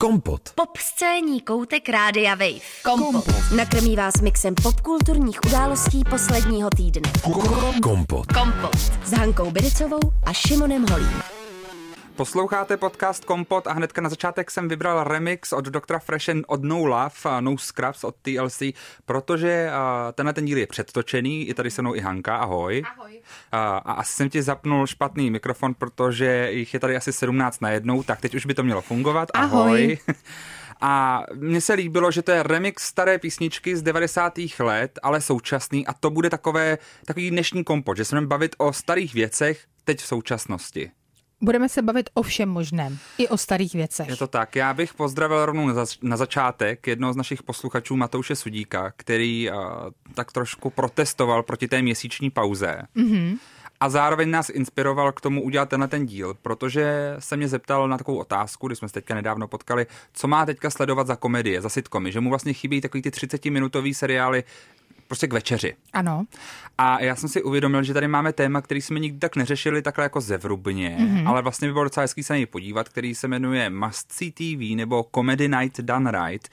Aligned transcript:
Kompot. 0.00 0.40
Pop 0.54 0.76
scéní 0.76 1.40
koutek 1.40 1.88
Rádia 1.88 2.34
Wave. 2.34 2.60
Kompot. 2.84 3.24
Nakrmí 3.56 3.96
vás 3.96 4.20
mixem 4.20 4.54
popkulturních 4.62 5.38
událostí 5.46 6.02
posledního 6.10 6.70
týdne. 6.70 7.12
Kompot. 7.82 8.26
Kompot. 8.32 8.76
S 9.04 9.12
Hankou 9.12 9.50
Bericovou 9.50 10.00
a 10.26 10.32
Šimonem 10.32 10.86
Holím. 10.90 11.39
Posloucháte 12.20 12.76
podcast 12.76 13.24
Kompot 13.24 13.66
a 13.66 13.72
hnedka 13.72 14.00
na 14.00 14.08
začátek 14.08 14.50
jsem 14.50 14.68
vybral 14.68 15.04
remix 15.04 15.52
od 15.52 15.64
Dr. 15.64 15.98
Freshen 15.98 16.44
od 16.46 16.64
No 16.64 16.86
Love 16.86 17.10
a 17.24 17.40
No 17.40 17.58
Scrubs 17.58 18.04
od 18.04 18.14
TLC, 18.22 18.62
protože 19.04 19.70
tenhle 20.14 20.32
ten 20.32 20.44
díl 20.44 20.58
je 20.58 20.66
předtočený, 20.66 21.48
je 21.48 21.54
tady 21.54 21.70
se 21.70 21.82
mnou 21.82 21.94
i 21.94 22.00
Hanka, 22.00 22.36
ahoj. 22.36 22.82
Ahoj. 22.96 23.12
Uh, 23.16 23.22
a 23.52 23.92
asi 23.92 24.12
jsem 24.12 24.30
ti 24.30 24.42
zapnul 24.42 24.86
špatný 24.86 25.30
mikrofon, 25.30 25.74
protože 25.74 26.48
jich 26.52 26.74
je 26.74 26.80
tady 26.80 26.96
asi 26.96 27.12
17 27.12 27.60
na 27.60 27.70
jednou, 27.70 28.02
tak 28.02 28.20
teď 28.20 28.34
už 28.34 28.46
by 28.46 28.54
to 28.54 28.62
mělo 28.62 28.80
fungovat. 28.80 29.28
Ahoj. 29.34 29.98
A 30.80 31.24
mně 31.34 31.60
se 31.60 31.74
líbilo, 31.74 32.10
že 32.10 32.22
to 32.22 32.30
je 32.30 32.42
remix 32.42 32.82
staré 32.82 33.18
písničky 33.18 33.76
z 33.76 33.82
90. 33.82 34.38
let, 34.58 34.98
ale 35.02 35.20
současný 35.20 35.86
a 35.86 35.92
to 35.92 36.10
bude 36.10 36.30
takové, 36.30 36.78
takový 37.04 37.30
dnešní 37.30 37.64
kompot, 37.64 37.96
že 37.96 38.04
se 38.04 38.14
budeme 38.14 38.26
bavit 38.26 38.54
o 38.58 38.72
starých 38.72 39.14
věcech 39.14 39.64
teď 39.84 40.00
v 40.00 40.06
současnosti. 40.06 40.90
Budeme 41.42 41.68
se 41.68 41.82
bavit 41.82 42.10
o 42.14 42.22
všem 42.22 42.48
možném, 42.48 42.98
i 43.18 43.28
o 43.28 43.36
starých 43.36 43.74
věcech. 43.74 44.08
Je 44.08 44.16
to 44.16 44.26
tak. 44.26 44.56
Já 44.56 44.74
bych 44.74 44.94
pozdravil 44.94 45.46
rovnou 45.46 45.66
na, 45.66 45.74
zač- 45.74 45.98
na 46.02 46.16
začátek 46.16 46.86
jednoho 46.86 47.12
z 47.12 47.16
našich 47.16 47.42
posluchačů 47.42 47.96
Matouše 47.96 48.36
Sudíka, 48.36 48.92
který 48.96 49.50
uh, 49.50 49.56
tak 50.14 50.32
trošku 50.32 50.70
protestoval 50.70 51.42
proti 51.42 51.68
té 51.68 51.82
měsíční 51.82 52.30
pauze. 52.30 52.82
Mm-hmm. 52.96 53.38
A 53.80 53.88
zároveň 53.88 54.30
nás 54.30 54.48
inspiroval 54.50 55.12
k 55.12 55.20
tomu 55.20 55.42
udělat 55.42 55.68
tenhle 55.68 55.88
ten 55.88 56.06
díl, 56.06 56.34
protože 56.42 57.16
se 57.18 57.36
mě 57.36 57.48
zeptal 57.48 57.88
na 57.88 57.98
takovou 57.98 58.18
otázku, 58.18 58.66
když 58.66 58.78
jsme 58.78 58.88
se 58.88 58.94
teďka 58.94 59.14
nedávno 59.14 59.48
potkali, 59.48 59.86
co 60.12 60.28
má 60.28 60.46
teďka 60.46 60.70
sledovat 60.70 61.06
za 61.06 61.16
komedie, 61.16 61.60
za 61.60 61.68
sitcomy, 61.68 62.12
že 62.12 62.20
mu 62.20 62.30
vlastně 62.30 62.52
chybí 62.52 62.80
takový 62.80 63.02
ty 63.02 63.10
30-minutový 63.10 63.94
seriály 63.94 64.44
prostě 65.10 65.26
k 65.26 65.32
večeři. 65.32 65.76
Ano. 65.92 66.24
A 66.78 67.02
já 67.02 67.16
jsem 67.16 67.28
si 67.28 67.42
uvědomil, 67.42 67.82
že 67.82 67.94
tady 67.94 68.08
máme 68.08 68.32
téma, 68.32 68.60
který 68.60 68.80
jsme 68.80 69.00
nikdy 69.00 69.18
tak 69.18 69.36
neřešili 69.36 69.82
takhle 69.82 70.04
jako 70.04 70.20
zevrubně, 70.20 70.96
mm-hmm. 71.00 71.28
ale 71.28 71.42
vlastně 71.42 71.68
by 71.68 71.72
bylo 71.72 71.84
docela 71.84 72.02
hezký 72.02 72.22
se 72.22 72.32
na 72.32 72.36
něj 72.36 72.46
podívat, 72.46 72.88
který 72.88 73.14
se 73.14 73.28
jmenuje 73.28 73.70
Must 73.70 74.12
See 74.12 74.32
TV 74.32 74.76
nebo 74.76 75.06
Comedy 75.14 75.48
Night 75.48 75.80
Done 75.80 76.10
Right. 76.10 76.48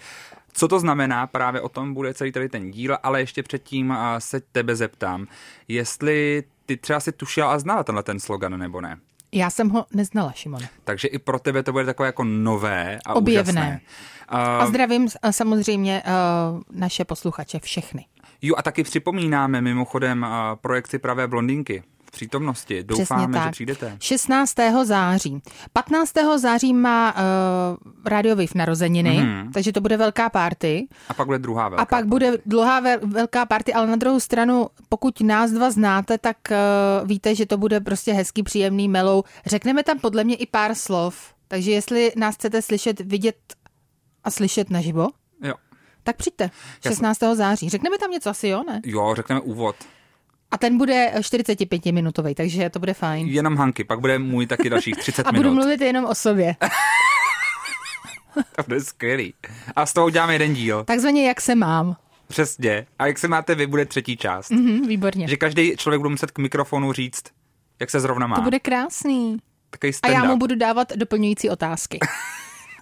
Co 0.54 0.68
to 0.68 0.80
znamená, 0.80 1.28
právě 1.28 1.62
o 1.62 1.70
tom 1.70 1.94
bude 1.94 2.14
celý 2.14 2.32
tady 2.32 2.50
ten 2.50 2.72
díl, 2.72 2.98
ale 3.04 3.22
ještě 3.22 3.44
předtím 3.44 3.98
se 4.20 4.40
tebe 4.40 4.76
zeptám, 4.76 5.28
jestli 5.68 6.44
ty 6.66 6.78
třeba 6.78 7.00
si 7.00 7.12
tušila 7.12 7.54
a 7.54 7.60
znala 7.60 7.84
tenhle 7.84 8.04
ten 8.04 8.20
slogan 8.20 8.60
nebo 8.60 8.82
ne. 8.82 8.98
Já 9.32 9.50
jsem 9.50 9.70
ho 9.70 9.86
neznala, 9.94 10.32
Šimone. 10.32 10.70
Takže 10.84 11.08
i 11.08 11.20
pro 11.20 11.40
tebe 11.40 11.64
to 11.64 11.72
bude 11.72 11.86
takové 11.86 12.08
jako 12.08 12.24
nové 12.24 13.00
a 13.06 13.14
Objevné. 13.14 13.52
úžasné. 13.52 13.82
A 14.28 14.66
zdravím 14.68 15.08
samozřejmě 15.32 16.04
uh, 16.06 16.62
naše 16.72 17.06
posluchače 17.06 17.60
všechny. 17.60 18.06
Jo 18.42 18.56
a 18.58 18.62
taky 18.62 18.84
připomínáme 18.84 19.62
mimochodem 19.62 20.26
projekci 20.62 21.00
Pravé 21.00 21.28
blondinky 21.28 21.84
v 22.06 22.12
přítomnosti. 22.12 22.84
Přesně 22.84 22.84
Doufáme, 23.00 23.34
tak. 23.34 23.44
že 23.44 23.52
přijdete. 23.52 23.98
16. 24.00 24.54
září. 24.84 25.42
15. 25.74 26.14
září 26.38 26.74
má 26.74 27.16
uh, 27.16 27.22
Radio 28.06 28.36
Wave 28.36 28.48
narozeniny, 28.56 29.18
Mhm. 29.24 29.52
takže 29.52 29.72
to 29.72 29.82
bude 29.82 29.98
velká 29.98 30.30
party. 30.30 30.88
A 31.10 31.14
pak 31.14 31.26
bude 31.26 31.40
druhá 31.40 31.70
velká. 31.70 31.82
A 31.82 31.86
pak 31.86 32.06
bude 32.08 32.32
dlouhá 32.46 32.80
ve- 32.80 32.98
velká 32.98 33.46
party, 33.46 33.74
ale 33.74 33.88
na 33.88 33.96
druhou 33.96 34.20
stranu, 34.20 34.68
pokud 34.90 35.22
nás 35.22 35.52
dva 35.52 35.72
znáte, 35.72 36.18
tak 36.18 36.38
uh, 37.02 37.08
víte, 37.08 37.36
že 37.36 37.46
to 37.46 37.58
bude 37.58 37.80
prostě 37.80 38.14
hezký, 38.14 38.44
příjemný 38.44 38.88
melou. 38.90 39.24
Řekneme 39.46 39.84
tam 39.84 40.00
podle 40.00 40.24
mě 40.24 40.36
i 40.36 40.46
pár 40.46 40.76
slov, 40.76 41.34
takže 41.48 41.72
jestli 41.72 42.12
nás 42.18 42.36
chcete 42.36 42.62
slyšet, 42.62 43.00
vidět 43.00 43.36
a 44.24 44.32
slyšet 44.32 44.70
naživo, 44.70 45.08
Jo. 45.44 45.54
Tak 46.08 46.16
přijďte. 46.18 46.44
Já 46.44 46.50
jsem- 46.82 46.92
16. 46.92 47.36
září. 47.36 47.70
Řekneme 47.70 47.98
tam 47.98 48.12
něco 48.12 48.30
asi, 48.30 48.48
jo, 48.48 48.64
ne? 48.68 48.82
Jo, 48.86 49.14
řekneme 49.16 49.42
úvod. 49.42 49.76
A 50.52 50.58
ten 50.58 50.78
bude 50.78 51.14
45 51.22 51.92
minutový, 51.92 52.36
takže 52.36 52.70
to 52.70 52.80
bude 52.80 52.94
fajn. 52.94 53.28
Jenom 53.28 53.56
Hanky, 53.58 53.84
pak 53.84 54.00
bude 54.00 54.20
můj 54.20 54.48
taky 54.48 54.70
dalších 54.70 54.96
30 55.00 55.28
A 55.28 55.32
budu 55.32 55.44
minut. 55.50 55.54
mluvit 55.56 55.82
jenom 55.82 56.06
o 56.06 56.16
sobě. 56.16 56.56
To 58.56 58.64
bude 58.68 58.82
skvělý. 58.82 59.34
A 59.76 59.86
z 59.86 59.94
toho 59.94 60.08
uděláme 60.08 60.34
jeden 60.34 60.54
díl. 60.54 60.84
Takzvaně 60.84 61.28
jak 61.28 61.42
se 61.42 61.56
mám. 61.56 61.96
Přesně. 62.28 62.88
A 63.00 63.08
jak 63.08 63.18
se 63.20 63.28
máte 63.28 63.56
vy, 63.56 63.68
bude 63.68 63.86
třetí 63.86 64.18
část. 64.18 64.50
Mhm, 64.52 64.88
výborně. 64.88 65.28
Že 65.28 65.38
každý 65.38 65.78
člověk 65.78 66.00
bude 66.02 66.10
muset 66.10 66.32
k 66.32 66.38
mikrofonu 66.40 66.94
říct, 66.94 67.24
jak 67.80 67.90
se 67.90 68.00
zrovna 68.00 68.28
má. 68.28 68.36
To 68.36 68.42
bude 68.42 68.60
krásný. 68.60 69.38
Takový 69.70 69.94
A 70.04 70.08
já 70.10 70.24
mu 70.24 70.38
budu 70.38 70.56
dávat 70.56 70.92
doplňující 70.96 71.50
otázky. 71.50 72.00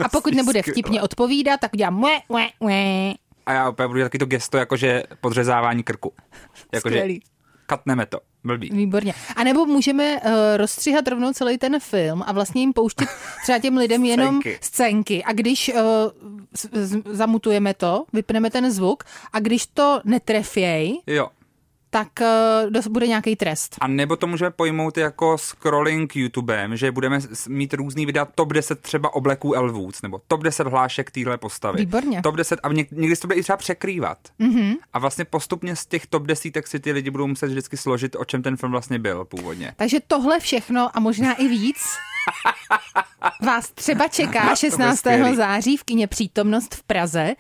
A 0.04 0.10
pokud 0.10 0.34
nebude 0.34 0.62
vtipně 0.62 1.02
odpovídat, 1.02 1.60
tak 1.60 1.74
udělám 1.74 1.94
mue, 1.96 2.20
mue, 2.30 2.48
mue. 2.60 3.14
A 3.46 3.54
já 3.54 3.70
opět 3.70 3.88
budu 3.88 4.02
taky 4.02 4.18
to 4.18 4.26
gesto, 4.26 4.58
jakože 4.58 5.04
podřezávání 5.22 5.84
krku. 5.84 6.14
Jakože 6.74 6.96
Skvělý. 6.96 7.22
katneme 7.66 8.06
to. 8.06 8.20
Blbý. 8.44 8.70
Výborně. 8.74 9.14
A 9.36 9.44
nebo 9.44 9.66
můžeme 9.66 10.22
uh, 10.22 10.32
rozstříhat 10.58 11.08
rovnou 11.08 11.34
celý 11.34 11.58
ten 11.58 11.80
film 11.80 12.24
a 12.28 12.32
vlastně 12.32 12.62
jim 12.62 12.74
pouštět 12.74 13.10
třeba 13.44 13.60
těm 13.60 13.78
lidem 13.78 14.06
jenom 14.06 14.42
Scénky. 14.42 14.58
scénky. 14.62 15.24
A 15.24 15.34
když 15.34 15.72
uh, 15.74 15.80
z- 16.58 16.70
z- 16.74 17.02
zamutujeme 17.06 17.74
to, 17.74 18.06
vypneme 18.14 18.50
ten 18.50 18.72
zvuk 18.72 19.04
a 19.34 19.40
když 19.40 19.66
to 19.68 20.02
netrefěj, 20.06 21.02
Jo. 21.08 21.28
Tak 21.96 22.08
uh, 22.86 22.92
bude 22.94 23.08
nějaký 23.08 23.36
trest. 23.36 23.76
A 23.80 23.88
nebo 23.88 24.16
to 24.16 24.28
můžeme 24.28 24.52
pojmout 24.52 24.98
jako 24.98 25.38
scrolling 25.38 26.16
YouTubem, 26.16 26.78
že 26.78 26.92
budeme 26.92 27.20
mít 27.48 27.74
různý 27.74 28.06
videa 28.06 28.26
top 28.26 28.54
10 28.54 28.80
třeba 28.80 29.16
obleků 29.16 29.54
Elvůc, 29.54 30.02
nebo 30.02 30.22
top 30.28 30.44
10 30.44 30.68
hlášek 30.68 31.12
téhle 31.12 31.38
postavy. 31.38 31.80
Výborně. 31.80 32.22
Top 32.22 32.36
10 32.36 32.60
a 32.64 32.70
něk- 32.70 32.88
někdy 32.92 33.16
se 33.16 33.22
to 33.22 33.28
bude 33.28 33.40
i 33.40 33.44
třeba 33.44 33.58
překrývat. 33.58 34.18
Mm-hmm. 34.40 34.76
A 34.94 35.00
vlastně 35.00 35.26
postupně 35.26 35.76
z 35.76 35.86
těch 35.86 36.08
top 36.08 36.24
10 36.24 36.54
si 36.66 36.80
ty 36.80 36.92
lidi 36.92 37.10
budou 37.10 37.28
muset 37.28 37.48
vždycky 37.48 37.78
složit, 37.78 38.16
o 38.16 38.26
čem 38.26 38.44
ten 38.44 38.58
film 38.58 38.72
vlastně 38.72 39.00
byl 39.00 39.26
původně. 39.26 39.74
Takže 39.76 39.98
tohle 40.08 40.40
všechno 40.40 40.98
a 40.98 41.00
možná 41.00 41.34
i 41.34 41.48
víc 41.48 41.78
vás 43.46 43.72
třeba 43.72 44.08
čeká 44.08 44.56
16. 44.56 44.98
skvělý. 44.98 45.36
září 45.36 45.78
v 45.78 45.84
kině 45.84 46.08
Přítomnost 46.08 46.76
v 46.76 46.84
Praze. 46.84 47.36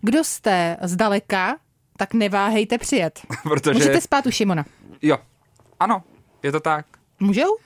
Kdo 0.00 0.24
jste 0.24 0.76
zdaleka, 0.82 1.56
tak 1.96 2.14
neváhejte 2.14 2.78
přijet. 2.78 3.20
Protože, 3.42 3.74
Můžete 3.74 4.00
spát 4.00 4.26
u 4.26 4.30
Šimona. 4.30 4.64
jo, 5.02 5.18
ano, 5.80 6.02
je 6.42 6.52
to 6.52 6.60
tak. 6.60 6.86
Můžou? 7.20 7.56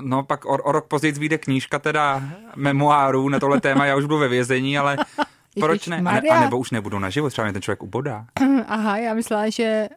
No 0.00 0.22
pak 0.22 0.44
o, 0.44 0.48
o 0.48 0.72
rok 0.72 0.86
později 0.88 1.12
vyjde 1.12 1.38
knížka 1.38 1.78
teda 1.78 2.22
memoárů 2.56 3.28
na 3.28 3.40
tohle 3.40 3.60
téma, 3.60 3.86
já 3.86 3.96
už 3.96 4.04
budu 4.04 4.18
ve 4.18 4.28
vězení, 4.28 4.78
ale 4.78 4.96
proč 5.60 5.86
ne? 5.86 5.96
A, 5.96 6.00
ne? 6.00 6.20
A 6.20 6.40
nebo 6.40 6.58
už 6.58 6.70
nebudu 6.70 6.98
naživo, 6.98 7.30
třeba 7.30 7.44
mě 7.44 7.52
ten 7.52 7.62
člověk 7.62 7.82
ubodá. 7.82 8.26
Aha, 8.66 8.96
já 8.96 9.14
myslela, 9.14 9.50
že 9.50 9.88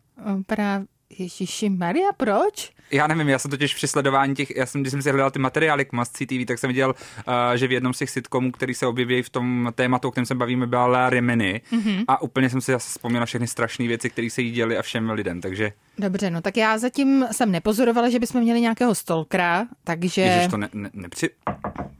právě 0.47 0.87
Ježiši 1.19 1.69
Maria, 1.69 2.09
proč? 2.17 2.71
Já 2.91 3.07
nevím, 3.07 3.29
já 3.29 3.39
jsem 3.39 3.51
totiž 3.51 3.75
při 3.75 3.87
sledování 3.87 4.35
těch, 4.35 4.55
já 4.55 4.65
jsem, 4.65 4.81
když 4.81 4.91
jsem 4.91 5.01
si 5.01 5.09
hledal 5.09 5.31
ty 5.31 5.39
materiály 5.39 5.85
k 5.85 5.89
See 6.03 6.27
TV, 6.27 6.47
tak 6.47 6.59
jsem 6.59 6.67
viděl, 6.67 6.89
uh, 7.27 7.33
že 7.55 7.67
v 7.67 7.71
jednom 7.71 7.93
z 7.93 7.97
těch 7.97 8.09
sitcomů, 8.09 8.51
který 8.51 8.73
se 8.73 8.87
objeví 8.87 9.21
v 9.21 9.29
tom 9.29 9.71
tématu, 9.75 10.07
o 10.07 10.11
kterém 10.11 10.25
se 10.25 10.35
bavíme, 10.35 10.67
byla 10.67 10.85
La 10.85 11.09
Remini 11.09 11.61
mm-hmm. 11.71 12.03
a 12.07 12.21
úplně 12.21 12.49
jsem 12.49 12.61
si 12.61 12.71
zase 12.71 12.89
vzpomněl 12.89 13.25
všechny 13.25 13.47
strašné 13.47 13.87
věci, 13.87 14.09
které 14.09 14.29
se 14.29 14.41
jí 14.41 14.51
děly 14.51 14.77
a 14.77 14.81
všem 14.81 15.09
lidem, 15.09 15.41
takže 15.41 15.73
Dobře, 15.97 16.29
no 16.29 16.41
tak 16.41 16.57
já 16.57 16.77
zatím 16.77 17.25
jsem 17.31 17.51
nepozorovala, 17.51 18.09
že 18.09 18.19
bychom 18.19 18.41
měli 18.41 18.61
nějakého 18.61 18.95
stalkera, 18.95 19.67
takže... 19.83 20.21
Ježiš, 20.21 20.47
to 20.47 20.57
ne, 20.57 20.69
ne, 20.73 20.89
nepři... 20.93 21.29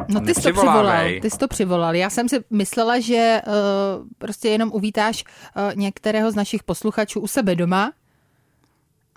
No 0.07 0.21
ty 0.21 0.33
jsi 0.33 0.41
to 0.41 0.53
přivolal, 0.53 1.05
ty 1.21 1.29
jsi 1.29 1.37
to 1.37 1.47
přivolal. 1.47 1.95
Já 1.95 2.09
jsem 2.09 2.29
si 2.29 2.43
myslela, 2.49 2.99
že 2.99 3.41
uh, 3.47 3.53
prostě 4.17 4.49
jenom 4.49 4.71
uvítáš 4.73 5.23
uh, 5.23 5.75
některého 5.75 6.31
z 6.31 6.35
našich 6.35 6.63
posluchačů 6.63 7.19
u 7.19 7.27
sebe 7.27 7.55
doma 7.55 7.91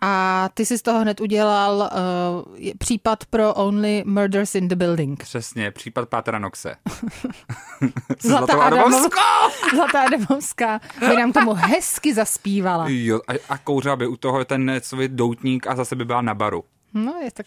a 0.02 0.48
ty 0.54 0.66
jsi 0.66 0.78
z 0.78 0.82
toho 0.82 1.00
hned 1.00 1.20
udělal 1.20 1.76
uh, 1.76 2.72
případ 2.78 3.24
pro 3.24 3.54
Only 3.54 4.02
Murders 4.06 4.54
in 4.54 4.68
the 4.68 4.74
Building. 4.74 5.22
Přesně, 5.22 5.70
případ 5.70 6.08
Pátra 6.08 6.38
Noxe. 6.38 6.76
Zlatá 8.22 8.62
Adamovská. 8.62 9.50
Zlatá 9.74 10.02
Adamovská 10.02 10.80
by 11.00 11.16
nám 11.16 11.32
tomu 11.32 11.52
hezky 11.52 12.14
zaspívala. 12.14 12.84
Jo, 12.88 13.20
a, 13.28 13.32
a 13.48 13.58
kouřila 13.58 13.96
by 13.96 14.06
u 14.06 14.16
toho 14.16 14.44
ten 14.44 14.72
svůj 14.82 15.08
doutník 15.08 15.66
a 15.66 15.76
zase 15.76 15.96
by 15.96 16.04
byla 16.04 16.22
na 16.22 16.34
baru. 16.34 16.64
No 16.94 17.14
je 17.22 17.30
tak, 17.30 17.46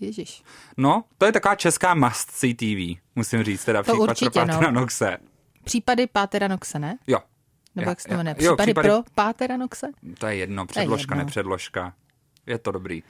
ježiš. 0.00 0.42
No, 0.76 1.04
to 1.18 1.26
je 1.26 1.32
taková 1.32 1.54
česká 1.54 1.94
must 1.94 2.30
see 2.30 2.54
TV, 2.54 3.00
musím 3.16 3.42
říct, 3.42 3.64
teda 3.64 3.82
To 3.82 3.92
případ 3.92 4.10
určitě, 4.10 4.30
pro 4.30 4.46
Pátra 4.46 4.70
no. 4.70 4.80
Noxe. 4.80 5.16
Případy 5.64 6.06
Pátera 6.06 6.48
Noxe, 6.48 6.78
ne? 6.78 6.98
Jo. 7.06 7.18
Nebo 7.76 7.90
jak 7.90 8.00
se 8.00 8.08
to 8.08 8.14
jmenuje? 8.14 8.36
já- 8.38 8.44
jo, 8.46 8.56
Případy, 8.56 8.88
pro 8.88 9.02
Pátera 9.14 9.56
Noxe? 9.56 9.86
To 10.18 10.26
je 10.26 10.36
jedno, 10.36 10.66
předložka, 10.66 11.14
jedno. 11.14 11.24
nepředložka. 11.24 11.92
Je 12.46 12.58
to 12.58 12.72
dobrý. 12.72 13.02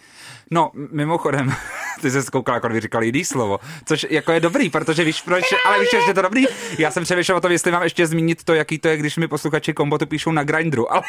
No, 0.51 0.71
mimochodem, 0.75 1.55
ty 2.01 2.11
jsi 2.11 2.23
zkoukal, 2.23 2.55
jako 2.55 2.69
by 2.69 2.81
říkal 2.81 3.03
jiný 3.03 3.25
slovo, 3.25 3.59
což 3.85 4.07
jako 4.11 4.33
je 4.33 4.41
dobrý, 4.41 4.71
protože 4.71 5.05
víš 5.05 5.23
proč, 5.23 5.45
ale 5.67 5.81
víš, 5.81 5.91
že 5.91 5.97
je 5.97 6.15
to 6.15 6.23
dobrý. 6.23 6.45
Já 6.79 6.91
jsem 6.91 7.05
přemýšlel 7.05 7.37
o 7.37 7.41
tom, 7.41 7.53
jestli 7.53 7.73
mám 7.73 7.83
ještě 7.83 8.07
zmínit 8.07 8.45
to, 8.45 8.55
jaký 8.55 8.79
to 8.79 8.89
je, 8.89 8.97
když 8.97 9.17
mi 9.17 9.29
posluchači 9.29 9.75
kombotu 9.75 10.07
píšou 10.07 10.33
na 10.33 10.45
Grindru, 10.45 10.93
ale, 10.95 11.05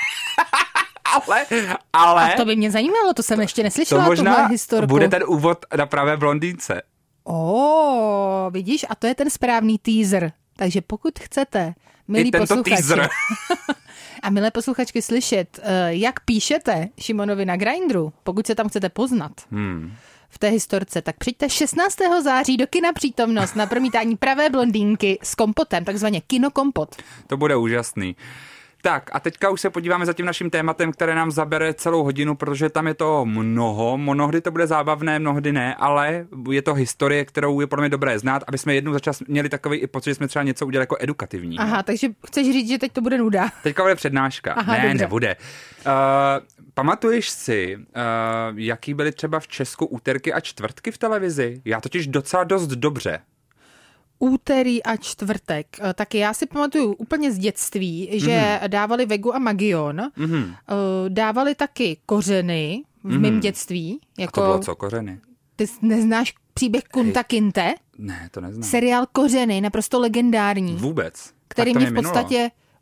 ale, 1.14 1.46
ale 1.94 2.34
A 2.34 2.38
to 2.38 2.46
by 2.46 2.56
mě 2.56 2.72
zajímalo, 2.72 3.14
to 3.14 3.24
jsem 3.24 3.42
ještě 3.42 3.62
to 3.62 3.64
neslyšela, 3.64 4.06
možná 4.06 4.34
tuhle 4.36 4.50
historku. 4.50 4.88
bude 4.88 5.08
ten 5.10 5.24
úvod 5.28 5.66
na 5.78 5.86
pravé 5.86 6.18
blondýnce. 6.18 6.82
O, 7.28 8.50
vidíš, 8.54 8.86
a 8.90 8.96
to 8.96 9.08
je 9.08 9.16
ten 9.16 9.30
správný 9.30 9.80
teaser 9.80 10.32
Takže 10.58 10.82
pokud 10.82 11.20
chcete, 11.20 11.74
milí 12.08 12.28
I 12.28 12.32
tento 12.32 12.48
posluchači, 12.48 12.76
teaser. 12.84 13.10
a 14.24 14.30
milé 14.30 14.52
posluchačky 14.52 15.02
slyšet, 15.02 15.60
eh, 15.64 15.94
jak 15.94 16.20
píšete 16.20 16.88
Šimonovi 17.00 17.46
na 17.46 17.56
Grindru, 17.56 18.14
pokud 18.24 18.48
se 18.48 18.56
tam 18.56 18.70
chcete 18.70 18.90
poznat, 18.90 19.32
Hmm. 19.52 19.94
v 20.30 20.40
té 20.40 20.48
historce, 20.50 21.02
tak 21.02 21.18
přijďte 21.18 21.50
16. 21.50 22.22
září 22.22 22.58
do 22.58 22.68
kina 22.68 22.94
přítomnost 22.94 23.56
na 23.56 23.66
promítání 23.66 24.16
pravé 24.18 24.50
blondýnky 24.50 25.20
s 25.24 25.36
kompotem, 25.36 25.86
takzvaně 25.86 26.22
kinokompot. 26.22 26.96
To 27.28 27.38
bude 27.38 27.56
úžasný. 27.56 28.16
Tak 28.86 29.10
a 29.14 29.20
teďka 29.20 29.50
už 29.50 29.62
se 29.62 29.70
podíváme 29.70 30.06
za 30.06 30.14
tím 30.14 30.26
naším 30.26 30.50
tématem, 30.50 30.92
které 30.92 31.16
nám 31.16 31.32
zabere 31.32 31.74
celou 31.74 32.04
hodinu, 32.04 32.36
protože 32.36 32.70
tam 32.70 32.88
je 32.88 32.94
to 32.94 33.26
mnoho, 33.26 33.98
mnohdy 33.98 34.42
to 34.42 34.52
bude 34.52 34.68
zábavné, 34.68 35.20
mnohdy 35.20 35.52
ne, 35.52 35.76
ale 35.76 36.26
je 36.52 36.62
to 36.62 36.74
historie, 36.74 37.26
kterou 37.26 37.62
je 37.62 37.68
pro 37.68 37.82
mě 37.82 37.90
dobré 37.90 38.20
znát, 38.20 38.44
aby 38.48 38.58
jsme 38.58 38.76
jednou 38.76 38.94
za 38.94 39.00
čas 39.00 39.20
měli 39.28 39.50
takový 39.50 39.78
i 39.78 39.88
pocit, 39.88 40.10
že 40.10 40.16
jsme 40.16 40.28
třeba 40.28 40.44
něco 40.44 40.66
udělali 40.66 40.84
jako 40.84 40.98
edukativní. 41.00 41.60
Aha, 41.60 41.84
takže 41.84 42.08
chceš 42.28 42.48
říct, 42.48 42.70
že 42.70 42.78
teď 42.78 42.92
to 42.92 43.02
bude 43.02 43.18
nuda. 43.18 43.50
Teďka 43.64 43.84
bude 43.84 43.96
přednáška. 43.96 44.54
Aha, 44.54 44.74
ne, 44.74 44.82
dobře. 44.82 44.98
nebude. 44.98 45.36
Uh, 45.86 45.92
pamatuješ 46.74 47.30
si, 47.30 47.78
uh, 47.78 47.84
jaký 48.56 48.94
byly 48.94 49.12
třeba 49.12 49.40
v 49.40 49.48
Česku 49.48 49.86
úterky 49.86 50.34
a 50.34 50.40
čtvrtky 50.40 50.92
v 50.92 50.98
televizi? 50.98 51.62
Já 51.66 51.82
totiž 51.82 52.08
docela 52.08 52.44
dost 52.44 52.68
dobře. 52.68 53.20
Úterý 54.20 54.84
a 54.84 54.98
čtvrtek. 54.98 55.68
Eh, 55.82 55.94
Tak 55.94 56.16
já 56.16 56.34
si 56.34 56.46
pamatuju 56.46 56.94
úplně 56.94 57.32
z 57.32 57.38
dětství, 57.38 58.10
že 58.14 58.58
Mhm. 58.62 58.70
dávali 58.70 59.06
Vegu 59.06 59.36
a 59.36 59.40
Magion. 59.40 60.02
Mhm. 60.16 60.54
Eh, 60.70 61.10
Dávali 61.10 61.56
taky 61.56 61.98
kořeny 62.06 62.84
v 63.04 63.20
mém 63.20 63.40
dětství. 63.40 64.00
A 64.18 64.22
Jako, 64.22 64.42
to 64.42 64.48
bylo 64.48 64.60
co, 64.60 64.76
kořeny? 64.76 65.20
Ty 65.56 65.66
neznáš 65.82 66.34
příběh 66.54 66.84
Kunta 66.84 67.24
Kinte? 67.24 67.74
Ne, 67.98 68.30
to 68.32 68.42
neznám. 68.42 68.64
Seriál 68.64 69.06
Kořeny, 69.12 69.62
naprosto 69.62 70.00
legendární. 70.00 70.76
Vůbec. 70.76 71.34
který 71.48 71.74
mě 71.74 71.86
v 71.86 71.94
minulo. 71.94 72.14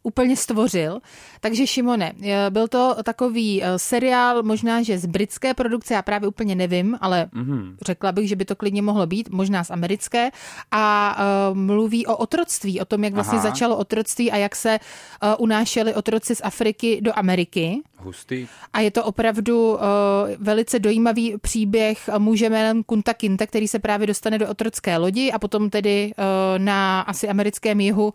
Úplně 0.04 0.38
stvořil. 0.38 1.00
Takže 1.40 1.68
Šimone, 1.68 2.14
eh, 2.24 2.46
byl 2.50 2.68
to 2.68 2.96
takový 3.04 3.64
eh, 3.64 3.80
seriál, 3.80 4.44
možná, 4.44 4.82
že 4.82 5.00
z 5.00 5.06
britské 5.06 5.54
produkce, 5.54 5.94
já 5.94 6.02
právě 6.02 6.28
úplně 6.28 6.56
nevím, 6.56 6.98
ale 7.02 7.30
Mhm. 7.32 7.78
řekla 7.86 8.12
bych, 8.12 8.30
že 8.30 8.36
by 8.36 8.46
to 8.46 8.56
klidně 8.56 8.82
mohlo 8.82 9.06
být, 9.08 9.30
možná 9.30 9.64
z 9.64 9.72
americké, 9.72 10.32
a 10.72 11.18
uh, 11.52 11.58
mluví 11.58 12.06
o 12.08 12.18
otroctví, 12.18 12.82
o 12.82 12.86
tom, 12.86 13.04
jak 13.04 13.14
vlastně 13.14 13.38
Aha. 13.40 13.50
začalo 13.50 13.78
otroctví 13.78 14.32
a 14.32 14.38
jak 14.38 14.56
se 14.56 14.80
uh, 14.80 15.30
unášeli 15.40 15.94
otroci 15.96 16.36
z 16.36 16.42
Afriky 16.44 17.00
do 17.02 17.12
Ameriky. 17.20 17.82
Hustý. 18.04 18.48
A 18.74 18.80
je 18.80 18.92
to 18.92 19.04
opravdu 19.04 19.74
uh, 19.74 19.80
velice 20.40 20.80
dojímavý 20.80 21.38
příběh 21.42 22.10
muže 22.18 22.50
jménem 22.50 22.84
Kunta 22.84 23.14
Kinte, 23.14 23.48
který 23.48 23.68
se 23.68 23.80
právě 23.80 24.08
dostane 24.08 24.38
do 24.38 24.50
otrocké 24.50 24.98
lodi 24.98 25.32
a 25.32 25.40
potom 25.40 25.70
tedy 25.70 26.12
uh, 26.18 26.24
na 26.64 27.02
asi 27.02 27.30
americkém 27.30 27.80
jihu 27.80 28.06
uh, 28.06 28.14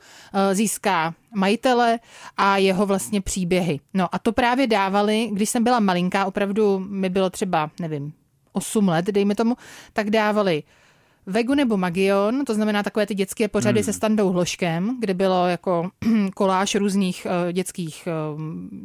získá 0.53 1.15
majitele 1.35 1.99
a 2.37 2.57
jeho 2.57 2.87
vlastně 2.87 3.21
příběhy. 3.21 3.81
No 3.95 4.15
a 4.15 4.19
to 4.19 4.33
právě 4.33 4.67
dávali, 4.67 5.29
když 5.33 5.51
jsem 5.51 5.65
byla 5.65 5.81
malinká, 5.81 6.25
opravdu 6.25 6.79
mi 6.79 7.09
bylo 7.09 7.31
třeba, 7.31 7.71
nevím, 7.81 8.13
8 8.53 8.89
let, 8.89 9.07
dejme 9.07 9.35
tomu, 9.35 9.57
tak 9.93 10.11
dávali 10.11 10.63
Vegu 11.29 11.55
nebo 11.55 11.77
Magion, 11.77 12.45
to 12.45 12.55
znamená 12.55 12.83
takové 12.83 13.07
ty 13.07 13.15
dětské 13.15 13.49
pořady 13.49 13.81
hmm. 13.81 13.85
se 13.85 13.93
Standou 13.93 14.31
Hloškem, 14.31 14.97
kde 15.01 15.15
bylo 15.15 15.47
jako 15.47 15.91
koláž 16.35 16.75
různých 16.75 17.27
uh, 17.27 17.53
dětských 17.53 18.09
uh, 18.35 18.41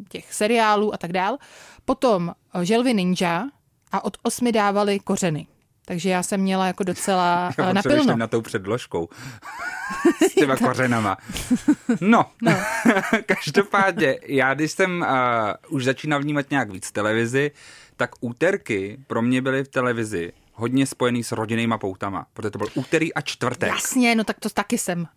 těch 0.09 0.33
seriálů 0.33 0.93
a 0.93 0.97
tak 0.97 1.11
dál. 1.13 1.37
Potom 1.85 2.31
uh, 2.55 2.61
Želvy 2.61 2.93
Ninja 2.93 3.43
a 3.91 4.05
od 4.05 4.17
osmi 4.23 4.51
dávali 4.51 4.99
kořeny. 4.99 5.47
Takže 5.85 6.09
já 6.09 6.23
jsem 6.23 6.41
měla 6.41 6.67
jako 6.67 6.83
docela 6.83 7.51
Já 7.57 7.73
napilno. 7.73 8.17
na 8.17 8.27
tou 8.27 8.41
předložkou. 8.41 9.09
S 10.31 10.33
těma 10.33 10.55
kořenama. 10.55 11.17
No, 12.01 12.25
no. 12.41 12.51
každopádně, 13.25 14.19
já 14.27 14.53
když 14.53 14.71
jsem 14.71 15.01
uh, 15.01 15.75
už 15.75 15.83
začínal 15.83 16.19
vnímat 16.19 16.49
nějak 16.49 16.71
víc 16.71 16.91
televizi, 16.91 17.51
tak 17.97 18.11
úterky 18.19 18.97
pro 19.07 19.21
mě 19.21 19.41
byly 19.41 19.63
v 19.63 19.67
televizi 19.67 20.33
hodně 20.53 20.85
spojený 20.85 21.23
s 21.23 21.31
rodinnýma 21.31 21.77
poutama, 21.77 22.25
protože 22.33 22.49
to 22.49 22.57
byl 22.57 22.67
úterý 22.73 23.13
a 23.13 23.21
čtvrtek. 23.21 23.69
Jasně, 23.69 24.15
no 24.15 24.23
tak 24.23 24.39
to 24.39 24.49
taky 24.49 24.77
jsem 24.77 24.99
uh, 25.01 25.07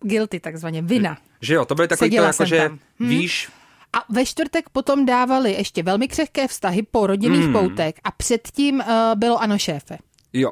guilty 0.00 0.40
takzvaně, 0.40 0.82
vina. 0.82 1.18
Že 1.40 1.54
jo, 1.54 1.64
to 1.64 1.74
byly 1.74 1.88
takový 1.88 2.10
to, 2.10 2.12
Seděla 2.12 2.26
jako, 2.26 2.36
jsem 2.36 2.46
že 2.46 2.56
tam. 2.58 2.78
Hm. 3.00 3.08
víš, 3.08 3.48
A 3.92 3.98
ve 4.12 4.26
čtvrtek 4.26 4.68
potom 4.68 5.06
dávali 5.06 5.52
ještě 5.52 5.82
velmi 5.82 6.08
křehké 6.08 6.48
vztahy 6.48 6.82
po 6.82 7.06
rodinných 7.06 7.44
Hmm. 7.44 7.52
poutech 7.52 7.94
a 8.04 8.10
předtím 8.10 8.74
uh, 8.80 8.84
bylo 9.14 9.42
ano 9.42 9.58
šéfe. 9.58 9.98
jo, 10.32 10.50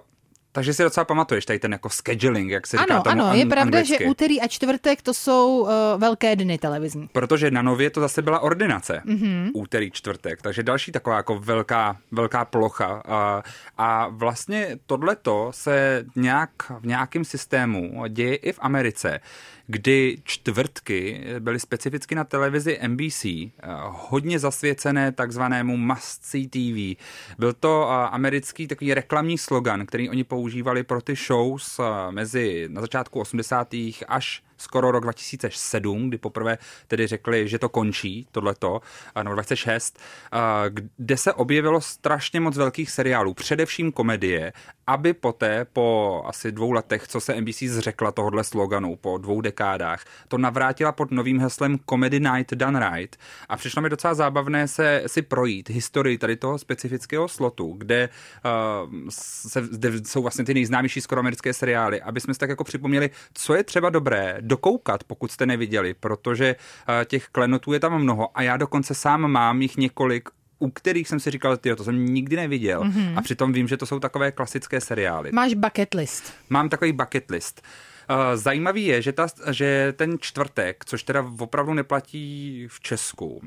takže 0.54 0.74
si 0.74 0.82
docela 0.82 1.04
pamatuješ 1.04 1.46
tady 1.46 1.58
ten 1.58 1.72
jako 1.72 1.90
scheduling, 1.90 2.50
jak 2.50 2.66
se 2.66 2.76
říká 2.76 2.94
Ano, 2.94 3.02
tomu 3.02 3.22
ano, 3.22 3.34
je 3.34 3.46
pravda, 3.46 3.78
anglicky. 3.78 4.04
že 4.04 4.10
úterý 4.10 4.40
a 4.40 4.48
čtvrtek 4.48 5.02
to 5.02 5.14
jsou 5.14 5.60
uh, 5.60 5.68
velké 5.98 6.36
dny 6.36 6.58
televizní. 6.58 7.08
Protože 7.12 7.50
na 7.50 7.62
Nově 7.62 7.90
to 7.90 8.00
zase 8.00 8.22
byla 8.22 8.40
ordinace, 8.40 9.02
mm-hmm. 9.06 9.50
úterý, 9.54 9.90
čtvrtek, 9.90 10.42
takže 10.42 10.62
další 10.62 10.92
taková 10.92 11.16
jako 11.16 11.38
velká, 11.38 11.96
velká 12.10 12.44
plocha. 12.44 13.02
A, 13.06 13.42
a 13.78 14.08
vlastně 14.08 14.78
tohleto 14.86 15.48
se 15.50 16.04
nějak 16.16 16.50
v 16.80 16.86
nějakém 16.86 17.24
systému 17.24 18.04
děje 18.08 18.36
i 18.36 18.52
v 18.52 18.58
Americe, 18.62 19.20
kdy 19.66 20.18
čtvrtky 20.24 21.24
byly 21.38 21.60
specificky 21.60 22.14
na 22.14 22.24
televizi 22.24 22.78
NBC 22.88 23.24
eh, 23.24 23.50
hodně 23.86 24.38
zasvěcené 24.38 25.12
takzvanému 25.12 25.76
must-see 25.76 26.48
TV. 26.48 27.00
Byl 27.38 27.52
to 27.52 27.88
eh, 27.90 28.08
americký 28.08 28.66
takový 28.66 28.94
reklamní 28.94 29.38
slogan, 29.38 29.86
který 29.86 30.10
oni 30.10 30.24
používali 30.24 30.82
pro 30.82 31.02
ty 31.02 31.14
shows 31.14 31.78
eh, 31.78 31.82
mezi 32.10 32.68
na 32.68 32.80
začátku 32.80 33.20
80. 33.20 33.74
až 34.08 34.42
skoro 34.64 34.90
rok 34.90 35.02
2007, 35.02 36.08
kdy 36.08 36.18
poprvé 36.18 36.58
tedy 36.88 37.06
řekli, 37.06 37.48
že 37.48 37.58
to 37.58 37.68
končí, 37.68 38.26
tohleto, 38.32 38.80
a 39.14 39.22
nebo 39.22 39.34
2006, 39.34 39.98
a 40.32 40.64
kde 40.96 41.16
se 41.16 41.32
objevilo 41.32 41.80
strašně 41.80 42.40
moc 42.40 42.56
velkých 42.56 42.90
seriálů, 42.90 43.34
především 43.34 43.92
komedie, 43.92 44.52
aby 44.86 45.12
poté, 45.14 45.64
po 45.72 46.22
asi 46.26 46.52
dvou 46.52 46.72
letech, 46.72 47.08
co 47.08 47.20
se 47.20 47.40
NBC 47.40 47.62
zřekla 47.62 48.12
tohohle 48.12 48.44
sloganu, 48.44 48.96
po 48.96 49.18
dvou 49.18 49.40
dekádách, 49.40 50.04
to 50.28 50.38
navrátila 50.38 50.92
pod 50.92 51.10
novým 51.10 51.40
heslem 51.40 51.78
Comedy 51.90 52.20
Night 52.20 52.52
Done 52.52 52.90
Right. 52.90 53.16
A 53.48 53.56
přišlo 53.56 53.82
mi 53.82 53.88
docela 53.88 54.14
zábavné 54.14 54.68
se 54.68 55.02
si 55.06 55.22
projít 55.22 55.70
historii 55.70 56.18
tady 56.18 56.36
toho 56.36 56.58
specifického 56.58 57.28
slotu, 57.28 57.74
kde, 57.78 58.08
uh, 58.44 59.08
se, 59.08 59.62
kde 59.70 59.92
jsou 60.04 60.22
vlastně 60.22 60.44
ty 60.44 60.54
nejznámější 60.54 61.00
skoro 61.00 61.18
americké 61.18 61.52
seriály, 61.52 62.02
aby 62.02 62.20
jsme 62.20 62.34
si 62.34 62.40
tak 62.40 62.50
jako 62.50 62.64
připomněli, 62.64 63.10
co 63.34 63.54
je 63.54 63.64
třeba 63.64 63.90
dobré 63.90 64.36
dokoukat, 64.54 65.04
pokud 65.04 65.32
jste 65.32 65.46
neviděli, 65.46 65.94
protože 65.94 66.56
uh, 66.56 67.04
těch 67.04 67.28
klenotů 67.28 67.72
je 67.72 67.80
tam 67.80 68.02
mnoho 68.02 68.38
a 68.38 68.42
já 68.42 68.56
dokonce 68.56 68.94
sám 68.94 69.20
mám 69.30 69.62
jich 69.62 69.76
několik 69.76 70.28
u 70.58 70.70
kterých 70.70 71.08
jsem 71.08 71.20
si 71.20 71.30
říkal, 71.30 71.56
tyjo, 71.56 71.76
to 71.76 71.84
jsem 71.84 72.06
nikdy 72.06 72.36
neviděl. 72.36 72.80
Mm-hmm. 72.84 73.18
A 73.18 73.22
přitom 73.22 73.52
vím, 73.52 73.68
že 73.68 73.76
to 73.76 73.86
jsou 73.86 74.00
takové 74.00 74.32
klasické 74.32 74.80
seriály. 74.80 75.32
Máš 75.32 75.54
bucket 75.54 75.94
list. 75.94 76.32
Mám 76.50 76.68
takový 76.68 76.92
bucket 76.92 77.30
list. 77.30 77.62
Uh, 77.64 77.93
Zajímavý 78.34 78.84
je, 78.84 79.02
že, 79.02 79.12
ta, 79.12 79.26
že 79.50 79.94
ten 79.96 80.16
čtvrtek, 80.20 80.84
což 80.84 81.02
teda 81.02 81.32
opravdu 81.38 81.74
neplatí 81.74 82.66
v 82.68 82.80
Česku, 82.80 83.26
uh, 83.26 83.42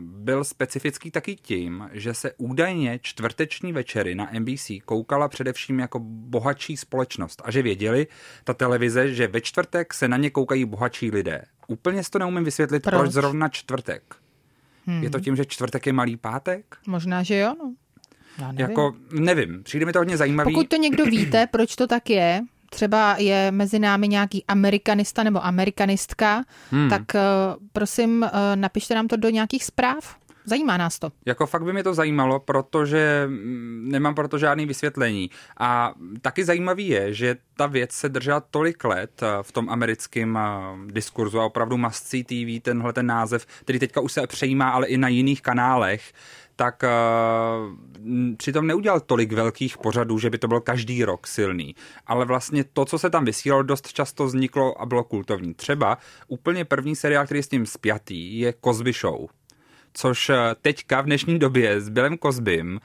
byl 0.00 0.44
specifický 0.44 1.10
taky 1.10 1.36
tím, 1.36 1.90
že 1.92 2.14
se 2.14 2.32
údajně 2.36 2.98
čtvrteční 3.02 3.72
večery 3.72 4.14
na 4.14 4.30
NBC 4.38 4.70
koukala 4.84 5.28
především 5.28 5.78
jako 5.80 5.98
bohatší 6.02 6.76
společnost 6.76 7.42
a 7.44 7.50
že 7.50 7.62
věděli, 7.62 8.06
ta 8.44 8.54
televize, 8.54 9.14
že 9.14 9.28
ve 9.28 9.40
čtvrtek 9.40 9.94
se 9.94 10.08
na 10.08 10.16
ně 10.16 10.30
koukají 10.30 10.64
bohatší 10.64 11.10
lidé. 11.10 11.42
Úplně 11.68 12.04
si 12.04 12.10
to 12.10 12.18
neumím 12.18 12.44
vysvětlit, 12.44 12.82
proč, 12.82 13.00
Proč? 13.00 13.12
zrovna 13.12 13.48
čtvrtek. 13.48 14.14
Hmm. 14.86 15.02
Je 15.02 15.10
to 15.10 15.20
tím, 15.20 15.36
že 15.36 15.44
čtvrtek 15.44 15.86
je 15.86 15.92
malý 15.92 16.16
pátek? 16.16 16.76
Možná, 16.86 17.22
že 17.22 17.38
jo, 17.38 17.54
no. 17.58 17.74
Já 18.38 18.52
nevím. 18.52 18.60
Jako, 18.60 18.94
nevím, 19.10 19.62
přijde 19.62 19.86
mi 19.86 19.92
to 19.92 19.98
hodně 19.98 20.16
zajímavý. 20.16 20.52
Pokud 20.52 20.68
to 20.68 20.76
někdo 20.76 21.04
víte, 21.04 21.46
proč 21.46 21.76
to 21.76 21.86
tak 21.86 22.10
je, 22.10 22.42
třeba 22.76 23.16
je 23.18 23.50
mezi 23.50 23.78
námi 23.78 24.08
nějaký 24.08 24.44
amerikanista 24.48 25.22
nebo 25.22 25.44
amerikanistka, 25.44 26.44
hmm. 26.70 26.90
tak 26.90 27.02
uh, 27.14 27.20
prosím, 27.72 28.22
uh, 28.22 28.28
napište 28.54 28.94
nám 28.94 29.08
to 29.08 29.16
do 29.16 29.28
nějakých 29.28 29.64
zpráv. 29.64 30.16
Zajímá 30.46 30.76
nás 30.76 30.98
to. 30.98 31.12
Jako 31.26 31.46
fakt 31.46 31.64
by 31.64 31.72
mě 31.72 31.82
to 31.82 31.94
zajímalo, 31.94 32.40
protože 32.40 33.24
mm, 33.26 33.88
nemám 33.90 34.14
pro 34.14 34.28
to 34.28 34.38
žádný 34.38 34.66
vysvětlení. 34.66 35.30
A 35.58 35.94
taky 36.22 36.44
zajímavý 36.44 36.88
je, 36.88 37.14
že 37.14 37.36
ta 37.56 37.66
věc 37.66 37.92
se 37.92 38.08
držela 38.08 38.40
tolik 38.40 38.84
let 38.84 39.22
eh, 39.22 39.26
v 39.42 39.52
tom 39.52 39.70
americkém 39.70 40.36
eh, 40.36 40.42
diskurzu 40.92 41.40
a 41.40 41.44
opravdu 41.44 41.76
must 41.76 42.10
TV, 42.10 42.62
tenhle 42.62 42.92
ten 42.92 43.06
název, 43.06 43.46
který 43.60 43.78
teďka 43.78 44.00
už 44.00 44.12
se 44.12 44.26
přejímá, 44.26 44.70
ale 44.70 44.86
i 44.86 44.96
na 44.96 45.08
jiných 45.08 45.42
kanálech, 45.42 46.12
tak 46.56 46.82
uh, 46.82 48.36
přitom 48.36 48.66
neudělal 48.66 49.00
tolik 49.00 49.32
velkých 49.32 49.78
pořadů, 49.78 50.18
že 50.18 50.30
by 50.30 50.38
to 50.38 50.48
byl 50.48 50.60
každý 50.60 51.04
rok 51.04 51.26
silný. 51.26 51.74
Ale 52.06 52.24
vlastně 52.24 52.64
to, 52.64 52.84
co 52.84 52.98
se 52.98 53.10
tam 53.10 53.24
vysílalo, 53.24 53.62
dost 53.62 53.92
často 53.92 54.24
vzniklo 54.24 54.80
a 54.82 54.86
bylo 54.86 55.04
kultovní. 55.04 55.54
Třeba 55.54 55.98
úplně 56.28 56.64
první 56.64 56.96
seriál, 56.96 57.24
který 57.24 57.38
je 57.38 57.42
s 57.42 57.48
tím 57.48 57.66
spjatý, 57.66 58.38
je 58.38 58.54
Cosby 58.64 58.92
Show 58.92 59.26
což 59.96 60.30
eh, 60.30 60.36
teďka 60.62 61.00
v 61.00 61.04
dnešní 61.04 61.38
době 61.38 61.80
s 61.80 61.88
Billem 61.88 62.18
Cosbym 62.18 62.80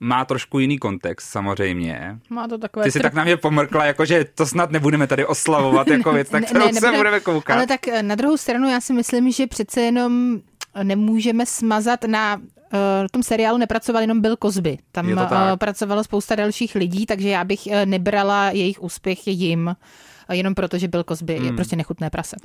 má 0.00 0.24
trošku 0.24 0.58
jiný 0.58 0.78
kontext 0.78 1.30
samozřejmě. 1.30 2.18
Má 2.30 2.48
to 2.48 2.58
takové 2.58 2.84
Ty 2.84 2.90
si 2.92 3.00
tak 3.00 3.14
na 3.14 3.24
mě 3.24 3.36
pomrkla, 3.36 3.84
jako 3.84 4.04
že 4.04 4.24
to 4.34 4.46
snad 4.46 4.70
nebudeme 4.70 5.06
tady 5.06 5.26
oslavovat 5.26 5.86
jako 5.96 6.12
věc, 6.12 6.30
na 6.30 6.40
kterou 6.40 6.60
se 6.66 6.72
nebudeme- 6.72 6.96
budeme 6.96 7.20
koukat. 7.20 7.56
Ale 7.56 7.66
tak 7.66 7.88
eh, 7.88 8.02
na 8.02 8.14
druhou 8.14 8.36
stranu 8.36 8.68
já 8.70 8.80
si 8.80 8.92
myslím, 8.92 9.30
že 9.32 9.46
přece 9.46 9.80
jenom 9.80 10.40
nemůžeme 10.82 11.46
smazat 11.46 12.04
na 12.04 12.40
eh, 12.74 12.78
tom 13.10 13.22
seriálu 13.22 13.58
nepracoval 13.58 14.02
jenom 14.02 14.20
Bill 14.20 14.36
Cosby. 14.42 14.78
Tam 14.92 15.14
tak. 15.14 15.32
eh, 15.32 15.56
pracovalo 15.56 16.04
spousta 16.04 16.34
dalších 16.34 16.74
lidí, 16.74 17.06
takže 17.06 17.28
já 17.28 17.44
bych 17.44 17.66
eh, 17.66 17.86
nebrala 17.86 18.50
jejich 18.50 18.82
úspěch 18.82 19.26
jim 19.28 19.68
eh, 20.28 20.36
jenom 20.36 20.54
proto, 20.54 20.78
že 20.78 20.88
Bill 20.88 21.04
Cosby 21.08 21.36
Hmm. 21.36 21.46
je 21.46 21.52
prostě 21.52 21.76
nechutné 21.76 22.10
prase. 22.10 22.36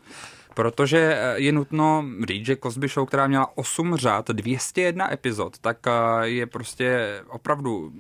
Protože 0.60 1.18
eh, 1.18 1.40
je 1.40 1.52
nutno 1.52 2.06
říct, 2.28 2.46
že 2.46 2.58
Cosby 2.64 2.88
Show, 2.88 3.08
která 3.08 3.28
měla 3.28 3.58
8 3.58 3.96
řad, 3.96 4.28
201 4.28 5.14
epizod, 5.14 5.60
tak 5.60 5.78
eh, 5.88 5.92
je 6.28 6.46
prostě 6.46 7.20
opravdu 7.30 7.92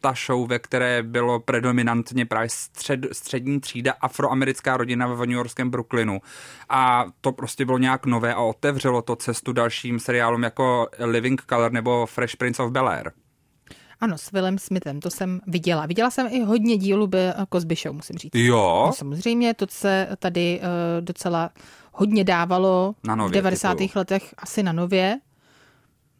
ta 0.00 0.14
show, 0.26 0.48
ve 0.48 0.58
které 0.58 1.02
bylo 1.02 1.40
predominantně 1.40 2.26
právě 2.26 2.48
střed, 2.48 3.00
střední 3.12 3.60
třída 3.60 3.92
afroamerická 4.00 4.76
rodina 4.76 5.06
ve 5.06 5.26
New 5.26 5.36
Yorkském 5.36 5.70
Brooklynu. 5.70 6.20
A 6.68 7.04
to 7.20 7.32
prostě 7.32 7.64
bylo 7.64 7.78
nějak 7.78 8.06
nové 8.06 8.34
a 8.34 8.40
otevřelo 8.40 9.02
to 9.02 9.16
cestu 9.16 9.52
dalším 9.52 10.00
seriálům 10.00 10.42
jako 10.42 10.88
Living 10.98 11.42
Color 11.48 11.72
nebo 11.72 12.06
Fresh 12.06 12.36
Prince 12.36 12.62
of 12.62 12.72
Bel-Air. 12.72 13.10
Ano, 14.00 14.18
s 14.18 14.32
Willem 14.32 14.58
Smithem, 14.58 15.00
to 15.00 15.10
jsem 15.10 15.40
viděla. 15.46 15.86
Viděla 15.86 16.10
jsem 16.10 16.26
i 16.30 16.40
hodně 16.40 16.76
dílů 16.76 17.10
Cosby 17.52 17.74
Show, 17.74 17.96
musím 17.96 18.18
říct. 18.18 18.34
Jo, 18.34 18.82
No, 18.86 18.92
samozřejmě, 18.92 19.54
to 19.54 19.66
se 19.70 20.08
tady 20.18 20.60
uh, 20.60 21.04
docela 21.04 21.50
hodně 21.98 22.24
dávalo 22.24 22.94
Na 23.04 23.14
v 23.14 23.18
Nově, 23.18 23.42
90. 23.42 23.74
typuju. 23.74 23.90
letech 23.94 24.34
asi 24.38 24.62
na 24.62 24.72
nově. 24.72 25.20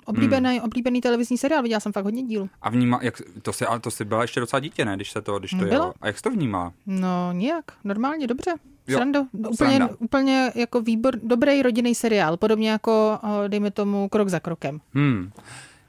Oblíbený, 0.05 0.51
hmm. 0.57 0.65
oblíbený 0.65 1.01
televizní 1.01 1.39
seriál, 1.39 1.63
viděla 1.63 1.81
jsem 1.81 1.93
fakt 1.93 2.05
hodně 2.05 2.23
dílů. 2.23 2.49
a 2.63 2.71
vníma, 2.71 2.99
jak, 3.03 3.23
to 3.43 3.53
si, 3.53 3.67
ale 3.67 3.81
to 3.81 3.91
si 3.91 4.05
byla 4.05 4.23
ještě 4.23 4.41
docela 4.41 4.61
dítě, 4.61 4.85
ne, 4.85 4.97
když 4.97 5.11
se 5.11 5.23
to, 5.23 5.39
když 5.39 5.51
to 5.51 5.65
jelo. 5.65 5.95
A 6.01 6.07
jak 6.07 6.17
jsi 6.17 6.23
to 6.23 6.31
vnímala? 6.31 6.73
No 6.87 7.33
nějak, 7.33 7.65
normálně, 7.85 8.27
dobře. 8.27 8.55
Jo, 8.89 8.99
Srando, 8.99 9.27
úplně, 9.33 9.77
sranda. 9.77 9.89
úplně 9.99 10.53
jako 10.55 10.81
výbor, 10.81 11.17
dobrý 11.23 11.63
rodinný 11.63 11.95
seriál, 11.95 12.37
podobně 12.37 12.71
jako, 12.71 13.19
dejme 13.49 13.71
tomu, 13.71 14.09
krok 14.09 14.29
za 14.29 14.41
krokem. 14.41 14.81
Hmm. 14.95 15.31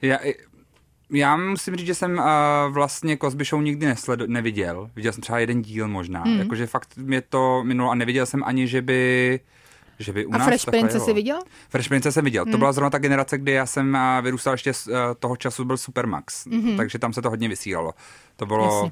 Já, 0.01 0.17
já 1.11 1.37
musím 1.37 1.75
říct, 1.75 1.87
že 1.87 1.95
jsem 1.95 2.17
uh, 2.17 2.23
vlastně 2.73 3.17
Cosby 3.17 3.45
Show 3.45 3.61
nikdy 3.61 3.85
nesled, 3.85 4.19
neviděl. 4.27 4.89
Viděl 4.95 5.13
jsem 5.13 5.21
třeba 5.21 5.39
jeden 5.39 5.61
díl 5.61 5.87
možná. 5.87 6.23
Mm. 6.25 6.39
Jakože 6.39 6.67
fakt 6.67 6.97
mě 6.97 7.21
to 7.21 7.63
minulo 7.63 7.91
a 7.91 7.95
neviděl 7.95 8.25
jsem 8.25 8.43
ani, 8.43 8.67
že 8.67 8.81
by 8.81 9.39
že 9.99 10.13
by 10.13 10.25
u 10.25 10.33
A 10.33 10.37
nás 10.37 10.47
Fresh 10.47 10.65
Prince 10.65 10.95
jelo. 10.97 11.05
si 11.05 11.13
viděla? 11.13 11.39
Fresh 11.69 11.89
Prince 11.89 12.11
jsem 12.11 12.25
viděl. 12.25 12.45
Mm. 12.45 12.51
To 12.51 12.57
byla 12.57 12.71
zrovna 12.71 12.89
ta 12.89 12.97
generace, 12.97 13.37
kdy 13.37 13.51
já 13.51 13.65
jsem 13.65 13.93
uh, 14.17 14.23
vyrůstal 14.25 14.53
ještě 14.53 14.73
z 14.73 14.87
uh, 14.87 14.93
toho 15.19 15.35
času, 15.35 15.65
byl 15.65 15.77
Supermax. 15.77 16.45
Mm-hmm. 16.47 16.77
Takže 16.77 16.99
tam 16.99 17.13
se 17.13 17.21
to 17.21 17.29
hodně 17.29 17.49
vysílalo. 17.49 17.93
To 18.35 18.45
bylo, 18.45 18.75
Jasně. 18.75 18.91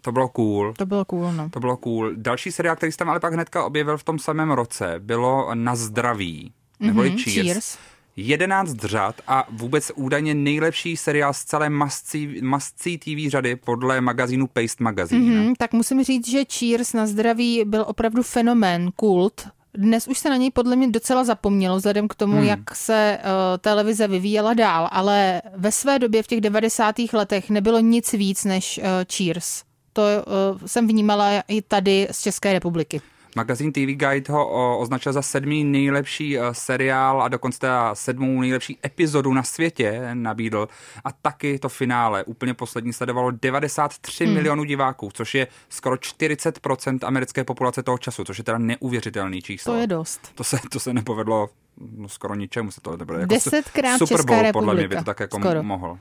to 0.00 0.12
bylo 0.12 0.28
cool. 0.28 0.74
To 0.76 0.86
bylo 0.86 1.04
cool, 1.04 1.32
no. 1.32 1.50
To 1.50 1.60
bylo 1.60 1.76
cool. 1.76 2.10
Další 2.16 2.52
seriál, 2.52 2.76
který 2.76 2.92
jsem 2.92 3.10
ale 3.10 3.20
pak 3.20 3.32
hnedka 3.34 3.64
objevil 3.64 3.98
v 3.98 4.04
tom 4.04 4.18
samém 4.18 4.50
roce, 4.50 4.94
bylo 4.98 5.54
Na 5.54 5.76
zdraví. 5.76 6.52
Neboli 6.80 7.08
Mhm, 7.10 7.18
Cheers. 7.18 7.46
Cheers. 7.46 7.78
11 8.16 8.76
řad 8.84 9.20
a 9.26 9.46
vůbec 9.50 9.92
údajně 9.94 10.34
nejlepší 10.34 10.96
seriál 10.96 11.32
z 11.34 11.44
celé 11.44 11.70
mascí, 11.70 12.38
mascí 12.42 12.98
TV 12.98 13.30
řady 13.30 13.56
podle 13.56 14.00
magazínu 14.00 14.46
Paste 14.46 14.84
Magazine. 14.84 15.24
Mm-hmm. 15.24 15.42
Hmm, 15.44 15.54
tak 15.54 15.72
musím 15.72 16.04
říct, 16.04 16.28
že 16.28 16.44
Cheers 16.58 16.92
na 16.92 17.06
zdraví 17.06 17.62
byl 17.66 17.84
opravdu 17.88 18.22
fenomén, 18.22 18.90
kult. 18.96 19.48
Dnes 19.74 20.08
už 20.08 20.18
se 20.18 20.30
na 20.30 20.36
něj 20.36 20.50
podle 20.50 20.76
mě 20.76 20.88
docela 20.88 21.24
zapomnělo, 21.24 21.76
vzhledem 21.76 22.08
k 22.08 22.14
tomu, 22.14 22.36
hmm. 22.36 22.44
jak 22.44 22.74
se 22.74 23.18
uh, 23.18 23.28
televize 23.58 24.08
vyvíjela 24.08 24.54
dál, 24.54 24.88
ale 24.92 25.42
ve 25.54 25.72
své 25.72 25.98
době 25.98 26.22
v 26.22 26.26
těch 26.26 26.40
90. 26.40 26.94
letech 27.12 27.50
nebylo 27.50 27.78
nic 27.78 28.12
víc 28.12 28.44
než 28.44 28.78
uh, 28.78 28.84
Cheers. 29.16 29.62
To 29.92 30.02
uh, 30.02 30.66
jsem 30.66 30.88
vnímala 30.88 31.42
i 31.48 31.62
tady 31.62 32.08
z 32.10 32.22
České 32.22 32.52
republiky. 32.52 33.00
Magazín 33.36 33.72
TV 33.72 33.78
Guide 33.78 34.32
ho 34.32 34.78
označil 34.78 35.12
za 35.12 35.22
sedmý 35.22 35.64
nejlepší 35.64 36.38
uh, 36.38 36.44
seriál 36.52 37.22
a 37.22 37.28
dokonce 37.28 37.58
teda 37.58 37.94
sedmou 37.94 38.40
nejlepší 38.40 38.78
epizodu 38.84 39.34
na 39.34 39.42
světě 39.42 40.10
nabídl. 40.14 40.68
A 41.04 41.12
taky 41.12 41.58
to 41.58 41.68
finále, 41.68 42.24
úplně 42.24 42.54
poslední, 42.54 42.92
sledovalo 42.92 43.30
93 43.30 44.24
hmm. 44.24 44.34
milionů 44.34 44.64
diváků, 44.64 45.10
což 45.12 45.34
je 45.34 45.46
skoro 45.68 45.96
40% 45.96 46.98
americké 47.02 47.44
populace 47.44 47.82
toho 47.82 47.98
času, 47.98 48.24
což 48.24 48.38
je 48.38 48.44
teda 48.44 48.58
neuvěřitelný 48.58 49.42
číslo. 49.42 49.74
To 49.74 49.80
je 49.80 49.86
dost. 49.86 50.32
To 50.34 50.44
se, 50.44 50.58
to 50.70 50.80
se 50.80 50.92
nepovedlo 50.92 51.48
no, 51.96 52.08
skoro 52.08 52.34
ničemu 52.34 52.70
se 52.70 52.80
to 52.80 52.96
nebylo. 52.96 53.18
Jako 53.18 53.34
Desetkrát 53.34 53.98
Super 53.98 54.16
Česká 54.16 54.42
Bowl, 54.42 54.52
podle 54.52 54.74
mě 54.74 54.88
by 54.88 54.94
republika. 54.94 55.00
to 55.00 55.04
tak 55.04 55.20
jako 55.20 55.38
Skoro. 55.38 55.62
mohl. 55.62 55.98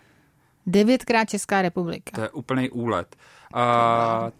Devětkrát 0.68 1.30
Česká 1.30 1.62
republika. 1.62 2.12
To 2.16 2.22
je 2.22 2.30
úplný 2.30 2.70
úlet. 2.70 3.16
Uh, 3.56 3.62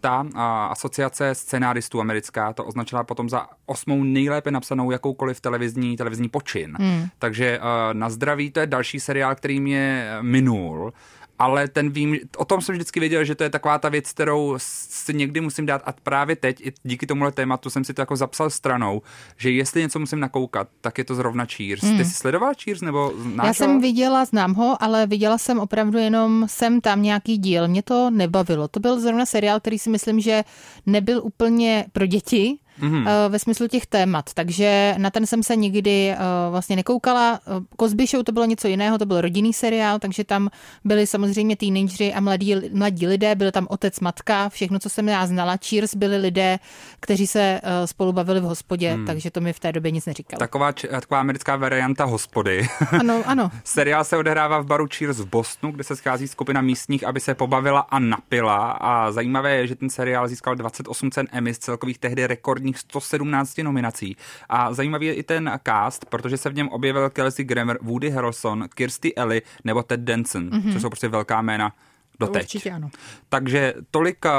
ta 0.00 0.20
uh, 0.20 0.40
asociace 0.42 1.34
scenáristů 1.34 2.00
americká 2.00 2.52
to 2.52 2.64
označila 2.64 3.04
potom 3.04 3.28
za 3.28 3.46
osmou 3.66 4.04
nejlépe 4.04 4.50
napsanou 4.50 4.90
jakoukoliv 4.90 5.40
televizní, 5.40 5.96
televizní 5.96 6.28
počin. 6.28 6.76
Hmm. 6.80 7.06
Takže 7.18 7.58
uh, 7.58 7.64
Na 7.92 8.10
zdraví 8.10 8.50
to 8.50 8.60
je 8.60 8.66
další 8.66 9.00
seriál, 9.00 9.34
který 9.34 9.60
mě 9.60 10.08
minul. 10.20 10.92
Ale 11.38 11.68
ten 11.68 11.90
vím, 11.90 12.18
o 12.36 12.44
tom 12.44 12.60
jsem 12.60 12.72
vždycky 12.74 13.00
věděl, 13.00 13.24
že 13.24 13.34
to 13.34 13.44
je 13.44 13.50
taková 13.50 13.78
ta 13.78 13.88
věc, 13.88 14.10
kterou 14.10 14.54
si 14.58 15.14
někdy 15.14 15.40
musím 15.40 15.66
dát 15.66 15.82
a 15.84 15.92
právě 16.02 16.36
teď, 16.36 16.66
i 16.66 16.72
díky 16.82 17.06
tomuhle 17.06 17.32
tématu 17.32 17.70
jsem 17.70 17.84
si 17.84 17.94
to 17.94 18.02
jako 18.02 18.16
zapsal 18.16 18.50
stranou, 18.50 19.02
že 19.36 19.50
jestli 19.50 19.80
něco 19.80 19.98
musím 19.98 20.20
nakoukat, 20.20 20.68
tak 20.80 20.98
je 20.98 21.04
to 21.04 21.14
zrovna 21.14 21.46
Cheers. 21.56 21.82
Hmm. 21.82 21.98
Ty 21.98 22.04
jsi 22.04 22.14
sledoval 22.14 22.52
Cheers 22.64 22.80
nebo 22.80 23.12
znáš 23.16 23.44
Já 23.44 23.48
ho? 23.48 23.54
jsem 23.54 23.80
viděla, 23.80 24.24
znám 24.24 24.54
ho, 24.54 24.82
ale 24.82 25.06
viděla 25.06 25.38
jsem 25.38 25.58
opravdu 25.58 25.98
jenom 25.98 26.44
sem 26.48 26.80
tam 26.80 27.02
nějaký 27.02 27.38
díl. 27.38 27.68
Mě 27.68 27.82
to 27.82 28.10
nebavilo. 28.10 28.68
To 28.68 28.80
byl 28.80 29.00
zrovna 29.00 29.26
seriál, 29.26 29.60
který 29.60 29.78
si 29.78 29.90
myslím, 29.90 30.20
že 30.20 30.44
nebyl 30.86 31.20
úplně 31.24 31.86
pro 31.92 32.06
děti. 32.06 32.58
Mm-hmm. 32.80 33.28
ve 33.28 33.38
smyslu 33.38 33.68
těch 33.68 33.86
témat, 33.86 34.34
takže 34.34 34.94
na 34.98 35.10
ten 35.10 35.26
jsem 35.26 35.42
se 35.42 35.56
nikdy 35.56 36.14
uh, 36.14 36.50
vlastně 36.50 36.76
nekoukala. 36.76 37.40
Uh, 37.46 37.62
Cosby 37.80 38.06
Show 38.06 38.22
to 38.22 38.32
bylo 38.32 38.44
něco 38.44 38.68
jiného, 38.68 38.98
to 38.98 39.06
byl 39.06 39.20
rodinný 39.20 39.52
seriál, 39.52 39.98
takže 39.98 40.24
tam 40.24 40.48
byli 40.84 41.06
samozřejmě 41.06 41.56
teenageři 41.56 42.14
a 42.14 42.20
mladí, 42.20 42.54
mladí 42.72 43.06
lidé, 43.06 43.34
byl 43.34 43.50
tam 43.50 43.66
otec, 43.70 44.00
matka, 44.00 44.48
všechno, 44.48 44.78
co 44.78 44.88
jsem 44.88 45.08
já 45.08 45.26
znala. 45.26 45.56
Cheers 45.68 45.94
byli 45.94 46.16
lidé, 46.16 46.58
kteří 47.00 47.26
se 47.26 47.60
spolu 47.84 48.12
bavili 48.12 48.40
v 48.40 48.44
hospodě, 48.44 48.96
mm. 48.96 49.06
takže 49.06 49.30
to 49.30 49.40
mi 49.40 49.52
v 49.52 49.60
té 49.60 49.72
době 49.72 49.90
nic 49.90 50.06
neříkalo. 50.06 50.38
Taková, 50.38 50.72
taková 50.72 51.20
americká 51.20 51.56
varianta 51.56 52.04
hospody. 52.04 52.68
Ano, 53.00 53.22
ano. 53.26 53.50
Seriál 53.64 54.04
se 54.04 54.16
odehrává 54.16 54.58
v 54.58 54.66
baru 54.66 54.86
Cheers 54.94 55.20
v 55.20 55.26
Bostonu, 55.26 55.72
kde 55.72 55.84
se 55.84 55.96
schází 55.96 56.28
skupina 56.28 56.60
místních, 56.60 57.04
aby 57.04 57.20
se 57.20 57.34
pobavila 57.34 57.80
a 57.80 57.98
napila. 57.98 58.70
A 58.70 59.12
zajímavé 59.12 59.56
je, 59.56 59.66
že 59.66 59.74
ten 59.74 59.90
seriál 59.90 60.28
získal 60.28 60.54
28 60.54 61.10
cen 61.10 61.26
Emmy 61.32 61.54
z 61.54 61.58
celkových 61.58 61.98
tehdy 61.98 62.26
rekordních 62.68 62.78
117 62.78 63.58
nominací. 63.62 64.16
A 64.48 64.74
zajímavý 64.74 65.06
je 65.06 65.14
i 65.14 65.22
ten 65.22 65.60
cast, 65.64 66.04
protože 66.04 66.36
se 66.36 66.50
v 66.50 66.54
něm 66.54 66.68
objevil 66.68 67.10
Kelsey 67.10 67.44
Grammer, 67.44 67.78
Woody 67.82 68.10
Harrelson, 68.10 68.68
Kirsty 68.74 69.14
Ellie 69.14 69.42
nebo 69.64 69.82
Ted 69.82 70.00
Danson, 70.00 70.50
mm-hmm. 70.50 70.72
což 70.72 70.82
jsou 70.82 70.88
prostě 70.88 71.08
velká 71.08 71.42
jména 71.42 71.72
doteď. 72.20 72.42
Určitě 72.42 72.70
ano. 72.70 72.90
Takže 73.28 73.74
tolik 73.90 74.26
eh, 74.26 74.30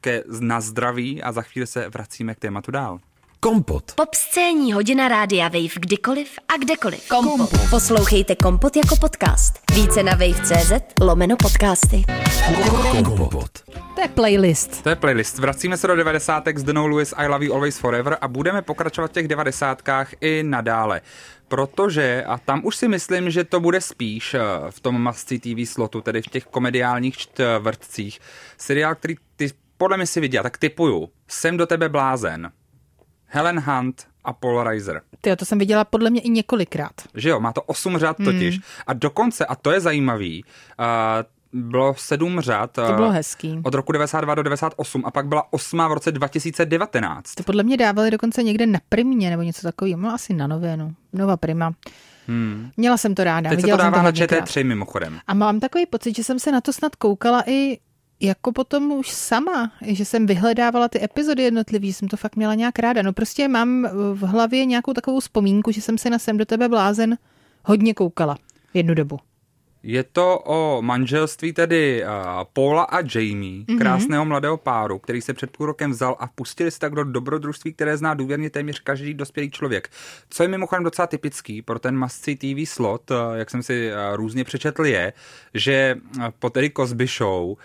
ke 0.00 0.24
na 0.40 0.60
zdraví 0.60 1.22
a 1.22 1.32
za 1.32 1.42
chvíli 1.42 1.66
se 1.66 1.88
vracíme 1.88 2.34
k 2.34 2.38
tématu 2.38 2.70
dál. 2.70 3.00
Kompot. 3.42 3.92
Popscénní 3.94 4.72
hodina 4.72 5.08
rádia 5.08 5.48
Wave 5.48 5.80
kdykoliv 5.80 6.28
a 6.48 6.56
kdekoliv. 6.56 7.08
Kompot. 7.08 7.50
Poslouchejte 7.70 8.36
Kompot 8.36 8.76
jako 8.76 8.96
podcast. 8.96 9.54
Více 9.74 10.02
na 10.02 10.12
wave.cz 10.12 10.72
lomeno 11.00 11.36
podcasty. 11.36 12.04
Kompot. 13.04 13.50
To 13.94 14.00
je 14.00 14.08
playlist. 14.08 14.82
To 14.82 14.88
je 14.88 14.96
playlist. 14.96 15.38
Vracíme 15.38 15.76
se 15.76 15.86
do 15.86 15.96
90. 15.96 16.48
s 16.48 16.62
Denou 16.62 16.86
Lewis 16.86 17.14
I 17.16 17.26
Love 17.26 17.44
You 17.44 17.54
Always 17.54 17.78
Forever 17.78 18.18
a 18.20 18.28
budeme 18.28 18.62
pokračovat 18.62 19.10
v 19.10 19.14
těch 19.14 19.28
90. 19.28 19.82
i 20.20 20.42
nadále. 20.42 21.00
Protože, 21.48 22.24
a 22.26 22.38
tam 22.38 22.60
už 22.64 22.76
si 22.76 22.88
myslím, 22.88 23.30
že 23.30 23.44
to 23.44 23.60
bude 23.60 23.80
spíš 23.80 24.34
eh, 24.34 24.40
v 24.70 24.80
tom 24.80 25.02
masci 25.02 25.38
TV 25.38 25.70
slotu, 25.70 26.00
tedy 26.00 26.22
v 26.22 26.28
těch 26.28 26.44
komediálních 26.44 27.16
čtvrtcích, 27.16 28.20
seriál, 28.58 28.94
který 28.94 29.14
ty 29.36 29.50
podle 29.76 29.96
mě 29.96 30.06
si 30.06 30.20
viděla, 30.20 30.42
tak 30.42 30.58
typuju. 30.58 31.08
Jsem 31.28 31.56
do 31.56 31.66
tebe 31.66 31.88
blázen. 31.88 32.52
Helen 33.30 33.60
Hunt 33.60 34.06
a 34.24 34.32
Paul 34.32 34.62
Reiser. 34.62 35.02
Ty, 35.20 35.36
to 35.36 35.44
jsem 35.44 35.58
viděla 35.58 35.84
podle 35.84 36.10
mě 36.10 36.20
i 36.20 36.28
několikrát. 36.28 36.92
Že 37.14 37.28
jo, 37.28 37.40
má 37.40 37.52
to 37.52 37.62
osm 37.62 37.98
řad 37.98 38.16
totiž. 38.24 38.54
Hmm. 38.54 38.62
A 38.86 38.92
dokonce, 38.92 39.46
a 39.46 39.54
to 39.54 39.70
je 39.70 39.80
zajímavý, 39.80 40.44
uh, 40.78 40.86
bylo 41.52 41.94
sedm 41.98 42.40
řad. 42.40 42.70
To 42.70 42.92
bylo 42.92 43.10
hezký. 43.10 43.60
Od 43.64 43.74
roku 43.74 43.92
92 43.92 44.34
do 44.34 44.42
98 44.42 45.02
a 45.06 45.10
pak 45.10 45.26
byla 45.26 45.52
osmá 45.52 45.88
v 45.88 45.92
roce 45.92 46.12
2019. 46.12 47.34
To 47.34 47.42
podle 47.42 47.62
mě 47.62 47.76
dávali 47.76 48.10
dokonce 48.10 48.42
někde 48.42 48.66
na 48.66 48.78
primě 48.88 49.30
nebo 49.30 49.42
něco 49.42 49.62
takového. 49.62 50.00
No 50.00 50.14
asi 50.14 50.34
na 50.34 50.46
nově, 50.46 50.76
no. 50.76 50.92
Nova 51.12 51.36
prima. 51.36 51.72
Hmm. 52.26 52.70
Měla 52.76 52.96
jsem 52.96 53.14
to 53.14 53.24
ráda. 53.24 53.50
Teď 53.50 53.58
se 53.58 53.60
to 53.60 53.66
viděla 53.66 53.78
jsem 53.78 53.84
dává 53.84 53.96
na 53.96 54.02
hodněkrát. 54.02 54.44
ČT3 54.48 54.64
mimochodem. 54.64 55.18
A 55.26 55.34
mám 55.34 55.60
takový 55.60 55.86
pocit, 55.86 56.16
že 56.16 56.24
jsem 56.24 56.38
se 56.38 56.52
na 56.52 56.60
to 56.60 56.72
snad 56.72 56.96
koukala 56.96 57.42
i 57.46 57.78
jako 58.20 58.52
potom 58.52 58.92
už 58.92 59.10
sama, 59.10 59.72
že 59.82 60.04
jsem 60.04 60.26
vyhledávala 60.26 60.88
ty 60.88 61.04
epizody 61.04 61.42
jednotlivý, 61.42 61.92
jsem 61.92 62.08
to 62.08 62.16
fakt 62.16 62.36
měla 62.36 62.54
nějak 62.54 62.78
ráda. 62.78 63.02
No 63.02 63.12
prostě 63.12 63.48
mám 63.48 63.88
v 64.14 64.20
hlavě 64.26 64.64
nějakou 64.64 64.92
takovou 64.92 65.20
vzpomínku, 65.20 65.70
že 65.70 65.80
jsem 65.80 65.98
se 65.98 66.10
na 66.10 66.18
Sem 66.18 66.36
do 66.36 66.44
tebe 66.44 66.68
blázen 66.68 67.18
hodně 67.64 67.94
koukala 67.94 68.38
jednu 68.74 68.94
dobu. 68.94 69.18
Je 69.82 70.04
to 70.04 70.38
o 70.38 70.82
manželství 70.82 71.52
tedy 71.52 72.04
uh, 72.04 72.10
Paula 72.52 72.82
a 72.82 72.98
Jamie, 72.98 73.64
mm-hmm. 73.64 73.78
krásného 73.78 74.24
mladého 74.24 74.56
páru, 74.56 74.98
který 74.98 75.20
se 75.20 75.34
před 75.34 75.50
půl 75.50 75.66
rokem 75.66 75.90
vzal 75.90 76.16
a 76.18 76.26
pustili 76.26 76.70
se 76.70 76.78
tak 76.78 76.94
do 76.94 77.04
dobrodružství, 77.04 77.72
které 77.72 77.96
zná 77.96 78.14
důvěrně 78.14 78.50
téměř 78.50 78.80
každý 78.80 79.14
dospělý 79.14 79.50
člověk. 79.50 79.88
Co 80.30 80.42
je 80.42 80.48
mimochodem 80.48 80.84
docela 80.84 81.06
typický 81.06 81.62
pro 81.62 81.78
ten 81.78 81.96
mascí 81.96 82.36
TV 82.36 82.70
slot, 82.70 83.10
uh, 83.10 83.16
jak 83.34 83.50
jsem 83.50 83.62
si 83.62 83.90
uh, 83.92 84.16
různě 84.16 84.44
přečetl, 84.44 84.84
je, 84.84 85.12
že 85.54 85.96
uh, 86.16 86.24
po 86.38 86.50
tedy 86.50 86.70
Cosby 86.76 87.06
Show 87.06 87.56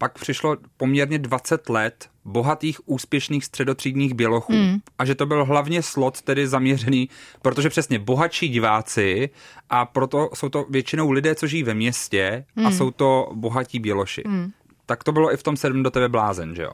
pak 0.00 0.18
přišlo 0.18 0.56
poměrně 0.76 1.18
20 1.18 1.68
let 1.68 2.08
bohatých, 2.24 2.88
úspěšných 2.88 3.44
středotřídních 3.44 4.14
bělochů. 4.14 4.52
Mm. 4.52 4.78
A 4.98 5.04
že 5.04 5.14
to 5.14 5.26
byl 5.26 5.44
hlavně 5.44 5.82
slot 5.82 6.22
tedy 6.22 6.48
zaměřený, 6.48 7.08
protože 7.42 7.68
přesně 7.68 7.98
bohatší 7.98 8.48
diváci 8.48 9.30
a 9.70 9.86
proto 9.86 10.30
jsou 10.34 10.48
to 10.48 10.66
většinou 10.70 11.10
lidé, 11.10 11.34
co 11.34 11.46
žijí 11.46 11.62
ve 11.62 11.74
městě 11.74 12.44
mm. 12.56 12.66
a 12.66 12.70
jsou 12.70 12.90
to 12.90 13.30
bohatí 13.34 13.78
běloši. 13.78 14.22
Mm. 14.26 14.50
Tak 14.86 15.04
to 15.04 15.12
bylo 15.12 15.32
i 15.32 15.36
v 15.36 15.42
tom 15.42 15.56
sedm 15.56 15.82
do 15.82 15.90
tebe 15.90 16.08
blázen, 16.08 16.54
že 16.54 16.62
jo? 16.62 16.72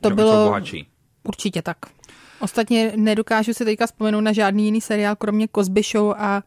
To 0.00 0.08
že 0.08 0.14
bylo 0.14 0.44
bohatší. 0.44 0.88
určitě 1.22 1.62
tak. 1.62 1.76
Ostatně 2.40 2.92
nedokážu 2.96 3.54
si 3.54 3.64
teďka 3.64 3.86
vzpomenout 3.86 4.20
na 4.20 4.32
žádný 4.32 4.64
jiný 4.64 4.80
seriál, 4.80 5.16
kromě 5.16 5.48
Cosby 5.54 5.82
Show 5.82 6.14
a 6.18 6.42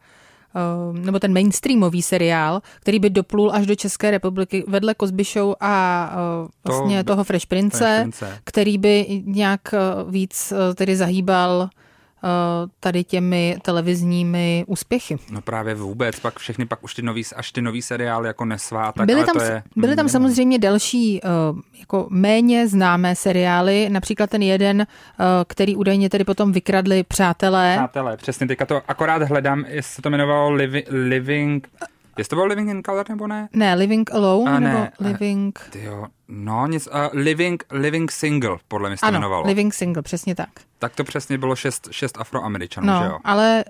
nebo 0.92 1.18
ten 1.18 1.32
mainstreamový 1.32 2.02
seriál, 2.02 2.60
který 2.80 2.98
by 2.98 3.10
doplul 3.10 3.50
až 3.54 3.66
do 3.66 3.74
České 3.74 4.10
republiky 4.10 4.64
vedle 4.68 4.94
Cosby 5.00 5.24
Show 5.24 5.54
a 5.60 6.10
uh, 6.42 6.48
vlastně 6.64 7.04
To- 7.04 7.12
toho 7.12 7.24
Fresh 7.24 7.46
Prince, 7.46 7.78
Fresh 7.78 8.00
Prince. 8.00 8.38
který 8.44 8.78
by 8.78 9.22
nějak 9.24 9.60
uh, 10.04 10.10
víc 10.12 10.52
uh, 10.52 10.74
tedy 10.74 10.96
zahýbal 10.96 11.68
tady 12.80 13.04
těmi 13.04 13.56
televizními 13.62 14.64
úspěchy. 14.66 15.18
No 15.30 15.40
právě 15.40 15.74
vůbec, 15.74 16.20
pak 16.20 16.38
všechny, 16.38 16.66
pak 16.66 16.84
už 16.84 16.94
ty 16.94 17.02
nový, 17.02 17.22
až 17.36 17.52
ty 17.52 17.62
nový 17.62 17.82
seriály 17.82 18.26
jako 18.26 18.44
Nesvá, 18.44 18.92
tak 18.92 19.06
byly 19.06 19.20
ale 19.20 19.26
tam, 19.26 19.36
to 19.36 19.42
je... 19.42 19.62
byly 19.76 19.96
tam 19.96 20.08
samozřejmě 20.08 20.58
další 20.58 21.20
uh, 21.52 21.60
jako 21.80 22.06
méně 22.10 22.68
známé 22.68 23.16
seriály, 23.16 23.88
například 23.90 24.30
ten 24.30 24.42
jeden, 24.42 24.80
uh, 24.80 24.86
který 25.46 25.76
údajně 25.76 26.10
tedy 26.10 26.24
potom 26.24 26.52
vykradli 26.52 27.02
přátelé. 27.02 27.74
Přátelé, 27.76 28.16
přesně, 28.16 28.46
teďka 28.46 28.66
to 28.66 28.82
akorát 28.88 29.22
hledám, 29.22 29.64
jestli 29.68 29.94
se 29.94 30.02
to 30.02 30.08
jmenovalo 30.08 30.50
Livi, 30.50 30.84
Living... 30.88 31.68
Jestli 32.18 32.30
to 32.30 32.36
bylo 32.36 32.46
Living 32.46 32.70
in 32.70 32.82
Color 32.82 33.08
nebo 33.08 33.26
ne? 33.26 33.48
Ne, 33.52 33.74
Living 33.74 34.14
Alone, 34.14 34.50
A 34.50 34.60
nebo 34.60 34.78
ne, 34.78 34.88
a- 34.88 34.92
Living... 35.04 35.58
Tyjo, 35.70 36.06
no 36.28 36.66
nic, 36.66 36.86
uh, 36.86 36.92
Living, 37.12 37.62
Living 37.70 38.10
Single, 38.12 38.56
podle 38.68 38.88
mě 38.88 38.96
se 38.96 39.06
Ano, 39.06 39.16
jmenovalo. 39.16 39.46
Living 39.46 39.74
Single, 39.74 40.02
přesně 40.02 40.34
tak. 40.34 40.48
Tak 40.78 40.96
to 40.96 41.04
přesně 41.04 41.38
bylo 41.38 41.56
šest, 41.56 41.88
šest 41.90 42.18
afroameričanů, 42.20 42.86
že 42.86 42.92
No, 42.92 43.04
jo? 43.04 43.18
ale 43.24 43.64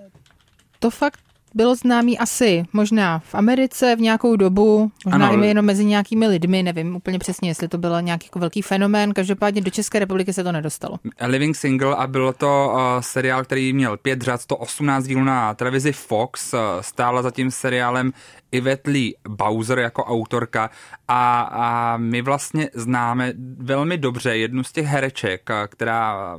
to 0.79 0.89
fakt 0.89 1.19
bylo 1.53 1.75
známý 1.75 2.19
asi 2.19 2.63
možná 2.73 3.19
v 3.19 3.35
Americe 3.35 3.95
v 3.95 3.99
nějakou 3.99 4.35
dobu, 4.35 4.91
možná 5.05 5.27
Ano, 5.27 5.43
jenom 5.43 5.65
mezi 5.65 5.85
nějakými 5.85 6.27
lidmi, 6.27 6.63
nevím 6.63 6.95
úplně 6.95 7.19
přesně, 7.19 7.49
jestli 7.49 7.67
to 7.67 7.77
byl 7.77 8.01
nějaký 8.01 8.25
jako 8.25 8.39
velký 8.39 8.61
fenomén, 8.61 9.13
každopádně 9.13 9.61
do 9.61 9.71
České 9.71 9.99
republiky 9.99 10.33
se 10.33 10.43
to 10.43 10.51
nedostalo. 10.51 10.97
Living 11.25 11.55
Single 11.55 11.95
a 11.95 12.07
bylo 12.07 12.33
to 12.33 12.71
uh, 12.73 12.79
seriál, 12.99 13.43
který 13.43 13.73
měl 13.73 13.97
pět 13.97 14.21
řad, 14.21 14.41
118 14.41 15.03
dílů 15.05 15.23
na 15.23 15.53
televizi 15.53 15.91
Fox, 15.91 16.53
uh, 16.53 16.59
stála 16.81 17.21
za 17.21 17.31
tím 17.31 17.51
seriálem 17.51 18.11
Yvette 18.51 18.91
Lee 18.91 19.13
Bowser 19.29 19.79
jako 19.79 20.05
autorka 20.05 20.69
a, 21.07 21.41
a 21.41 21.97
my 21.97 22.21
vlastně 22.21 22.69
známe 22.73 23.33
velmi 23.57 23.97
dobře 23.97 24.37
jednu 24.37 24.63
z 24.63 24.71
těch 24.71 24.85
hereček, 24.85 25.49
která 25.67 26.37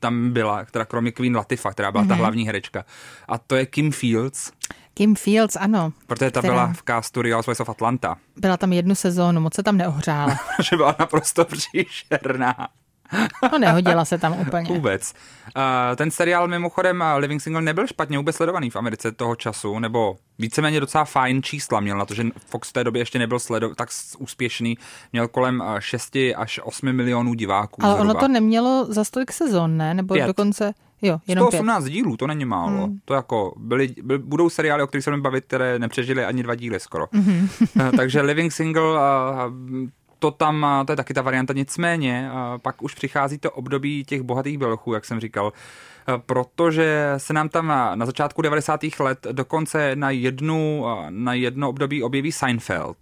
tam 0.00 0.30
byla, 0.32 0.64
která 0.64 0.84
kromě 0.84 1.12
Queen 1.12 1.36
Latifah, 1.36 1.72
která 1.72 1.92
byla 1.92 2.04
mm-hmm. 2.04 2.08
ta 2.08 2.14
hlavní 2.14 2.46
herečka 2.46 2.84
a 3.28 3.38
to 3.38 3.56
je 3.56 3.66
Kim 3.66 3.92
Fields, 3.92 4.52
Kim 4.94 5.14
Fields, 5.14 5.56
ano, 5.56 5.92
protože 6.06 6.30
ta 6.30 6.40
Která? 6.40 6.54
byla 6.54 6.72
v 6.72 6.82
castu 6.82 7.22
Real 7.22 7.36
Housewives 7.36 7.60
of 7.60 7.68
Atlanta, 7.68 8.16
byla 8.36 8.56
tam 8.56 8.72
jednu 8.72 8.94
sezónu, 8.94 9.40
moc 9.40 9.54
se 9.54 9.62
tam 9.62 9.76
neohřála. 9.76 10.38
že 10.70 10.76
byla 10.76 10.96
naprosto 10.98 11.44
příšerná. 11.44 12.68
No 13.52 13.58
nehodila 13.58 14.04
se 14.04 14.18
tam 14.18 14.40
úplně. 14.40 14.68
Vůbec. 14.68 15.14
Uh, 15.56 15.96
ten 15.96 16.10
seriál 16.10 16.48
mimochodem 16.48 17.04
Living 17.16 17.42
Single 17.42 17.62
nebyl 17.62 17.86
špatně 17.86 18.18
vůbec 18.18 18.36
sledovaný 18.36 18.70
v 18.70 18.76
Americe 18.76 19.12
toho 19.12 19.36
času, 19.36 19.78
nebo 19.78 20.16
víceméně 20.38 20.80
docela 20.80 21.04
fajn 21.04 21.42
čísla 21.42 21.80
měl 21.80 21.98
na 21.98 22.04
to, 22.06 22.14
že 22.14 22.24
Fox 22.46 22.68
v 22.68 22.72
té 22.72 22.84
době 22.84 23.02
ještě 23.02 23.18
nebyl 23.18 23.38
sledo- 23.38 23.74
tak 23.74 23.88
úspěšný, 24.18 24.78
měl 25.12 25.28
kolem 25.28 25.60
uh, 25.60 25.78
6 25.78 26.16
až 26.36 26.60
8 26.64 26.92
milionů 26.92 27.34
diváků 27.34 27.84
Ale 27.84 27.94
zhruba. 27.94 28.10
ono 28.10 28.20
to 28.20 28.28
nemělo 28.28 28.86
za 28.88 29.04
stolik 29.04 29.32
sezon, 29.32 29.76
ne? 29.76 29.94
Nebo 29.94 30.14
Pět. 30.14 30.26
dokonce, 30.26 30.72
jo, 31.02 31.18
jenom 31.26 31.48
pět. 31.48 31.56
118 31.58 31.84
dílů, 31.84 32.16
to 32.16 32.26
není 32.26 32.44
málo. 32.44 32.86
Hmm. 32.86 32.98
To 33.04 33.14
jako, 33.14 33.54
byly, 33.56 33.94
by, 34.02 34.18
budou 34.18 34.50
seriály, 34.50 34.82
o 34.82 34.86
kterých 34.86 35.04
se 35.04 35.10
budeme 35.10 35.22
bavit, 35.22 35.44
které 35.44 35.78
nepřežily 35.78 36.24
ani 36.24 36.42
dva 36.42 36.54
díly 36.54 36.80
skoro. 36.80 37.04
Mm-hmm. 37.04 37.96
Takže 37.96 38.20
Living 38.20 38.52
Single, 38.52 38.92
uh, 38.92 38.98
to 40.22 40.30
tam, 40.30 40.62
uh, 40.80 40.86
to 40.86 40.92
je 40.92 40.96
taky 40.96 41.14
ta 41.14 41.22
varianta, 41.22 41.52
nicméně 41.52 42.30
uh, 42.32 42.58
pak 42.58 42.82
už 42.82 42.94
přichází 42.94 43.38
to 43.38 43.50
období 43.50 44.04
těch 44.04 44.22
bohatých 44.22 44.58
bělochů, 44.58 44.92
jak 44.92 45.04
jsem 45.04 45.20
říkal, 45.20 45.46
uh, 45.46 46.14
protože 46.26 47.14
se 47.16 47.32
nám 47.32 47.48
tam 47.48 47.66
na 47.94 48.06
začátku 48.06 48.42
90. 48.42 48.80
let 49.00 49.26
dokonce 49.32 49.96
na 49.96 50.10
jednu, 50.10 50.86
na 51.10 51.34
jedno 51.34 51.68
období 51.68 52.02
objeví 52.02 52.32
Seinfeld, 52.32 52.96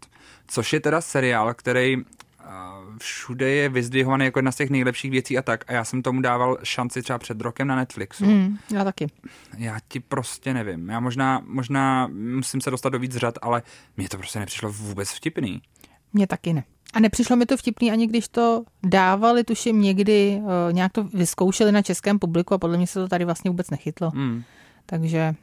což 0.47 0.73
je 0.73 0.81
teda 0.81 1.01
seriál, 1.01 1.55
který 1.55 1.97
všude 3.01 3.51
je 3.51 3.69
vyzdvihovaný 3.69 4.25
jako 4.25 4.39
jedna 4.39 4.53
z 4.53 4.57
těch 4.57 4.71
nejlepších 4.71 5.11
věcí 5.11 5.39
a 5.39 5.43
tak. 5.43 5.65
A 5.71 5.73
já 5.73 5.85
jsem 5.85 6.03
tomu 6.03 6.21
dával 6.21 6.59
šanci 6.63 7.03
třeba 7.03 7.19
před 7.19 7.41
rokem 7.41 7.69
na 7.69 7.77
Netflixu. 7.77 8.25
Hmm, 8.25 8.59
já 8.75 8.85
taky. 8.85 9.07
Já 9.59 9.79
ti 9.89 10.01
prostě 10.01 10.55
nevím. 10.55 10.89
Já 10.89 11.01
možná, 11.01 11.43
možná 11.47 12.07
musím 12.13 12.61
se 12.61 12.71
dostat 12.71 12.89
do 12.89 12.99
víc 12.99 13.17
řad, 13.17 13.35
ale 13.43 13.63
mně 13.97 14.09
to 14.09 14.19
prostě 14.19 14.39
nepřišlo 14.39 14.73
vůbec 14.73 15.11
vtipný. 15.11 15.63
Mně 16.13 16.27
taky 16.27 16.53
ne. 16.53 16.65
A 16.93 17.01
nepřišlo 17.01 17.37
mi 17.37 17.47
to 17.47 17.57
vtipný, 17.57 17.93
ani 17.93 18.07
když 18.07 18.29
to 18.29 18.65
dávali, 18.83 19.45
tuším 19.45 19.81
někdy, 19.81 20.41
uh, 20.43 20.73
nějak 20.73 20.93
to 20.93 21.05
vyzkoušeli 21.05 21.73
na 21.73 21.83
českém 21.83 22.19
publiku 22.19 22.55
a 22.55 22.59
podle 22.59 22.77
mě 22.77 22.87
se 22.87 23.01
to 23.01 23.09
tady 23.09 23.25
vlastně 23.25 23.51
vůbec 23.51 23.71
nechytlo. 23.71 24.11
Hmm. 24.11 24.43
Takže 24.87 25.35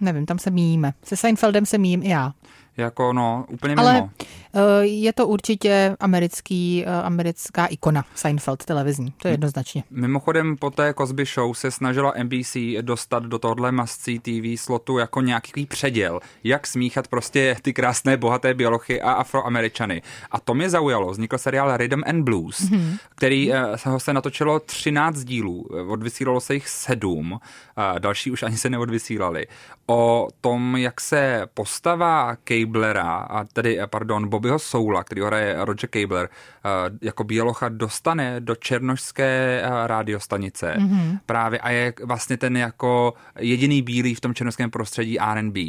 nevím, 0.00 0.26
tam 0.26 0.38
se 0.38 0.50
míjíme. 0.50 0.94
Se 1.02 1.16
Seinfeldem 1.16 1.66
se 1.66 1.78
míjím 1.78 2.02
i 2.02 2.08
já. 2.08 2.32
Jako 2.76 3.12
no, 3.12 3.44
úplně 3.48 3.74
Ale 3.74 3.94
mimo. 3.94 4.10
uh, 4.52 4.60
je 4.82 5.12
to 5.12 5.26
určitě 5.26 5.96
americký, 6.00 6.84
uh, 6.86 7.06
americká 7.06 7.66
ikona 7.66 8.04
Seinfeld 8.14 8.64
televizní, 8.64 9.12
to 9.22 9.28
je 9.28 9.32
jednoznačně. 9.34 9.84
Mimochodem 9.90 10.56
po 10.56 10.70
té 10.70 10.94
Cosby 10.94 11.24
Show 11.24 11.54
se 11.54 11.70
snažila 11.70 12.14
NBC 12.22 12.56
dostat 12.80 13.22
do 13.22 13.38
tohle 13.38 13.72
mascí 13.72 14.18
TV 14.18 14.60
slotu 14.60 14.98
jako 14.98 15.20
nějaký 15.20 15.66
předěl, 15.66 16.20
jak 16.44 16.66
smíchat 16.66 17.08
prostě 17.08 17.56
ty 17.62 17.72
krásné 17.72 18.16
bohaté 18.16 18.54
bělochy 18.54 19.02
a 19.02 19.12
afroameričany. 19.12 20.02
A 20.30 20.40
to 20.40 20.54
mě 20.54 20.70
zaujalo. 20.70 21.10
Vznikl 21.10 21.38
seriál 21.38 21.76
Rhythm 21.76 22.02
and 22.06 22.22
Blues, 22.22 22.60
mm-hmm. 22.60 22.98
který 23.14 23.52
eh, 23.52 23.78
se 23.78 23.88
ho 23.88 24.00
se 24.00 24.12
natočilo 24.12 24.60
13 24.60 25.24
dílů, 25.24 25.66
eh, 25.70 25.82
odvysílalo 25.82 26.40
se 26.40 26.54
jich 26.54 26.68
7, 26.68 27.40
a 27.76 27.98
další 27.98 28.30
už 28.30 28.42
ani 28.42 28.56
se 28.56 28.70
neodvysílali. 28.70 29.46
O 29.86 30.28
tom, 30.40 30.76
jak 30.76 31.00
se 31.00 31.46
postava 31.54 32.36
Cablera, 32.66 33.12
a 33.16 33.44
tedy, 33.44 33.80
eh, 33.80 33.86
pardon, 33.86 34.28
Bobbyho 34.28 34.58
Soula, 34.58 35.04
který 35.04 35.20
ho 35.20 35.26
hraje 35.26 35.56
Roger 35.58 35.90
Cabler, 35.90 36.28
eh, 36.64 36.68
jako 37.02 37.24
bělocha 37.24 37.68
dostane 37.68 38.40
do 38.40 38.54
černošské 38.54 39.62
eh, 39.64 39.86
rádiostanice 39.86 40.74
mm-hmm. 40.78 41.18
právě 41.26 41.58
a 41.58 41.70
je 41.70 41.92
vlastně 42.04 42.36
ten 42.36 42.56
jako 42.56 43.14
jediný 43.38 43.82
bílý 43.82 44.14
v 44.14 44.20
tom 44.20 44.34
černošském 44.34 44.70
prostředí 44.70 45.20
R&B. 45.20 45.60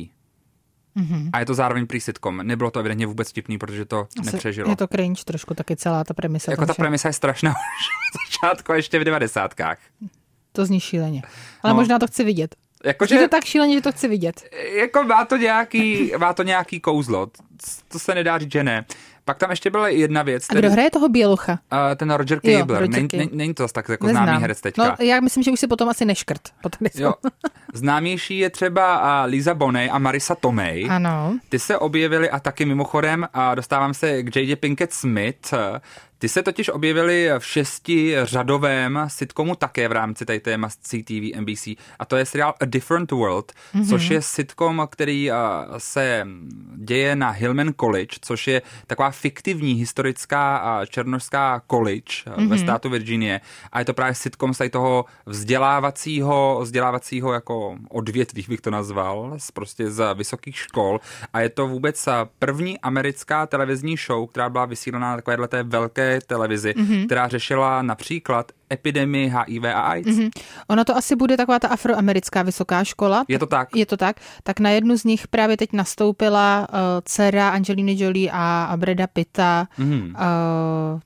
Mm-hmm. 0.98 1.30
A 1.34 1.40
je 1.40 1.46
to 1.46 1.54
zároveň 1.54 1.88
prý 1.88 2.00
sitcom. 2.00 2.38
Nebylo 2.44 2.72
to 2.72 2.80
evidentně 2.80 3.08
vůbec 3.08 3.30
vtipný, 3.30 3.58
protože 3.58 3.86
to 3.86 4.08
Asi 4.20 4.32
nepřežilo. 4.32 4.70
Je 4.70 4.76
to 4.76 4.88
cringe 4.88 5.24
trošku, 5.24 5.54
taky 5.54 5.76
celá 5.76 6.04
ta 6.04 6.14
premisa. 6.14 6.52
jako 6.52 6.66
ta 6.66 6.74
premisa 6.74 7.10
je 7.10 7.14
strašná 7.14 7.50
už 7.52 7.56
od 7.56 8.26
začátku 8.28 8.74
ještě 8.74 9.00
v 9.00 9.04
devadesátkách. 9.04 9.78
To 10.52 10.66
zní 10.66 10.80
šíleně. 10.80 11.22
Ale 11.64 11.74
No. 11.74 11.80
možná 11.80 12.00
to 12.00 12.08
chci 12.08 12.24
vidět. 12.24 12.56
Jakože, 12.84 13.16
Je 13.16 13.22
to 13.22 13.28
tak 13.28 13.46
šíleně, 13.46 13.76
že 13.76 13.82
to 13.82 13.92
chci 13.92 14.08
vidět. 14.08 14.42
jako 14.74 15.04
má 15.04 15.26
to 15.26 15.38
nějaký, 15.38 16.12
má 16.18 16.34
to 16.34 16.44
nějaký 16.44 16.80
kouzlo. 16.80 17.28
To 17.88 18.00
se 18.00 18.16
nedá 18.16 18.38
říct, 18.38 18.52
že 18.52 18.64
ne. 18.64 18.86
Pak 19.26 19.38
tam 19.38 19.50
ještě 19.50 19.70
byla 19.70 19.88
jedna 19.88 20.24
věc. 20.24 20.46
A 20.50 20.54
kdo 20.54 20.72
hraje 20.72 20.92
toho 20.92 21.10
bělocha? 21.10 21.52
Uh, 21.52 21.78
ten 21.96 22.12
Roger 22.12 22.40
Jo. 22.44 22.66
Roger 22.70 22.90
Není, 23.32 23.54
to 23.54 23.64
zase 23.64 23.74
tak 23.74 23.90
jako 23.90 24.08
známý 24.08 24.42
herec 24.42 24.62
teďka. 24.62 24.84
No, 25.00 25.06
já 25.06 25.20
myslím, 25.20 25.44
že 25.44 25.52
už 25.52 25.60
si 25.60 25.68
potom 25.68 25.90
asi 25.90 26.06
neškrt. 26.06 26.42
Po 26.62 26.70
tady 26.70 26.90
Jo. 26.96 27.14
Známější 27.74 28.40
je 28.40 28.50
třeba 28.50 29.00
uh, 29.24 29.30
Lisa 29.32 29.54
Bonet 29.54 29.90
a 29.94 30.00
Marisa 30.00 30.36
Tomei. 30.36 30.88
Ano. 30.90 31.40
Ty 31.50 31.60
se 31.60 31.78
objevily 31.78 32.30
a 32.30 32.40
taky 32.40 32.66
mimochodem, 32.66 33.28
a 33.34 33.56
dostávám 33.56 33.94
se 33.94 34.24
k 34.24 34.36
J.J. 34.36 34.56
Pinkett 34.56 34.94
Smith, 34.94 35.54
Ty 36.24 36.30
se 36.30 36.44
totiž 36.44 36.70
objevily 36.70 37.30
v 37.40 37.46
šesti 37.46 38.16
řadovém 38.24 39.00
sitcomu 39.08 39.56
také 39.56 39.88
v 39.88 39.92
rámci 39.92 40.26
tady 40.26 40.40
té 40.40 40.58
CTV 40.82 41.40
NBC 41.40 41.68
a 42.00 42.06
to 42.08 42.16
je 42.18 42.26
seriál 42.26 42.54
A 42.62 42.66
Different 42.66 43.12
World, 43.12 43.52
mm-hmm. 43.52 43.90
což 43.90 44.10
je 44.10 44.22
sitcom, 44.22 44.88
který 44.92 45.32
se 45.78 46.28
děje 46.76 47.16
na 47.16 47.30
Hillman 47.30 47.74
College, 47.80 48.18
což 48.22 48.48
je 48.48 48.62
taková 48.88 49.12
fiktivní 49.12 49.74
historická 49.74 50.82
černožská 50.90 51.62
college 51.72 52.14
mm-hmm. 52.26 52.48
ve 52.48 52.58
státu 52.58 52.90
Virginie 52.90 53.42
a 53.72 53.80
je 53.80 53.86
to 53.86 53.94
právě 53.94 54.16
sitcom 54.16 54.54
z 54.54 54.58
tady 54.58 54.70
toho 54.70 55.06
vzdělávacího, 55.26 56.60
vzdělávacího 56.62 57.34
jako 57.34 57.78
odvětví, 57.90 58.46
bych 58.50 58.62
to 58.62 58.72
nazval, 58.72 59.34
z, 59.38 59.52
prostě 59.52 59.92
z 59.92 60.14
vysokých 60.14 60.58
škol 60.58 61.00
a 61.34 61.42
je 61.42 61.50
to 61.50 61.68
vůbec 61.68 62.10
první 62.40 62.80
americká 62.80 63.48
televizní 63.48 63.98
show, 63.98 64.28
která 64.28 64.50
byla 64.50 64.66
vysílaná 64.66 65.10
na 65.10 65.16
takovéhle 65.16 65.48
té 65.48 65.64
velké 65.64 66.13
televizi, 66.22 66.74
mm-hmm. 66.78 67.06
která 67.06 67.28
řešila 67.28 67.82
například 67.82 68.52
epidemii 68.74 69.28
HIV 69.30 69.64
a 69.64 69.82
AIDS. 69.82 70.08
Mm-hmm. 70.08 70.32
Ono 70.68 70.86
to 70.86 70.98
asi 70.98 71.16
bude 71.16 71.38
taková 71.38 71.60
ta 71.60 71.68
afroamerická 71.68 72.44
vysoká 72.44 72.84
škola. 72.84 73.26
Je 73.28 73.40
to 73.40 73.48
tak. 73.48 73.76
Je 73.76 73.86
to 73.86 73.98
tak. 73.98 74.20
Tak 74.44 74.60
na 74.60 74.70
jednu 74.70 74.98
z 74.98 75.04
nich 75.04 75.28
právě 75.28 75.58
teď 75.58 75.74
nastoupila 75.74 76.68
uh, 76.70 76.78
dcera 77.06 77.50
Angeliny 77.50 77.96
Jolie 77.98 78.32
a, 78.34 78.64
a 78.64 78.78
Breda 78.78 79.08
Pitta. 79.08 79.68
Mm-hmm. 79.80 80.06
Uh, 80.06 81.00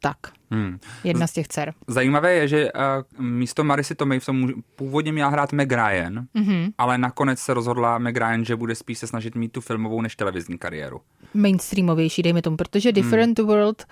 tak. 0.00 0.16
Hmm. 0.52 0.78
Jedna 1.04 1.26
z 1.26 1.32
těch 1.32 1.48
dcer. 1.48 1.74
Zajímavé 1.86 2.34
je, 2.34 2.48
že 2.48 2.72
uh, 2.72 2.80
místo 3.24 3.64
Marisy 3.64 3.94
Tomei 3.94 4.20
v 4.20 4.26
tom 4.26 4.48
původně 4.76 5.12
měla 5.12 5.30
hrát 5.30 5.52
Meg 5.52 5.72
Ryan, 5.72 6.26
mm-hmm. 6.34 6.72
ale 6.78 6.98
nakonec 6.98 7.38
se 7.38 7.54
rozhodla 7.54 7.98
Meg 7.98 8.16
Ryan, 8.16 8.44
že 8.44 8.56
bude 8.56 8.74
spíš 8.74 8.98
se 8.98 9.06
snažit 9.06 9.34
mít 9.34 9.52
tu 9.52 9.60
filmovou 9.60 10.02
než 10.02 10.16
televizní 10.16 10.58
kariéru. 10.58 11.00
Mainstreamovější, 11.34 12.22
dejme 12.22 12.42
tomu, 12.42 12.56
protože 12.56 12.92
Different 12.92 13.38
hmm. 13.38 13.48
World 13.48 13.86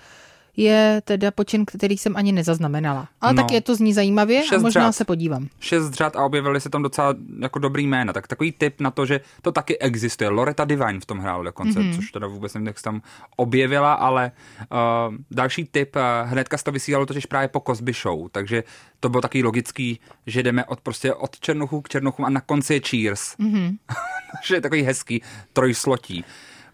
je 0.57 1.01
teda 1.05 1.31
počin, 1.31 1.65
který 1.65 1.97
jsem 1.97 2.17
ani 2.17 2.31
nezaznamenala. 2.31 3.07
Ale 3.21 3.33
no, 3.33 3.43
tak 3.43 3.51
je 3.51 3.61
to 3.61 3.75
zní 3.75 3.93
zajímavě 3.93 4.43
a 4.55 4.57
možná 4.57 4.81
řad. 4.81 4.91
se 4.91 5.05
podívám. 5.05 5.47
Šest 5.59 5.93
řad 5.93 6.15
a 6.15 6.23
objevily 6.23 6.61
se 6.61 6.69
tam 6.69 6.83
docela 6.83 7.15
jako 7.39 7.59
dobrý 7.59 7.87
jména. 7.87 8.13
Tak 8.13 8.27
takový 8.27 8.51
tip 8.51 8.81
na 8.81 8.91
to, 8.91 9.05
že 9.05 9.21
to 9.41 9.51
taky 9.51 9.77
existuje. 9.77 10.29
Loretta 10.29 10.65
Divine 10.65 10.99
v 10.99 11.05
tom 11.05 11.19
hrála 11.19 11.43
dokonce, 11.43 11.79
mm-hmm. 11.79 11.95
což 11.95 12.11
teda 12.11 12.27
vůbec 12.27 12.53
nevím, 12.53 12.67
jak 12.67 12.77
se 12.77 12.83
tam 12.83 13.01
objevila, 13.35 13.93
ale 13.93 14.31
uh, 14.71 15.15
další 15.31 15.65
tip, 15.65 15.95
uh, 15.95 16.01
hnedka 16.29 16.57
se 16.57 16.63
to 16.63 16.71
vysílalo 16.71 17.05
totiž 17.05 17.25
právě 17.25 17.47
po 17.47 17.63
Cosby 17.67 17.93
Show, 17.93 18.29
takže 18.31 18.63
to 18.99 19.09
bylo 19.09 19.21
taky 19.21 19.43
logický, 19.43 19.99
že 20.25 20.43
jdeme 20.43 20.65
od 20.65 20.81
prostě 20.81 21.13
od 21.13 21.39
Černochů 21.39 21.81
k 21.81 21.89
Černochům 21.89 22.25
a 22.25 22.29
na 22.29 22.41
konci 22.41 22.73
je 22.73 22.81
Cheers. 22.89 23.35
Mm-hmm. 23.39 23.77
že 24.43 24.55
je 24.55 24.61
takový 24.61 24.81
hezký 24.81 25.21
trojslotí. 25.53 26.25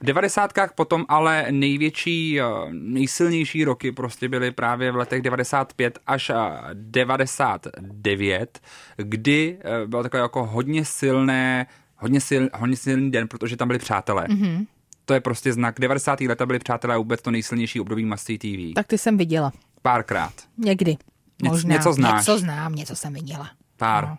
V 0.05 0.07
devadesátkách 0.07 0.73
potom 0.73 1.05
ale 1.09 1.45
největší, 1.51 2.41
eh, 2.41 2.43
nejsilnější 2.71 3.63
roky 3.63 3.91
prostě 3.91 4.29
byly 4.29 4.51
právě 4.51 4.91
v 4.91 4.95
letech 4.95 5.21
95 5.21 5.99
až 6.07 6.31
99, 6.73 8.59
eh, 8.97 9.03
kdy 9.03 9.57
eh, 9.59 9.87
bylo 9.87 10.03
takové 10.03 10.21
jako 10.21 10.45
hodně 10.45 10.85
silné, 10.85 11.67
hodně, 11.95 12.21
sil, 12.27 12.43
hodně 12.53 12.77
silný 12.77 13.11
den, 13.11 13.27
protože 13.27 13.57
tam 13.57 13.67
byli 13.67 13.79
přátelé. 13.79 14.23
Mm-hmm. 14.23 14.65
To 15.05 15.13
je 15.13 15.19
prostě 15.19 15.53
znak. 15.53 15.79
90. 15.79 16.21
leta 16.21 16.45
byli 16.45 16.59
přátelé 16.59 16.97
vůbec 16.97 17.21
to 17.21 17.31
nejsilnější 17.31 17.79
období 17.79 18.05
Masty 18.05 18.37
TV. 18.37 18.73
Tak 18.75 18.87
ty 18.87 18.97
jsem 18.97 19.17
viděla. 19.17 19.51
Párkrát. 19.81 20.33
Někdy. 20.57 20.97
Možná. 21.43 21.75
Něco 21.75 21.93
znáš. 21.93 22.21
Něco 22.21 22.39
znám, 22.39 22.75
něco 22.75 22.95
jsem 22.95 23.13
viděla. 23.13 23.49
Pár. 23.77 24.07
No. 24.07 24.17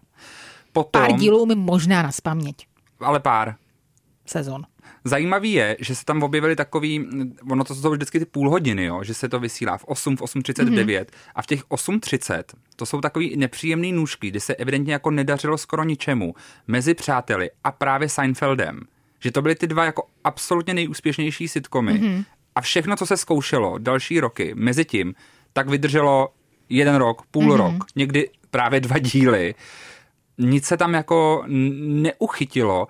Potom, 0.73 1.03
pár 1.03 1.13
dílů 1.13 1.43
umím 1.43 1.59
možná 1.59 2.03
na 2.03 2.13
spaměť. 2.13 2.57
Ale 3.01 3.21
pár. 3.21 3.55
Sezon. 4.27 4.67
Zajímavý 5.07 5.53
je, 5.53 5.77
že 5.81 5.95
se 5.95 6.05
tam 6.05 6.23
objevily 6.23 6.57
takový, 6.57 7.09
ono 7.51 7.65
to 7.65 7.75
jsou 7.75 7.91
vždycky 7.91 8.19
ty 8.19 8.25
půl 8.25 8.51
hodiny, 8.51 8.85
jo, 8.85 9.03
že 9.03 9.15
se 9.15 9.29
to 9.29 9.41
vysílá 9.41 9.79
v 9.79 9.85
8, 9.85 10.17
v 10.17 10.21
8.39 10.21 10.85
mm-hmm. 10.85 11.07
a 11.35 11.43
v 11.43 11.47
těch 11.47 11.65
8.30 11.65 12.43
to 12.77 12.87
jsou 12.87 13.01
takový 13.01 13.37
nepříjemný 13.37 13.93
nůžky, 13.93 14.29
kdy 14.29 14.41
se 14.41 14.55
evidentně 14.55 14.93
jako 14.93 15.11
nedařilo 15.11 15.59
skoro 15.59 15.85
ničemu 15.85 16.35
mezi 16.67 16.95
přáteli 16.95 17.51
a 17.65 17.73
právě 17.73 18.09
Seinfeldem. 18.09 18.81
Že 19.21 19.31
to 19.31 19.43
byly 19.43 19.55
ty 19.55 19.67
dva 19.67 19.85
jako 19.85 20.07
absolutně 20.25 20.75
nejúspěšnější 20.75 21.49
sitcomy 21.49 21.93
mm-hmm. 21.93 22.25
a 22.55 22.61
všechno, 22.61 22.97
co 22.97 23.07
se 23.07 23.17
zkoušelo 23.17 23.79
další 23.79 24.21
roky 24.21 24.55
mezi 24.55 24.85
tím, 24.85 25.15
tak 25.53 25.69
vydrželo 25.69 26.29
jeden 26.69 26.95
rok, 26.95 27.23
půl 27.31 27.45
mm-hmm. 27.45 27.57
rok, 27.57 27.85
někdy 27.97 28.31
právě 28.51 28.81
dva 28.81 28.99
díly. 28.99 29.55
Nic 30.39 30.65
se 30.65 30.77
tam 30.77 30.95
jako 30.95 31.45
neuchytilo 31.49 32.89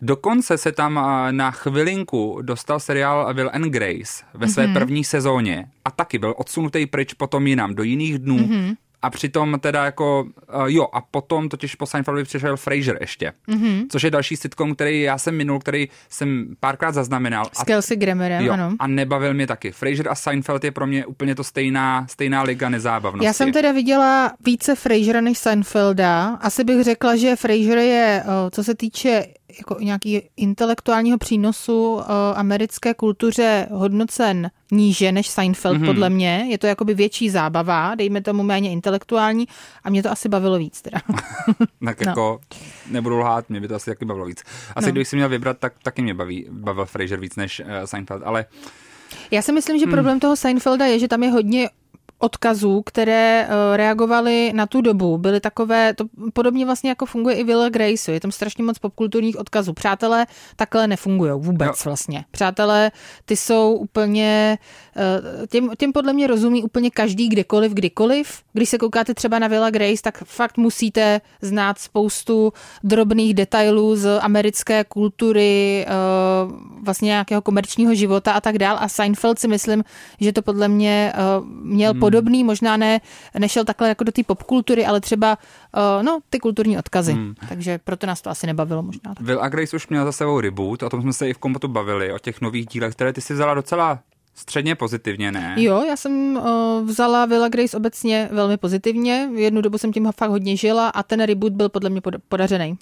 Dokonce 0.00 0.58
se 0.58 0.72
tam 0.72 0.94
na 1.30 1.50
chvilinku 1.50 2.38
dostal 2.42 2.80
seriál 2.80 3.34
Will 3.34 3.50
and 3.52 3.64
Grace 3.64 4.24
ve 4.34 4.48
své 4.48 4.66
mm-hmm. 4.66 4.72
první 4.72 5.04
sezóně 5.04 5.66
a 5.84 5.90
taky 5.90 6.18
byl 6.18 6.34
odsunutý 6.36 6.86
pryč 6.86 7.14
potom 7.14 7.46
jinam, 7.46 7.74
do 7.74 7.82
jiných 7.82 8.18
dnů. 8.18 8.38
Mm-hmm. 8.38 8.76
A 9.02 9.10
přitom 9.10 9.58
teda 9.60 9.84
jako, 9.84 10.26
uh, 10.54 10.66
jo, 10.66 10.86
a 10.92 11.00
potom 11.00 11.48
totiž 11.48 11.74
po 11.74 11.86
Seinfeldovi 11.86 12.24
přišel 12.24 12.56
Frasier 12.56 12.98
ještě, 13.00 13.32
mm-hmm. 13.48 13.86
což 13.90 14.02
je 14.02 14.10
další 14.10 14.36
sitcom, 14.36 14.74
který 14.74 15.02
já 15.02 15.18
jsem 15.18 15.36
minul, 15.36 15.58
který 15.58 15.88
jsem 16.08 16.46
párkrát 16.60 16.92
zaznamenal. 16.92 17.44
S 17.52 17.62
Kelsey 17.62 17.96
Grammerem, 17.96 18.44
jo, 18.44 18.52
ano. 18.52 18.72
A 18.78 18.86
nebavil 18.86 19.34
mě 19.34 19.46
taky. 19.46 19.72
Frasier 19.72 20.08
a 20.08 20.14
Seinfeld 20.14 20.64
je 20.64 20.70
pro 20.70 20.86
mě 20.86 21.06
úplně 21.06 21.34
to 21.34 21.44
stejná, 21.44 22.06
stejná 22.10 22.42
liga 22.42 22.68
nezábavnosti. 22.68 23.26
Já 23.26 23.32
jsem 23.32 23.52
teda 23.52 23.72
viděla 23.72 24.32
více 24.44 24.74
Frasiera 24.74 25.20
než 25.20 25.38
Seinfelda. 25.38 26.38
Asi 26.40 26.64
bych 26.64 26.84
řekla, 26.84 27.16
že 27.16 27.36
Frasier 27.36 27.78
je, 27.78 28.24
co 28.50 28.64
se 28.64 28.74
týče 28.74 29.26
jako 29.58 29.76
nějaký 29.80 30.22
intelektuálního 30.36 31.18
přínosu 31.18 31.94
uh, 31.94 32.02
americké 32.34 32.94
kultuře 32.94 33.66
hodnocen 33.70 34.50
níže 34.70 35.12
než 35.12 35.28
Seinfeld, 35.28 35.78
mm-hmm. 35.78 35.86
podle 35.86 36.10
mě. 36.10 36.46
Je 36.48 36.58
to 36.58 36.66
jakoby 36.66 36.94
větší 36.94 37.30
zábava, 37.30 37.94
dejme 37.94 38.20
tomu 38.20 38.42
méně 38.42 38.70
intelektuální 38.70 39.48
a 39.84 39.90
mě 39.90 40.02
to 40.02 40.10
asi 40.10 40.28
bavilo 40.28 40.58
víc 40.58 40.82
teda. 40.82 40.98
tak 41.84 42.00
no. 42.00 42.10
jako 42.10 42.40
nebudu 42.90 43.18
lhát, 43.18 43.50
mě 43.50 43.60
by 43.60 43.68
to 43.68 43.74
asi 43.74 43.90
taky 43.90 44.04
bavilo 44.04 44.26
víc. 44.26 44.42
Asi 44.76 44.86
no. 44.86 44.92
kdybych 44.92 45.08
si 45.08 45.16
měl 45.16 45.28
vybrat, 45.28 45.58
tak 45.58 45.72
taky 45.82 46.02
mě 46.02 46.14
baví, 46.14 46.46
bavil 46.50 46.86
Fraser 46.86 47.20
víc 47.20 47.36
než 47.36 47.60
uh, 47.60 47.66
Seinfeld, 47.84 48.22
ale 48.24 48.44
já 49.30 49.42
si 49.42 49.52
myslím, 49.52 49.78
že 49.78 49.84
hmm. 49.84 49.92
problém 49.92 50.20
toho 50.20 50.36
Seinfelda 50.36 50.86
je, 50.86 50.98
že 50.98 51.08
tam 51.08 51.22
je 51.22 51.30
hodně 51.30 51.68
odkazů, 52.18 52.82
které 52.82 53.46
eh, 53.48 53.76
reagovaly 53.76 54.52
na 54.54 54.66
tu 54.66 54.80
dobu, 54.80 55.18
byly 55.18 55.40
takové, 55.40 55.94
to 55.94 56.04
podobně 56.32 56.64
vlastně 56.64 56.90
jako 56.90 57.06
funguje 57.06 57.36
i 57.36 57.44
Will 57.44 57.70
Grace, 57.70 58.12
je 58.12 58.20
tam 58.20 58.32
strašně 58.32 58.64
moc 58.64 58.78
popkulturních 58.78 59.38
odkazů. 59.38 59.72
Přátelé 59.72 60.26
takhle 60.56 60.86
nefungují 60.86 61.32
vůbec 61.34 61.68
jo. 61.68 61.74
vlastně. 61.84 62.24
Přátelé, 62.30 62.90
ty 63.24 63.36
jsou 63.36 63.74
úplně, 63.74 64.58
eh, 64.96 65.46
těm, 65.46 65.70
těm 65.78 65.92
podle 65.92 66.12
mě 66.12 66.26
rozumí 66.26 66.62
úplně 66.62 66.90
každý 66.90 67.28
kdekoliv, 67.28 67.72
kdykoliv. 67.72 68.42
Když 68.52 68.68
se 68.68 68.78
koukáte 68.78 69.14
třeba 69.14 69.38
na 69.38 69.48
Villa 69.48 69.70
Grace, 69.70 70.02
tak 70.02 70.18
fakt 70.24 70.56
musíte 70.56 71.20
znát 71.42 71.78
spoustu 71.78 72.52
drobných 72.84 73.34
detailů 73.34 73.96
z 73.96 74.18
americké 74.20 74.84
kultury, 74.84 75.86
eh, 75.88 75.92
vlastně 76.82 77.06
nějakého 77.06 77.42
komerčního 77.42 77.94
života 77.94 78.32
a 78.32 78.40
tak 78.40 78.58
dál. 78.58 78.76
A 78.80 78.88
Seinfeld 78.88 79.38
si 79.38 79.48
myslím, 79.48 79.84
že 80.20 80.32
to 80.32 80.42
podle 80.42 80.68
mě 80.68 81.12
měl 81.62 81.92
hmm 81.92 82.07
podobný, 82.10 82.44
možná 82.44 82.76
ne, 82.76 83.00
nešel 83.38 83.64
takhle 83.64 83.88
jako 83.88 84.04
do 84.04 84.12
té 84.12 84.22
popkultury, 84.22 84.86
ale 84.86 85.00
třeba 85.00 85.38
uh, 85.76 86.02
no, 86.02 86.18
ty 86.30 86.38
kulturní 86.38 86.78
odkazy. 86.78 87.12
Hmm. 87.12 87.34
Takže 87.48 87.78
proto 87.78 88.06
nás 88.06 88.22
to 88.22 88.30
asi 88.30 88.46
nebavilo 88.46 88.82
možná. 88.82 89.14
Will 89.20 89.42
a 89.42 89.48
Grace 89.48 89.76
už 89.76 89.88
měl 89.88 90.04
za 90.04 90.12
sebou 90.12 90.40
reboot, 90.40 90.82
o 90.82 90.90
tom 90.90 91.02
jsme 91.02 91.12
se 91.12 91.28
i 91.28 91.34
v 91.34 91.38
kompotu 91.38 91.68
bavili, 91.68 92.12
o 92.12 92.18
těch 92.18 92.40
nových 92.40 92.66
dílech, 92.66 92.94
které 92.94 93.12
ty 93.12 93.20
si 93.20 93.34
vzala 93.34 93.54
docela 93.54 93.98
Středně 94.38 94.74
pozitivně, 94.74 95.32
ne? 95.32 95.54
Jo, 95.56 95.84
já 95.88 95.96
jsem 95.96 96.36
uh, 96.36 96.86
vzala 96.86 97.26
Villa 97.26 97.48
Grace 97.48 97.76
obecně 97.76 98.28
velmi 98.32 98.56
pozitivně. 98.56 99.30
Jednu 99.34 99.60
dobu 99.60 99.78
jsem 99.78 99.92
tím 99.92 100.12
fakt 100.16 100.30
hodně 100.30 100.56
žila 100.56 100.88
a 100.88 101.02
ten 101.02 101.20
reboot 101.20 101.52
byl 101.52 101.68
podle 101.68 101.90
mě 101.90 102.00
podařený. 102.28 102.78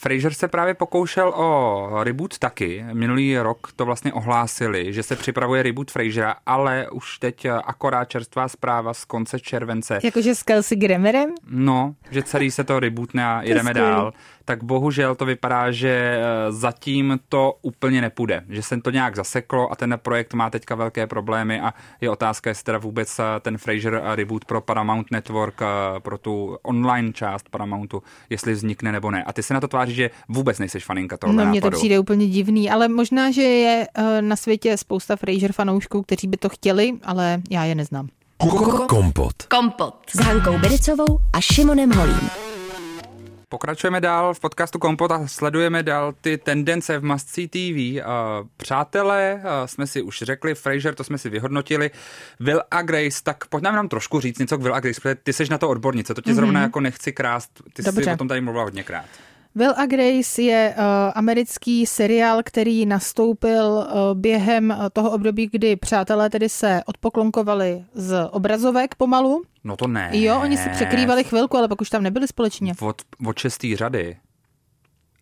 Fraser 0.00 0.34
se 0.34 0.48
právě 0.48 0.74
pokoušel 0.74 1.28
o 1.28 1.90
reboot 2.04 2.38
taky. 2.38 2.84
Minulý 2.92 3.38
rok 3.38 3.72
to 3.76 3.84
vlastně 3.84 4.12
ohlásili, 4.12 4.92
že 4.92 5.02
se 5.02 5.16
připravuje 5.16 5.62
reboot 5.62 5.90
Frasera, 5.90 6.36
ale 6.46 6.90
už 6.90 7.18
teď 7.18 7.46
akorát 7.64 8.04
čerstvá 8.04 8.48
zpráva 8.48 8.94
z 8.94 9.04
konce 9.04 9.40
července. 9.40 9.98
Jakože 10.02 10.34
s 10.34 10.42
Kelsey 10.42 10.78
Grammerem? 10.78 11.34
No, 11.50 11.94
že 12.10 12.22
celý 12.22 12.50
se 12.50 12.64
to 12.64 12.80
rebootne 12.80 13.26
a 13.26 13.42
jedeme 13.42 13.74
dál 13.74 14.12
tak 14.48 14.64
bohužel 14.64 15.14
to 15.14 15.24
vypadá, 15.24 15.70
že 15.70 15.88
eh, 15.88 16.52
zatím 16.52 17.20
to 17.28 17.54
úplně 17.62 18.00
nepůjde, 18.00 18.42
že 18.48 18.62
se 18.62 18.80
to 18.80 18.90
nějak 18.90 19.16
zaseklo 19.16 19.72
a 19.72 19.76
ten 19.76 19.98
projekt 20.02 20.34
má 20.34 20.50
teďka 20.50 20.74
velké 20.74 21.06
problémy 21.06 21.60
a 21.60 21.74
je 22.00 22.10
otázka, 22.10 22.50
jestli 22.50 22.64
teda 22.64 22.78
vůbec 22.78 23.18
eh, 23.18 23.22
ten 23.40 23.58
Fraser 23.58 24.02
reboot 24.14 24.44
pro 24.44 24.60
Paramount 24.60 25.10
Network, 25.10 25.62
eh, 25.62 26.00
pro 26.00 26.18
tu 26.18 26.58
online 26.62 27.12
část 27.12 27.48
Paramountu, 27.48 28.02
jestli 28.30 28.52
vznikne 28.52 28.92
nebo 28.92 29.10
ne. 29.10 29.24
A 29.24 29.32
ty 29.32 29.42
se 29.42 29.54
na 29.54 29.60
to 29.60 29.68
tváří, 29.68 29.94
že 29.94 30.10
vůbec 30.28 30.58
nejseš 30.58 30.84
faninka 30.84 31.16
toho 31.16 31.32
No 31.32 31.46
mně 31.46 31.60
to 31.60 31.70
přijde 31.70 31.98
úplně 31.98 32.26
divný, 32.26 32.70
ale 32.70 32.88
možná, 32.88 33.30
že 33.30 33.42
je 33.42 33.86
na 34.20 34.36
světě 34.36 34.76
spousta 34.76 35.16
Fraser 35.16 35.52
fanoušků, 35.52 36.02
kteří 36.02 36.28
by 36.28 36.36
to 36.36 36.48
chtěli, 36.48 36.92
ale 37.04 37.42
já 37.50 37.64
je 37.64 37.74
neznám. 37.74 38.08
Kompot. 38.88 39.42
Kompot. 39.42 39.94
S 40.10 40.18
Hankou 40.18 40.58
Bericovou 40.58 41.18
a 41.32 41.40
Šimonem 41.40 41.92
Holím. 41.92 42.47
Pokračujeme 43.50 44.00
dál 44.00 44.34
v 44.34 44.40
podcastu 44.40 44.78
Kompot 44.78 45.10
a 45.10 45.26
sledujeme 45.26 45.82
dál 45.82 46.14
ty 46.20 46.38
tendence 46.38 46.98
v 46.98 47.04
Must 47.04 47.28
See 47.28 47.48
TV. 47.48 48.04
Přátelé, 48.56 49.42
jsme 49.66 49.86
si 49.86 50.02
už 50.02 50.18
řekli, 50.22 50.54
Fraser, 50.54 50.94
to 50.94 51.04
jsme 51.04 51.18
si 51.18 51.30
vyhodnotili. 51.30 51.90
Will 52.40 52.62
a 52.70 52.82
Grace, 52.82 53.22
tak 53.22 53.46
pojď 53.46 53.64
nám, 53.64 53.74
nám 53.74 53.88
trošku 53.88 54.20
říct 54.20 54.38
něco 54.38 54.58
k 54.58 54.62
Will 54.62 54.74
a 54.74 54.80
Grace, 54.80 55.00
protože 55.00 55.14
ty 55.14 55.32
jsi 55.32 55.44
na 55.50 55.58
to 55.58 55.68
odbornice, 55.68 56.14
to 56.14 56.20
tě 56.20 56.34
zrovna 56.34 56.60
mm-hmm. 56.60 56.64
jako 56.64 56.80
nechci 56.80 57.12
krást, 57.12 57.62
ty 57.72 57.82
Dobře. 57.82 58.04
jsi 58.04 58.10
o 58.10 58.16
tom 58.16 58.28
tady 58.28 58.40
mluvila 58.40 58.64
hodněkrát. 58.64 59.06
Will 59.54 59.74
a 59.76 59.86
Grace 59.86 60.42
je 60.42 60.74
uh, 60.78 60.84
americký 61.14 61.86
seriál, 61.86 62.42
který 62.44 62.86
nastoupil 62.86 63.64
uh, 63.64 63.84
během 64.14 64.70
uh, 64.70 64.86
toho 64.92 65.10
období, 65.10 65.48
kdy 65.52 65.76
přátelé 65.76 66.30
tedy 66.30 66.48
se 66.48 66.82
odpoklonkovali 66.86 67.84
z 67.94 68.28
obrazovek 68.30 68.94
pomalu. 68.94 69.42
No 69.64 69.76
to 69.76 69.86
ne. 69.86 70.10
Jo, 70.12 70.40
oni 70.40 70.56
si 70.56 70.68
překrývali 70.68 71.24
chvilku, 71.24 71.56
ale 71.56 71.68
pak 71.68 71.80
už 71.80 71.90
tam 71.90 72.02
nebyli 72.02 72.28
společně. 72.28 72.72
Od, 72.80 73.02
od 73.26 73.38
šestý 73.38 73.76
řady. 73.76 74.16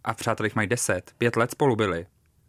A 0.05 0.15
přátelích 0.15 0.57
mají 0.57 0.69
deset. 0.69 1.11
Pět 1.19 1.37
let 1.37 1.51
spolu 1.51 1.77
byli. 1.77 2.07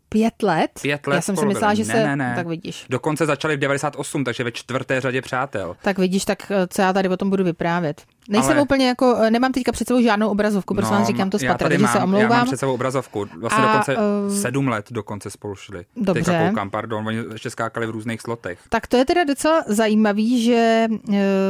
Pět 0.09 0.43
let? 0.43 0.71
Pět 0.81 1.07
let 1.07 1.15
Já 1.15 1.21
jsem 1.21 1.37
si 1.37 1.45
myslela, 1.45 1.73
že 1.73 1.83
ne, 1.83 1.93
se... 1.93 2.03
Ne, 2.03 2.15
ne. 2.15 2.33
Tak 2.35 2.47
vidíš. 2.47 2.85
Dokonce 2.89 3.25
začali 3.25 3.55
v 3.55 3.59
98, 3.59 4.23
takže 4.23 4.43
ve 4.43 4.51
čtvrté 4.51 5.01
řadě 5.01 5.21
přátel. 5.21 5.75
Tak 5.81 5.97
vidíš, 5.97 6.25
tak 6.25 6.51
eh, 6.51 6.67
co 6.69 6.81
já 6.81 6.93
tady 6.93 7.09
o 7.09 7.17
tom 7.17 7.29
budu 7.29 7.43
vyprávět. 7.43 8.01
Nejsem 8.29 8.51
Ale- 8.51 8.61
úplně 8.61 8.87
jako, 8.87 9.17
eh, 9.21 9.31
nemám 9.31 9.51
teďka 9.51 9.71
před 9.71 9.87
sebou 9.87 10.01
žádnou 10.01 10.29
obrazovku, 10.29 10.73
prostě 10.75 10.95
no, 10.95 11.05
říkám 11.05 11.29
to 11.29 11.39
spatra, 11.39 11.57
tady 11.57 11.77
takže 11.77 11.91
se 11.91 11.99
omlouvám. 11.99 12.31
Já 12.31 12.37
mám 12.37 12.47
před 12.47 12.57
sebou 12.57 12.73
obrazovku. 12.73 13.25
Vlastně 13.39 13.63
A, 13.63 13.67
dokonce 13.67 13.95
eh, 13.95 14.35
sedm 14.35 14.67
let 14.67 14.85
dokonce 14.91 15.29
spolu 15.29 15.55
šli. 15.55 15.85
Dobře. 15.95 16.23
Teďka 16.23 16.49
koukám, 16.49 16.69
pardon, 16.69 17.07
oni 17.07 17.23
ještě 17.33 17.49
skákali 17.49 17.87
v 17.87 17.89
různých 17.89 18.21
slotech. 18.21 18.59
Tak 18.69 18.87
to 18.87 18.97
je 18.97 19.05
teda 19.05 19.23
docela 19.23 19.63
zajímavý, 19.67 20.43
že 20.43 20.87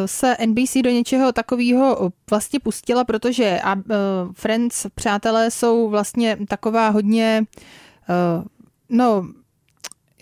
se 0.05 0.35
NBC 0.45 0.77
do 0.83 0.89
něčeho 0.89 1.31
takového 1.31 2.11
vlastně 2.29 2.59
pustila, 2.59 3.03
protože 3.03 3.59
a, 3.63 3.75
Friends, 4.33 4.87
přátelé, 4.95 5.51
jsou 5.51 5.89
vlastně 5.89 6.37
taková 6.47 6.89
hodně, 6.89 7.43
no, 8.89 9.27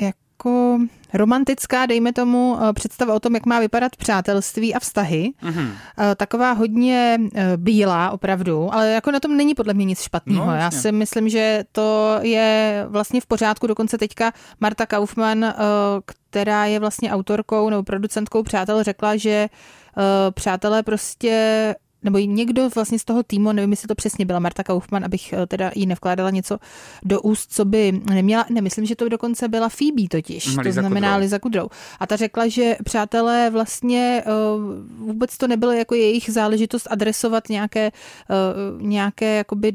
jako 0.02 0.80
romantická, 1.14 1.86
dejme 1.86 2.14
tomu, 2.14 2.58
eh, 2.62 2.74
představa 2.74 3.14
o 3.14 3.20
tom, 3.20 3.34
jak 3.34 3.46
má 3.46 3.60
vypadat 3.60 3.96
přátelství 3.96 4.76
a 4.76 4.80
vztahy. 4.80 5.34
Mhm. 5.42 5.72
Eh, 6.00 6.16
Taková 6.16 6.52
hodně 6.52 7.18
eh, 7.36 7.58
bílá 7.58 8.12
opravdu, 8.12 8.74
ale 8.74 8.92
jako 8.92 9.12
na 9.12 9.20
tom 9.20 9.38
není 9.38 9.56
podle 9.56 9.74
mě 9.74 9.86
nic 9.86 10.02
špatného. 10.02 10.46
No, 10.46 10.56
Já 10.56 10.72
si 10.72 10.92
myslím, 10.92 11.30
že 11.30 11.64
to 11.72 12.20
je 12.22 12.86
vlastně 12.90 13.22
v 13.22 13.26
pořádku. 13.26 13.68
Dokonce 13.68 13.98
teďka 13.98 14.34
Marta 14.60 14.86
Kaufmann, 14.86 15.44
eh, 15.44 15.54
která 16.06 16.66
je 16.66 16.80
vlastně 16.80 17.12
autorkou 17.12 17.70
nebo 17.70 17.84
producentkou 17.84 18.44
Přátel, 18.44 18.84
řekla, 18.84 19.16
že 19.16 19.30
eh, 19.98 20.32
přátelé 20.32 20.84
prostě 20.84 21.76
nebo 22.06 22.18
někdo 22.18 22.70
vlastně 22.76 23.00
z 23.00 23.06
toho 23.06 23.24
týmu, 23.24 23.52
nevím, 23.52 23.72
jestli 23.72 23.88
to 23.88 23.96
přesně 23.96 24.26
byla 24.26 24.40
Marta 24.40 24.64
Kaufmann, 24.64 25.06
abych 25.06 25.34
eh, 25.34 25.48
teda 25.48 25.72
jí 25.76 25.86
nevkládala 25.86 26.30
něco 26.30 26.58
do 27.04 27.22
úst, 27.22 27.54
co 27.54 27.66
by 27.66 28.02
neměla, 28.14 28.46
nemyslím, 28.50 28.86
že 28.86 28.96
to 28.96 29.10
dokonce 29.10 29.48
byla 29.48 29.70
Phoebe 29.70 30.08
totiž, 30.12 30.48
Mhm, 30.48 30.56
to 30.56 30.62
Liza 30.62 30.82
znamená 30.82 31.08
Kudrow. 31.08 31.22
Liza 31.22 31.40
Kudrow. 31.40 31.68
A 32.00 32.08
ta 32.08 32.16
řekla, 32.16 32.48
že 32.48 32.78
přátelé 32.84 33.50
vlastně 33.50 34.24
eh, 34.26 34.32
vůbec 35.00 35.38
to 35.38 35.48
nebylo 35.48 35.72
jako 35.72 35.96
jejich 35.96 36.30
záležitost 36.30 36.88
adresovat 36.92 37.50
nějaké, 37.50 37.86
eh, 37.88 37.92
nějaké 38.82 39.36
jakoby 39.36 39.74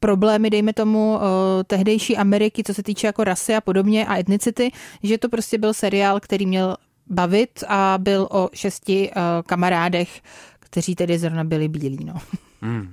problémy, 0.00 0.50
dejme 0.50 0.72
tomu, 0.72 1.18
eh, 1.18 1.64
tehdejší 1.64 2.16
Ameriky, 2.16 2.62
co 2.64 2.74
se 2.74 2.82
týče 2.82 3.06
jako 3.06 3.24
rasy 3.24 3.54
a 3.54 3.60
podobně 3.60 4.06
a 4.06 4.18
etnicity, 4.18 4.70
že 5.02 5.18
to 5.18 5.28
prostě 5.28 5.58
byl 5.58 5.74
seriál, 5.74 6.20
který 6.20 6.46
měl 6.46 6.76
bavit 7.06 7.64
a 7.68 7.98
byl 7.98 8.28
o 8.30 8.48
šesti 8.52 9.10
kamarádech, 9.46 10.20
kteří 10.70 10.94
tedy 10.94 11.18
zrovna 11.18 11.44
byli 11.44 11.68
bílí, 11.68 12.04
no. 12.04 12.14
Mm. 12.60 12.90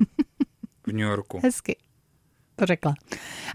V 0.88 0.91
New 0.91 1.07
Yorku. 1.07 1.39
Hezky. 1.43 1.77
To 2.55 2.65
řekla. 2.65 2.93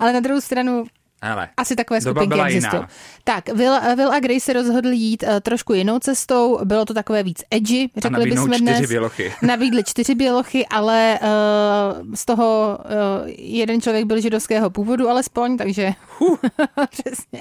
Ale 0.01 0.13
na 0.13 0.21
druhou 0.21 0.41
stranu 0.41 0.85
Hele, 1.23 1.49
asi 1.57 1.77
takové 1.77 2.01
skupinky 2.01 2.41
existují. 2.41 2.83
Tak, 3.25 3.49
Will, 3.49 3.97
Will 3.97 4.13
a 4.13 4.21
Grace 4.21 4.41
se 4.41 4.53
rozhodli 4.53 4.97
jít 4.97 5.23
uh, 5.23 5.41
trošku 5.41 5.75
jinou 5.75 5.99
cestou, 5.99 6.65
bylo 6.65 6.85
to 6.85 6.95
takové 6.95 7.23
víc 7.23 7.43
edgy, 7.51 7.91
řekli 7.97 8.31
bychom 8.31 8.53
čtyři 8.53 8.63
dnes. 8.63 8.89
bělochy. 8.89 9.33
Nabídli 9.43 9.85
čtyři 9.85 10.15
bělochy, 10.15 10.67
ale 10.67 11.19
uh, 11.23 12.15
z 12.15 12.25
toho 12.25 12.79
uh, 12.85 13.29
jeden 13.39 13.81
člověk 13.81 14.05
byl 14.05 14.21
židovského 14.21 14.71
původu 14.71 15.09
alespoň, 15.09 15.57
takže 15.57 15.93
přesně. 16.91 17.41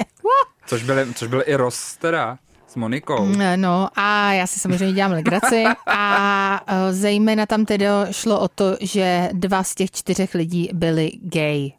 Což, 0.65 0.83
byly, 0.83 1.13
což 1.13 1.27
byl 1.27 1.43
i 1.45 1.55
Ross 1.55 1.97
teda 1.97 2.37
s 2.69 2.75
Monikou. 2.75 3.29
No 3.55 3.89
a 3.95 4.33
já 4.33 4.47
si 4.47 4.59
samozřejmě 4.59 4.93
dělám 4.93 5.11
legraci 5.11 5.63
a 5.87 6.61
uh, 6.71 6.77
zejména 6.91 7.45
tam 7.45 7.65
tedy 7.65 7.85
šlo 8.11 8.39
o 8.39 8.47
to, 8.47 8.77
že 8.81 9.29
dva 9.33 9.63
z 9.63 9.75
těch 9.75 9.91
čtyřech 9.91 10.35
lidí 10.35 10.69
byli 10.73 11.11
gay 11.21 11.71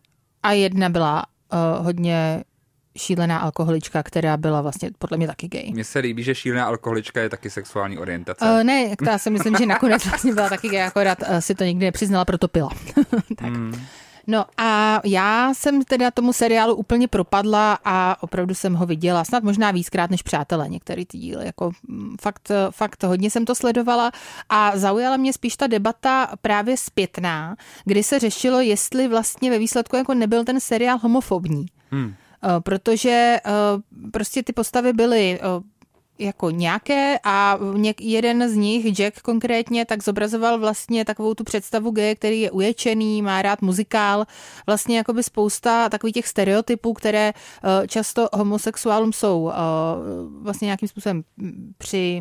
a 0.43 0.53
jedna 0.53 0.89
byla 0.89 1.25
uh, 1.53 1.85
hodně 1.85 2.45
šílená 2.99 3.39
alkoholička, 3.39 4.03
která 4.03 4.37
byla 4.37 4.61
vlastně 4.61 4.91
podle 4.99 5.17
mě 5.17 5.27
taky 5.27 5.49
gay. 5.49 5.71
Mně 5.73 5.85
se 5.85 5.99
líbí, 5.99 6.23
že 6.23 6.35
šílená 6.35 6.65
alkoholička 6.65 7.21
je 7.21 7.29
taky 7.29 7.51
sexuální 7.51 7.99
orientace. 7.99 8.45
Uh, 8.45 8.65
ne, 8.65 8.95
já 9.07 9.19
si 9.19 9.31
myslím, 9.31 9.57
že 9.57 9.67
nakonec 9.67 10.07
vlastně 10.07 10.35
byla 10.35 10.49
taky 10.49 10.69
gay, 10.69 10.83
akorát 10.83 11.19
uh, 11.23 11.39
si 11.39 11.55
to 11.55 11.65
nikdy 11.65 11.85
nepřiznala, 11.85 12.25
proto 12.25 12.49
pila. 12.49 12.71
tak. 13.37 13.49
Hmm. 13.49 13.81
No 14.27 14.45
a 14.59 15.01
já 15.05 15.55
jsem 15.55 15.83
teda 15.83 16.11
tomu 16.11 16.33
seriálu 16.33 16.75
úplně 16.75 17.09
propadla 17.09 17.79
a 17.85 18.17
opravdu 18.21 18.55
jsem 18.55 18.75
ho 18.75 18.87
viděla 18.87 19.25
snad 19.25 19.43
možná 19.43 19.71
víckrát 19.71 20.11
než 20.11 20.23
Přátelé, 20.23 20.69
některý 20.69 21.07
ty 21.07 21.19
díly. 21.19 21.47
Jako 21.47 21.71
mm, 21.89 22.17
fakt, 22.21 22.49
fakt 22.71 23.03
hodně 23.03 23.31
jsem 23.31 23.45
to 23.45 23.55
sledovala 23.55 24.13
a 24.49 24.79
zaujala 24.79 25.17
mě 25.17 25.33
spíš 25.33 25.57
ta 25.57 25.67
debata 25.67 26.31
právě 26.43 26.77
zpětná, 26.77 27.57
kdy 27.85 28.03
se 28.03 28.19
řešilo, 28.19 28.61
jestli 28.61 29.09
vlastně 29.09 29.51
ve 29.51 29.59
výsledku 29.59 29.97
jako 29.97 30.15
nebyl 30.15 30.45
ten 30.45 30.61
seriál 30.61 30.99
homofobní. 30.99 31.67
Hmm. 31.91 32.15
Eh, 32.45 32.61
protože 32.61 33.41
eh, 33.45 33.51
prostě 34.11 34.43
ty 34.43 34.53
postavy 34.53 34.93
byly 34.93 35.41
eh, 35.41 35.45
jako 36.21 36.51
nějaké 36.51 37.19
a 37.25 37.59
něk, 37.77 38.01
jeden 38.01 38.49
z 38.49 38.55
nich, 38.55 38.99
Jack 38.99 39.21
konkrétně, 39.21 39.85
tak 39.85 40.03
zobrazoval 40.03 40.59
vlastně 40.59 41.05
takovou 41.05 41.35
tu 41.35 41.45
představu 41.45 41.91
geje, 41.91 42.15
který 42.15 42.41
je 42.41 42.51
uječený, 42.51 43.23
má 43.23 43.43
rád 43.43 43.63
muzikál, 43.63 44.25
vlastně 44.67 44.97
jakoby 44.97 45.23
spousta 45.23 45.89
takových 45.89 46.15
těch 46.15 46.29
stereotypů, 46.29 46.93
které 46.93 47.33
eh, 47.33 47.89
často 47.89 48.29
homosexuálům 48.33 49.13
jsou 49.13 49.51
eh, 49.51 49.55
vlastně 50.43 50.67
nějakým 50.67 50.89
způsobem 50.89 51.23
při 51.79 52.21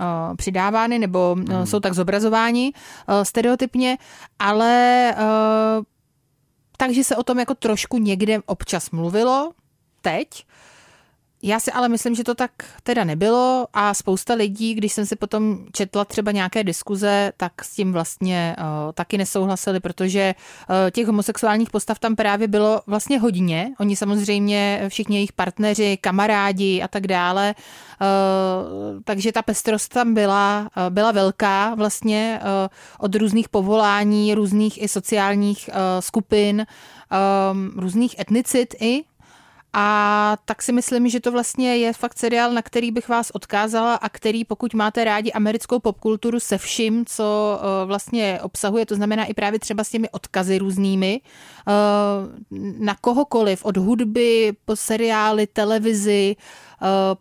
eh, 0.00 0.04
přidávány 0.36 0.98
nebo 0.98 1.34
hmm. 1.34 1.66
jsou 1.66 1.80
tak 1.80 1.94
zobrazováni 1.94 2.72
stereotypně, 3.22 3.98
ale 4.38 5.14
takže 6.76 7.04
se 7.04 7.16
o 7.16 7.22
tom 7.22 7.38
jako 7.38 7.54
trošku 7.54 7.98
někde 7.98 8.40
občas 8.46 8.90
mluvilo 8.90 9.52
teď. 10.00 10.44
Já 11.44 11.60
si 11.60 11.72
ale 11.72 11.88
myslím, 11.88 12.14
že 12.14 12.24
to 12.24 12.34
tak 12.34 12.50
teda 12.82 13.04
nebylo 13.04 13.66
a 13.72 13.94
spousta 13.94 14.34
lidí, 14.34 14.74
když 14.74 14.92
jsem 14.92 15.06
si 15.06 15.16
potom 15.16 15.58
četla 15.72 16.04
třeba 16.04 16.32
nějaké 16.32 16.64
diskuze, 16.64 17.32
tak 17.36 17.64
s 17.64 17.74
tím 17.74 17.92
vlastně 17.92 18.56
uh, 18.58 18.92
taky 18.92 19.18
nesouhlasili, 19.18 19.80
protože 19.80 20.34
uh, 20.34 20.74
těch 20.90 21.06
homosexuálních 21.06 21.70
postav 21.70 21.98
tam 21.98 22.16
právě 22.16 22.48
bylo 22.48 22.82
vlastně 22.86 23.18
hodně. 23.18 23.72
Oni 23.80 23.96
samozřejmě, 23.96 24.84
všichni 24.88 25.16
jejich 25.16 25.32
partneři, 25.32 25.98
kamarádi 26.00 26.82
a 26.82 26.88
tak 26.88 27.06
dále, 27.06 27.54
uh, 28.00 29.02
takže 29.04 29.32
ta 29.32 29.42
pestrost 29.42 29.92
tam 29.92 30.14
byla, 30.14 30.60
uh, 30.60 30.90
byla 30.90 31.12
velká 31.12 31.74
vlastně 31.74 32.40
uh, 32.42 32.48
od 32.98 33.14
různých 33.14 33.48
povolání, 33.48 34.34
různých 34.34 34.82
i 34.82 34.88
sociálních 34.88 35.70
uh, 35.72 35.76
skupin, 36.00 36.66
um, 37.52 37.72
různých 37.76 38.18
etnicit 38.18 38.74
i, 38.80 39.04
a 39.72 40.36
tak 40.44 40.62
si 40.62 40.72
myslím, 40.72 41.08
že 41.08 41.20
to 41.20 41.32
vlastně 41.32 41.76
je 41.76 41.92
fakt 41.92 42.18
seriál, 42.18 42.52
na 42.52 42.62
který 42.62 42.90
bych 42.90 43.08
vás 43.08 43.30
odkázala 43.30 43.94
a 43.94 44.08
který, 44.08 44.44
pokud 44.44 44.74
máte 44.74 45.04
rádi 45.04 45.32
americkou 45.32 45.78
popkulturu 45.78 46.40
se 46.40 46.58
vším, 46.58 47.04
co 47.06 47.58
uh, 47.58 47.88
vlastně 47.88 48.38
obsahuje, 48.42 48.86
to 48.86 48.94
znamená 48.94 49.24
i 49.24 49.34
právě 49.34 49.58
třeba 49.58 49.84
s 49.84 49.90
těmi 49.90 50.10
odkazy 50.10 50.58
různými, 50.58 51.20
uh, 51.20 52.54
na 52.78 52.96
kohokoliv, 53.00 53.64
od 53.64 53.76
hudby 53.76 54.52
po 54.64 54.76
seriály, 54.76 55.46
televizi, 55.46 56.36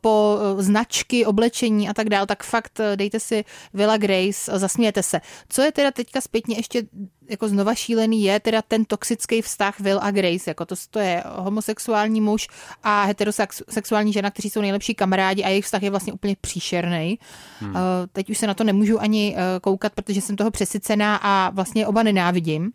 po 0.02 0.38
uh, 0.38 0.62
značky, 0.62 1.26
oblečení 1.26 1.90
a 1.90 1.94
tak 1.94 2.10
dále, 2.10 2.28
tak 2.28 2.44
fakt 2.44 2.80
uh, 2.80 2.86
dejte 2.96 3.20
si 3.20 3.46
Villa 3.74 3.98
Grace, 3.98 4.60
zasmějete 4.60 5.04
se. 5.04 5.22
Co 5.50 5.62
je 5.62 5.72
teda 5.72 5.92
teďka 5.92 6.22
zpětně 6.22 6.56
ještě 6.56 6.84
jako 7.30 7.48
znova 7.48 7.76
šílený 7.76 8.24
je 8.24 8.40
teda 8.40 8.62
ten 8.62 8.86
toxický 8.86 9.42
vztah 9.42 9.80
Will 9.80 10.00
a 10.02 10.12
Grace, 10.12 10.50
jako 10.50 10.66
to, 10.66 10.76
to 10.90 11.00
je 11.00 11.24
homosexuální 11.26 12.22
muž 12.22 12.48
a 12.84 13.04
heterosexuální 13.04 14.14
žena, 14.14 14.32
kteří 14.32 14.50
jsou 14.50 14.62
nejlepší 14.62 14.96
kamarádi 14.96 15.44
a 15.44 15.50
jejich 15.50 15.66
vztah 15.66 15.84
je 15.84 15.90
vlastně 15.90 16.14
úplně 16.14 16.36
příšerný. 16.42 17.20
Hmm. 17.60 17.76
Teď 18.14 18.30
už 18.30 18.38
se 18.38 18.48
na 18.48 18.54
to 18.54 18.64
nemůžu 18.64 19.02
ani 19.02 19.36
eh, 19.38 19.60
koukat, 19.60 19.94
protože 19.94 20.22
jsem 20.22 20.36
toho 20.36 20.52
přesycená 20.52 21.16
a 21.16 21.50
vlastně 21.50 21.88
oba 21.88 22.04
nenávidím. 22.04 22.72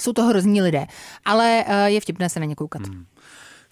Jsou 0.00 0.12
to 0.12 0.22
hrozní 0.22 0.62
lidé, 0.62 0.86
ale 1.24 1.64
eh, 1.66 1.90
je 1.90 2.00
vtipné 2.00 2.28
se 2.28 2.40
na 2.40 2.46
ně 2.46 2.54
koukat. 2.54 2.86
Hmm. 2.86 3.04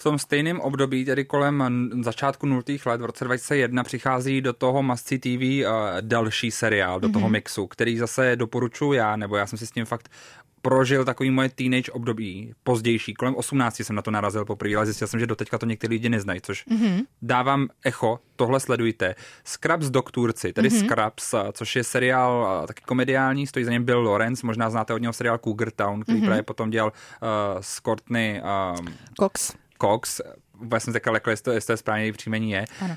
V 0.03 0.05
tom 0.05 0.19
stejném 0.19 0.61
období, 0.61 1.05
tedy 1.05 1.25
kolem 1.25 1.91
začátku 2.03 2.47
nultých 2.47 2.87
let, 2.87 3.01
v 3.01 3.05
roce 3.05 3.25
2001, 3.25 3.85
přichází 3.85 4.41
do 4.41 4.53
toho 4.53 4.83
Must 4.83 5.07
TV 5.07 5.27
uh, 5.27 5.67
další 6.01 6.51
seriál, 6.51 7.01
do 7.01 7.09
toho 7.09 7.29
mixu, 7.29 7.67
který 7.67 7.99
zase 7.99 8.37
doporučuji 8.37 8.93
já, 8.93 9.17
nebo 9.17 9.37
já 9.37 9.47
jsem 9.47 9.59
si 9.59 9.67
s 9.67 9.71
tím 9.71 9.85
fakt 9.85 10.11
prožil 10.63 11.05
takový 11.05 11.31
moje 11.31 11.49
teenage 11.49 11.93
období, 11.93 12.55
pozdější, 12.63 13.15
kolem 13.15 13.35
18 13.35 13.81
jsem 13.81 13.97
na 13.97 14.03
to 14.03 14.11
narazil 14.11 14.45
poprvé, 14.45 14.77
ale 14.77 14.87
zjistil 14.87 15.09
jsem, 15.09 15.21
že 15.21 15.27
doteďka 15.27 15.59
to 15.59 15.67
někteří 15.67 15.95
lidi 15.95 16.09
neznají, 16.09 16.41
což 16.41 16.67
mm-hmm. 16.67 17.03
dávám 17.23 17.69
echo, 17.85 18.21
tohle 18.37 18.61
sledujte. 18.61 19.15
Scraps 19.45 19.91
Doktorci, 19.91 20.53
tedy 20.53 20.69
mm-hmm. 20.69 20.85
Scraps, 20.85 21.35
a, 21.35 21.53
což 21.53 21.77
je 21.77 21.85
seriál 21.85 22.47
a, 22.47 22.67
taky 22.67 22.83
komediální, 22.87 23.47
stojí 23.47 23.65
za 23.65 23.71
něm 23.71 23.85
Bill 23.85 24.03
Lawrence, 24.03 24.47
možná 24.47 24.71
znáte 24.71 24.95
od 24.95 24.99
něho 24.99 25.13
seriál 25.13 25.39
Cougar 25.39 25.71
Town, 25.71 26.03
který 26.03 26.19
mm-hmm. 26.19 26.25
právě 26.25 26.43
potom 26.43 26.71
dělal 26.71 26.93
uh, 26.93 27.29
s 27.61 27.81
Courtney 27.81 28.43
um, 28.79 28.87
Cox. 29.21 29.53
Cox, 29.83 30.21
vůbec 30.63 30.83
jsem 30.83 30.93
řekl, 30.93 31.17
jestli 31.31 31.45
to, 31.45 31.53
jestli 31.53 31.73
to 31.73 31.77
správně 31.77 32.05
její 32.05 32.13
příjmení 32.13 32.51
je. 32.51 32.65
Uh, 32.83 32.89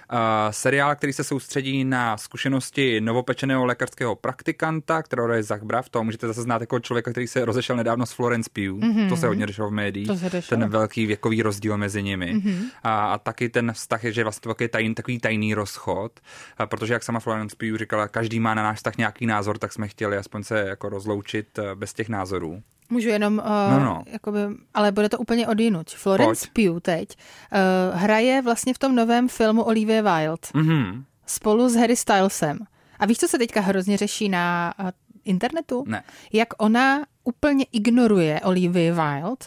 seriál, 0.51 0.95
který 0.95 1.13
se 1.13 1.23
soustředí 1.23 1.83
na 1.83 2.17
zkušenosti 2.17 3.01
novopečeného 3.01 3.65
lékařského 3.65 4.15
praktikanta, 4.15 5.03
kterého 5.03 5.33
je 5.33 5.43
Zach 5.43 5.63
Braff, 5.63 5.89
to 5.89 6.03
můžete 6.03 6.27
zase 6.27 6.41
znát 6.41 6.61
jako 6.61 6.79
člověka, 6.79 7.11
který 7.11 7.27
se 7.27 7.45
rozešel 7.45 7.75
nedávno 7.75 8.05
s 8.05 8.11
Florence 8.11 8.49
Pugh, 8.53 8.83
mm-hmm. 8.83 9.09
to 9.09 9.17
se 9.17 9.27
hodně 9.27 9.47
řešilo 9.47 9.69
v 9.69 9.73
médiích, 9.73 10.09
ten 10.49 10.69
velký 10.69 11.05
věkový 11.05 11.41
rozdíl 11.41 11.77
mezi 11.77 12.03
nimi. 12.03 12.33
Mm-hmm. 12.35 12.57
A, 12.83 13.13
a 13.13 13.17
taky 13.17 13.49
ten 13.49 13.73
vztah 13.73 14.03
je, 14.03 14.11
že 14.11 14.21
je 14.21 14.25
vlastně 14.25 14.41
to 14.41 14.49
takový, 14.49 14.69
tajný, 14.69 14.95
takový 14.95 15.19
tajný 15.19 15.53
rozchod, 15.53 16.19
a 16.57 16.65
protože 16.65 16.93
jak 16.93 17.03
sama 17.03 17.19
Florence 17.19 17.55
Pugh 17.59 17.79
říkala, 17.79 18.07
každý 18.07 18.39
má 18.39 18.53
na 18.53 18.63
náš 18.63 18.77
vztah 18.77 18.97
nějaký 18.97 19.25
názor, 19.25 19.57
tak 19.57 19.73
jsme 19.73 19.87
chtěli 19.87 20.17
aspoň 20.17 20.43
se 20.43 20.59
jako 20.59 20.89
rozloučit 20.89 21.59
eh, 21.59 21.75
bez 21.75 21.93
těch 21.93 22.09
názorů. 22.09 22.63
Můžu 22.89 23.09
jenom, 23.09 23.37
uh, 23.37 23.71
No, 23.71 23.79
no. 23.85 24.03
Jakoby, 24.05 24.39
ale 24.73 24.91
bude 24.91 25.09
to 25.09 25.17
úplně 25.17 25.47
odjinuť. 25.47 25.95
Florence 25.95 26.47
Pugh 26.53 26.81
teď 26.81 27.09
uh, 27.13 27.99
hraje 27.99 28.41
vlastně 28.41 28.73
v 28.73 28.79
tom 28.79 28.95
novém 28.95 29.27
filmu 29.27 29.61
Olivia 29.63 30.01
Wilde 30.01 30.47
Mhm. 30.53 31.03
spolu 31.25 31.69
s 31.69 31.75
Harry 31.75 31.95
Stylesem. 31.95 32.59
A 32.99 33.05
víš, 33.05 33.17
co 33.17 33.27
se 33.27 33.37
teďka 33.37 33.61
hrozně 33.61 33.97
řeší 33.97 34.29
na 34.29 34.73
uh, 34.79 34.89
internetu? 35.25 35.83
Ne. 35.87 36.03
Jak 36.33 36.47
ona 36.63 37.05
úplně 37.23 37.65
ignoruje 37.71 38.39
Olivia 38.43 38.93
Wilde 38.93 39.45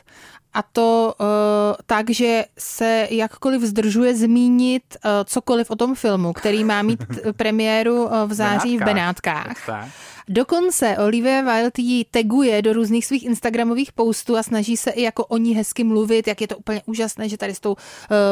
a 0.55 0.63
to 0.63 1.15
uh, 1.21 1.27
tak, 1.87 2.11
že 2.11 2.45
se 2.59 3.09
jakkoliv 3.11 3.63
zdržuje 3.63 4.17
zmínit 4.17 4.83
uh, 5.05 5.11
cokoliv 5.25 5.71
o 5.71 5.77
tom 5.77 5.95
filmu, 5.95 6.33
který 6.33 6.65
má 6.65 6.83
mít 6.83 7.05
premiéru 7.37 8.05
uh, 8.05 8.13
v 8.27 8.33
září 8.33 8.79
v 8.79 8.85
Benátkách. 8.85 9.71
Dokonce 10.29 10.97
Olivia 10.99 11.43
Wilde 11.43 11.71
ji 11.79 12.05
taguje 12.05 12.63
do 12.63 12.73
různých 12.73 13.07
svých 13.07 13.25
Instagramových 13.25 13.93
postů 13.93 14.37
a 14.37 14.43
snaží 14.43 14.77
se 14.77 14.91
i 14.91 15.03
jako 15.03 15.25
o 15.25 15.37
ní 15.37 15.55
hezky 15.55 15.85
mluvit, 15.85 16.29
jak 16.29 16.41
je 16.41 16.49
to 16.49 16.57
úplně 16.57 16.83
úžasné, 16.87 17.29
že 17.29 17.37
tady 17.37 17.55
s 17.55 17.61
tou 17.61 17.73
uh, 17.73 17.77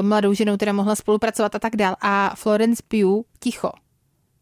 mladou 0.00 0.32
ženou 0.32 0.56
teda 0.56 0.72
mohla 0.72 0.96
spolupracovat 0.96 1.54
a 1.54 1.58
tak 1.58 1.76
dál. 1.76 1.96
A 2.00 2.32
Florence 2.36 2.82
Pugh 2.88 3.24
ticho. 3.40 3.70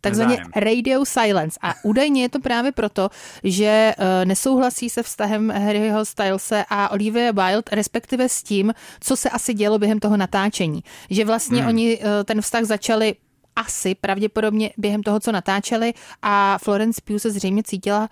Takzvaně 0.05 0.39
radio 0.57 1.05
silence. 1.05 1.59
A 1.63 1.75
údajně 1.83 2.23
je 2.23 2.29
to 2.29 2.41
právě 2.41 2.73
proto, 2.73 3.09
že 3.45 3.95
uh, 3.99 4.05
nesouhlasí 4.25 4.91
se 4.91 5.03
vztahem 5.03 5.51
Harryho 5.51 6.05
Stylese 6.05 6.65
a 6.69 6.91
Olivia 6.91 7.33
Wilde, 7.33 7.71
respektive 7.73 8.29
s 8.29 8.43
tím, 8.43 8.75
co 9.01 9.17
se 9.17 9.31
asi 9.31 9.55
dělo 9.55 9.79
během 9.79 10.01
toho 10.01 10.17
natáčení. 10.17 10.85
Že 11.11 11.25
vlastně 11.25 11.59
hmm. 11.59 11.69
oni 11.69 11.99
uh, 11.99 12.05
ten 12.25 12.41
vztah 12.41 12.65
začali 12.65 13.15
asi 13.57 13.95
pravděpodobně 13.95 14.71
během 14.77 15.03
toho, 15.03 15.21
co 15.21 15.33
natáčeli 15.33 15.95
a 16.23 16.59
Florence 16.59 17.01
Pugh 17.05 17.21
se 17.21 17.31
zřejmě 17.31 17.63
cítila 17.63 18.09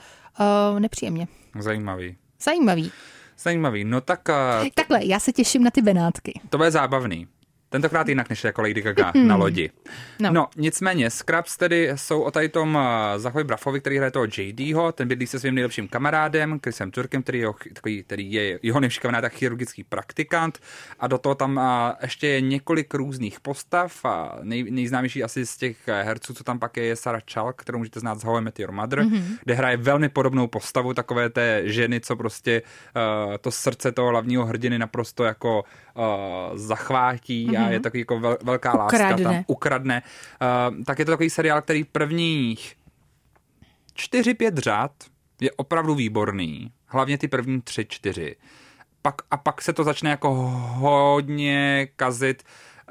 uh, 0.73 0.81
nepříjemně. 0.81 1.29
Zajímavý. 1.61 2.17
Zajímavý. 2.43 2.93
Zajímavý. 3.39 3.85
No 3.85 4.01
tak 4.01 4.29
uh, 4.29 4.69
Takhle, 4.75 5.05
já 5.05 5.21
se 5.21 5.33
těším 5.33 5.65
na 5.65 5.71
ty 5.71 5.83
Benátky. 5.83 6.41
to 6.51 6.57
bude 6.57 6.71
zábavný. 6.71 7.29
Tentokrát 7.73 8.09
jinak 8.09 8.31
než 8.31 8.45
jako 8.45 8.63
Lady 8.63 8.83
Gaga 8.83 9.13
na 9.15 9.37
lodi. 9.37 9.71
No. 10.21 10.33
No. 10.33 10.49
nicméně, 10.57 11.11
Scraps 11.11 11.57
tedy 11.57 11.91
jsou 11.95 12.23
o 12.23 12.31
tady 12.31 12.49
tom 12.49 12.75
uh, 12.75 12.83
Zachovi 13.17 13.45
Braffovi, 13.45 13.81
který 13.81 13.97
hraje 13.97 14.11
toho 14.11 14.27
JDho, 14.39 14.93
ten 14.93 15.09
bydlí 15.09 15.27
se 15.27 15.41
svým 15.41 15.55
nejlepším 15.55 15.89
kamarádem, 15.89 16.61
Chrisem 16.63 16.91
Turkem, 16.91 17.23
který, 17.23 17.39
je 17.39 17.43
jeho, 17.43 17.55
takový, 17.73 18.03
který 18.03 18.33
je 18.33 18.59
jeho 18.63 18.81
kamarád 19.01 19.25
a 19.25 19.29
chirurgický 19.29 19.85
praktikant 19.85 20.59
a 21.01 21.07
do 21.07 21.19
toho 21.19 21.35
tam 21.35 21.57
uh, 21.57 21.63
ještě 22.03 22.27
je 22.27 22.41
několik 22.41 22.95
různých 22.95 23.41
postav 23.41 24.05
a 24.05 24.39
nej, 24.43 24.71
nejznámější 24.71 25.23
asi 25.23 25.47
z 25.47 25.57
těch 25.57 25.89
eh, 25.89 26.03
herců, 26.03 26.35
co 26.35 26.45
tam 26.45 26.59
pak 26.59 26.77
je, 26.77 26.85
je 26.85 26.97
Sarah 26.97 27.23
Chalk, 27.33 27.63
kterou 27.63 27.79
můžete 27.79 28.01
znát 28.01 28.21
z 28.21 28.25
How 28.25 28.39
I 28.39 28.41
Met 28.41 28.59
Your 28.59 28.73
Mother, 28.73 28.99
mm-hmm. 28.99 29.23
kde 29.45 29.55
hraje 29.55 29.77
velmi 29.77 30.09
podobnou 30.09 30.47
postavu 30.47 30.95
takové 30.95 31.31
té 31.31 31.63
ženy, 31.65 32.01
co 32.01 32.17
prostě 32.17 32.63
uh, 32.63 33.37
to 33.41 33.51
srdce 33.51 33.93
toho 33.93 34.09
hlavního 34.09 34.47
hrdiny 34.47 34.79
naprosto 34.79 35.25
jako 35.25 35.65
uh, 35.95 36.05
zachvátí 36.59 37.47
mm-hmm. 37.47 37.62
A 37.67 37.71
je 37.71 37.81
takový 37.81 38.01
jako 38.01 38.21
vel, 38.21 38.39
velká 38.43 38.73
láska 38.73 38.97
Ukradne. 38.97 39.25
tam 39.25 39.45
ukradne. 39.47 40.03
Uh, 40.73 40.85
tak 40.85 40.99
je 40.99 41.05
to 41.05 41.13
takový 41.13 41.31
seriál, 41.31 41.63
který 41.63 41.85
prvních 41.85 42.75
4-5 43.97 44.57
řád 44.57 44.93
je 45.41 45.51
opravdu 45.53 45.95
výborný. 45.95 46.73
Hlavně 46.87 47.19
ty 47.19 47.29
první 47.29 47.61
3-4. 47.61 48.35
Pak, 49.03 49.15
a 49.31 49.37
pak 49.37 49.63
se 49.63 49.73
to 49.73 49.85
začne 49.85 50.11
jako 50.11 50.35
hodně 50.77 51.89
kazit. 51.97 52.43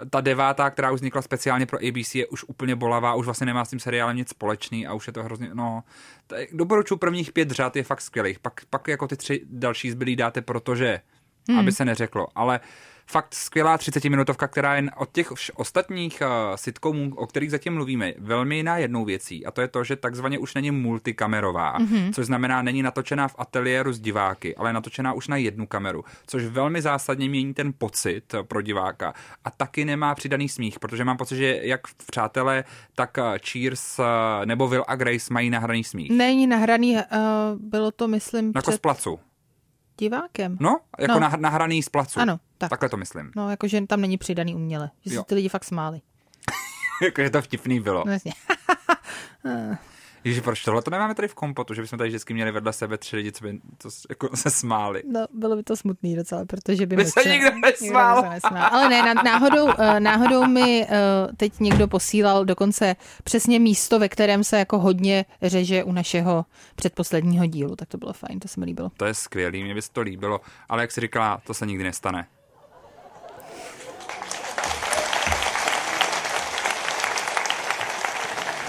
Ta 0.10 0.22
devátá, 0.22 0.70
která 0.70 0.92
už 0.92 1.00
vznikla 1.00 1.22
speciálně 1.22 1.66
pro 1.66 1.78
ABC, 1.88 2.16
je 2.16 2.28
už 2.28 2.44
úplně 2.44 2.76
bolavá, 2.76 3.16
už 3.16 3.26
vlastně 3.26 3.46
nemá 3.46 3.66
s 3.66 3.70
tím 3.70 3.80
seriálem 3.80 4.18
nic 4.18 4.30
společný 4.30 4.88
a 4.88 4.94
už 4.94 5.08
je 5.08 5.14
to 5.14 5.24
hrozně, 5.24 5.50
no, 5.54 5.84
doporučuji 6.54 6.98
prvních 6.98 7.32
pět 7.32 7.52
řád 7.52 7.76
je 7.76 7.84
fakt 7.84 8.02
skvělých. 8.02 8.40
Pak, 8.40 8.62
pak 8.70 8.88
jako 8.88 9.08
ty 9.08 9.18
tři 9.18 9.42
další 9.46 9.92
zbylý 9.92 10.16
dáte, 10.16 10.42
protože, 10.42 11.00
hmm. 11.50 11.60
aby 11.60 11.72
se 11.72 11.86
neřeklo, 11.86 12.28
ale 12.36 12.60
fakt 13.12 13.36
skvělá 13.36 13.78
30 13.78 14.04
minutovka, 14.06 14.48
která 14.48 14.76
je 14.76 14.84
od 14.98 15.10
těch 15.12 15.34
ostatních 15.56 16.22
uh, 16.22 16.56
sitcomů, 16.56 17.12
o 17.16 17.28
kterých 17.28 17.52
zatím 17.52 17.74
mluvíme, 17.74 18.14
velmi 18.18 18.56
jiná 18.56 18.78
jednou 18.78 19.06
věcí. 19.06 19.46
A 19.46 19.52
to 19.52 19.62
je 19.62 19.68
to, 19.68 19.84
že 19.84 19.96
takzvaně 19.96 20.40
už 20.40 20.54
není 20.54 20.72
multikamerová, 20.72 21.80
mm-hmm. 21.80 22.14
což 22.14 22.26
znamená, 22.26 22.62
není 22.62 22.84
natočená 22.84 23.28
v 23.28 23.36
ateliéru 23.38 23.94
s 23.94 24.00
diváky, 24.00 24.56
ale 24.56 24.74
natočená 24.74 25.14
už 25.14 25.28
na 25.28 25.38
jednu 25.38 25.68
kameru, 25.68 26.04
což 26.28 26.46
velmi 26.46 26.82
zásadně 26.82 27.30
mění 27.30 27.54
ten 27.54 27.74
pocit 27.78 28.34
eh, 28.34 28.44
pro 28.44 28.62
diváka. 28.62 29.14
A 29.46 29.52
taky 29.52 29.86
nemá 29.86 30.16
přidaný 30.16 30.50
smích, 30.50 30.80
protože 30.80 31.06
mám 31.06 31.18
pocit, 31.18 31.36
že 31.36 31.60
jak 31.62 31.88
v 31.88 32.06
Přátelé, 32.06 32.64
tak 32.96 33.18
eh, 33.18 33.40
Cheers 33.52 34.00
nebo 34.46 34.68
Will 34.68 34.86
a 34.88 34.96
Grace 34.96 35.34
mají 35.34 35.50
nahraný 35.50 35.84
smích. 35.84 36.12
Není 36.12 36.48
nahraný, 36.48 36.96
uh, 36.96 37.02
bylo 37.60 37.92
to, 37.92 38.08
myslím, 38.08 38.52
z 38.52 38.62
před 38.62 38.82
placu. 38.82 39.20
Divákem. 40.02 40.58
No, 40.60 40.80
jako 41.00 41.20
No. 41.20 41.30
nahraný 41.38 41.84
z 41.84 41.90
placu. 41.90 42.20
Ano, 42.20 42.40
tak. 42.58 42.70
Takhle 42.70 42.90
to 42.90 42.98
myslím. 42.98 43.32
No, 43.36 43.50
jakože 43.50 43.82
tam 43.88 44.02
není 44.02 44.18
přidaný 44.18 44.56
uměle. 44.56 44.90
Že 45.06 45.10
si 45.10 45.16
Jo. 45.16 45.24
ty 45.24 45.36
lidi 45.36 45.50
fakt 45.50 45.64
smáli. 45.64 46.02
Jakože 47.04 47.30
to 47.30 47.42
vtipný 47.42 47.80
bylo. 47.80 48.04
No, 48.06 48.12
jasně. 48.12 48.34
Ježiš, 50.24 50.44
proč 50.44 50.64
tohle 50.64 50.82
to 50.82 50.92
nemáme 50.92 51.16
tady 51.16 51.28
v 51.28 51.34
kompotu, 51.36 51.74
že 51.74 51.82
bychom 51.82 51.98
tady 51.98 52.08
vždycky 52.10 52.34
měli 52.34 52.52
vedle 52.52 52.74
sebe 52.74 52.98
tři 52.98 53.16
lidi, 53.16 53.32
co 53.32 53.44
by 53.44 53.60
to 53.78 53.90
jako 54.10 54.38
se 54.38 54.50
smáli. 54.50 55.04
No, 55.12 55.26
bylo 55.34 55.56
by 55.56 55.64
to 55.64 55.76
smutný 55.76 56.16
docela, 56.16 56.46
protože 56.46 56.86
by, 56.86 56.96
By 56.96 57.06
se 57.06 57.30
nikdo 57.30 57.52
nesmál. 57.62 58.24
se 58.24 58.30
nesmál. 58.30 58.70
Ale 58.72 58.90
ne, 58.90 59.14
ná- 59.14 59.24
náhodou, 59.24 59.68
eh, 59.80 60.00
náhodou 60.00 60.46
mi 60.48 60.88
eh, 60.90 60.98
teď 61.38 61.60
někdo 61.60 61.88
posílal 61.88 62.46
dokonce 62.46 62.96
přesně 63.24 63.60
místo, 63.60 64.00
ve 64.00 64.10
kterém 64.10 64.44
se 64.44 64.60
jako 64.60 64.80
hodně 64.80 65.26
řeže 65.42 65.84
u 65.84 65.92
našeho 65.92 66.46
předposledního 66.76 67.46
dílu, 67.46 67.76
tak 67.76 67.88
to 67.88 67.98
bylo 67.98 68.14
fajn, 68.14 68.40
to 68.40 68.48
se 68.48 68.60
mi 68.60 68.66
líbilo. 68.66 68.92
To 68.98 69.06
je 69.06 69.14
skvělý, 69.14 69.64
mě 69.64 69.74
by 69.74 69.82
se 69.82 69.92
to 69.92 70.02
líbilo, 70.02 70.42
ale 70.70 70.84
jak 70.84 70.92
si 70.92 71.02
říkala, 71.02 71.42
to 71.48 71.54
se 71.54 71.66
nikdy 71.66 71.84
nestane. 71.84 72.28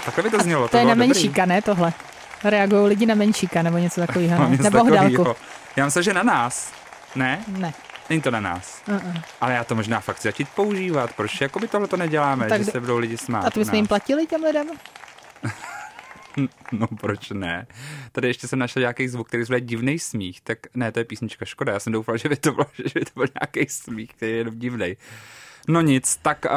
Takhle 0.05 0.23
by 0.23 0.29
to 0.29 0.39
znělo. 0.39 0.67
To 0.67 0.77
je 0.77 0.83
bylo 0.83 0.95
na 0.95 1.05
menšíka, 1.05 1.45
ne 1.45 1.61
tohle? 1.61 1.93
Reagují 2.43 2.87
lidi 2.87 3.05
na 3.05 3.15
menšíka 3.15 3.61
nebo 3.61 3.77
něco 3.77 4.01
takového, 4.01 4.43
ne? 4.43 4.49
něco 4.49 4.63
nebo 4.63 4.77
takovýho. 4.77 5.23
Hdálku. 5.23 5.39
Já 5.75 5.85
myslím, 5.85 6.03
že 6.03 6.13
na 6.13 6.23
nás. 6.23 6.73
Ne? 7.15 7.43
Ne. 7.47 7.73
Není 8.09 8.21
to 8.21 8.31
na 8.31 8.39
nás. 8.39 8.81
Uh-uh. 8.87 9.21
Ale 9.41 9.53
já 9.53 9.63
to 9.63 9.75
možná 9.75 9.99
fakt 9.99 10.15
chci 10.15 10.27
začít 10.27 10.49
používat. 10.55 11.13
Proč 11.13 11.41
jako 11.41 11.59
by 11.59 11.67
tohle 11.67 11.87
to 11.87 11.97
neděláme, 11.97 12.47
Tak 12.49 12.59
že 12.59 12.65
d- 12.65 12.71
se 12.71 12.79
budou 12.79 12.97
lidi 12.97 13.17
smát? 13.17 13.45
A 13.45 13.49
to 13.49 13.59
bychom 13.59 13.75
jim 13.75 13.87
platili 13.87 14.27
těm 14.27 14.43
lidem? 14.43 14.67
No 16.71 16.87
proč 16.87 17.29
ne? 17.29 17.67
Tady 18.11 18.27
ještě 18.27 18.47
jsem 18.47 18.59
našel 18.59 18.79
nějaký 18.79 19.07
zvuk, 19.07 19.27
který 19.27 19.43
zve 19.43 19.61
divný 19.61 19.99
smích. 19.99 20.41
Tak 20.41 20.57
ne, 20.75 20.91
to 20.91 20.99
je 20.99 21.05
písnička, 21.05 21.45
škoda. 21.45 21.73
Já 21.73 21.79
jsem 21.79 21.93
doufal, 21.93 22.17
že 22.17 22.29
by 22.29 22.35
to, 22.35 22.51
bylo, 22.51 22.65
že 22.77 22.99
by 22.99 23.05
to 23.05 23.11
byl 23.15 23.27
nějaký 23.41 23.69
smích, 23.73 24.13
který 24.13 24.31
je 24.31 24.37
jenom 24.37 24.59
divný. 24.59 24.97
No 25.67 25.81
nic, 25.81 26.15
tak 26.21 26.45
uh, 26.45 26.51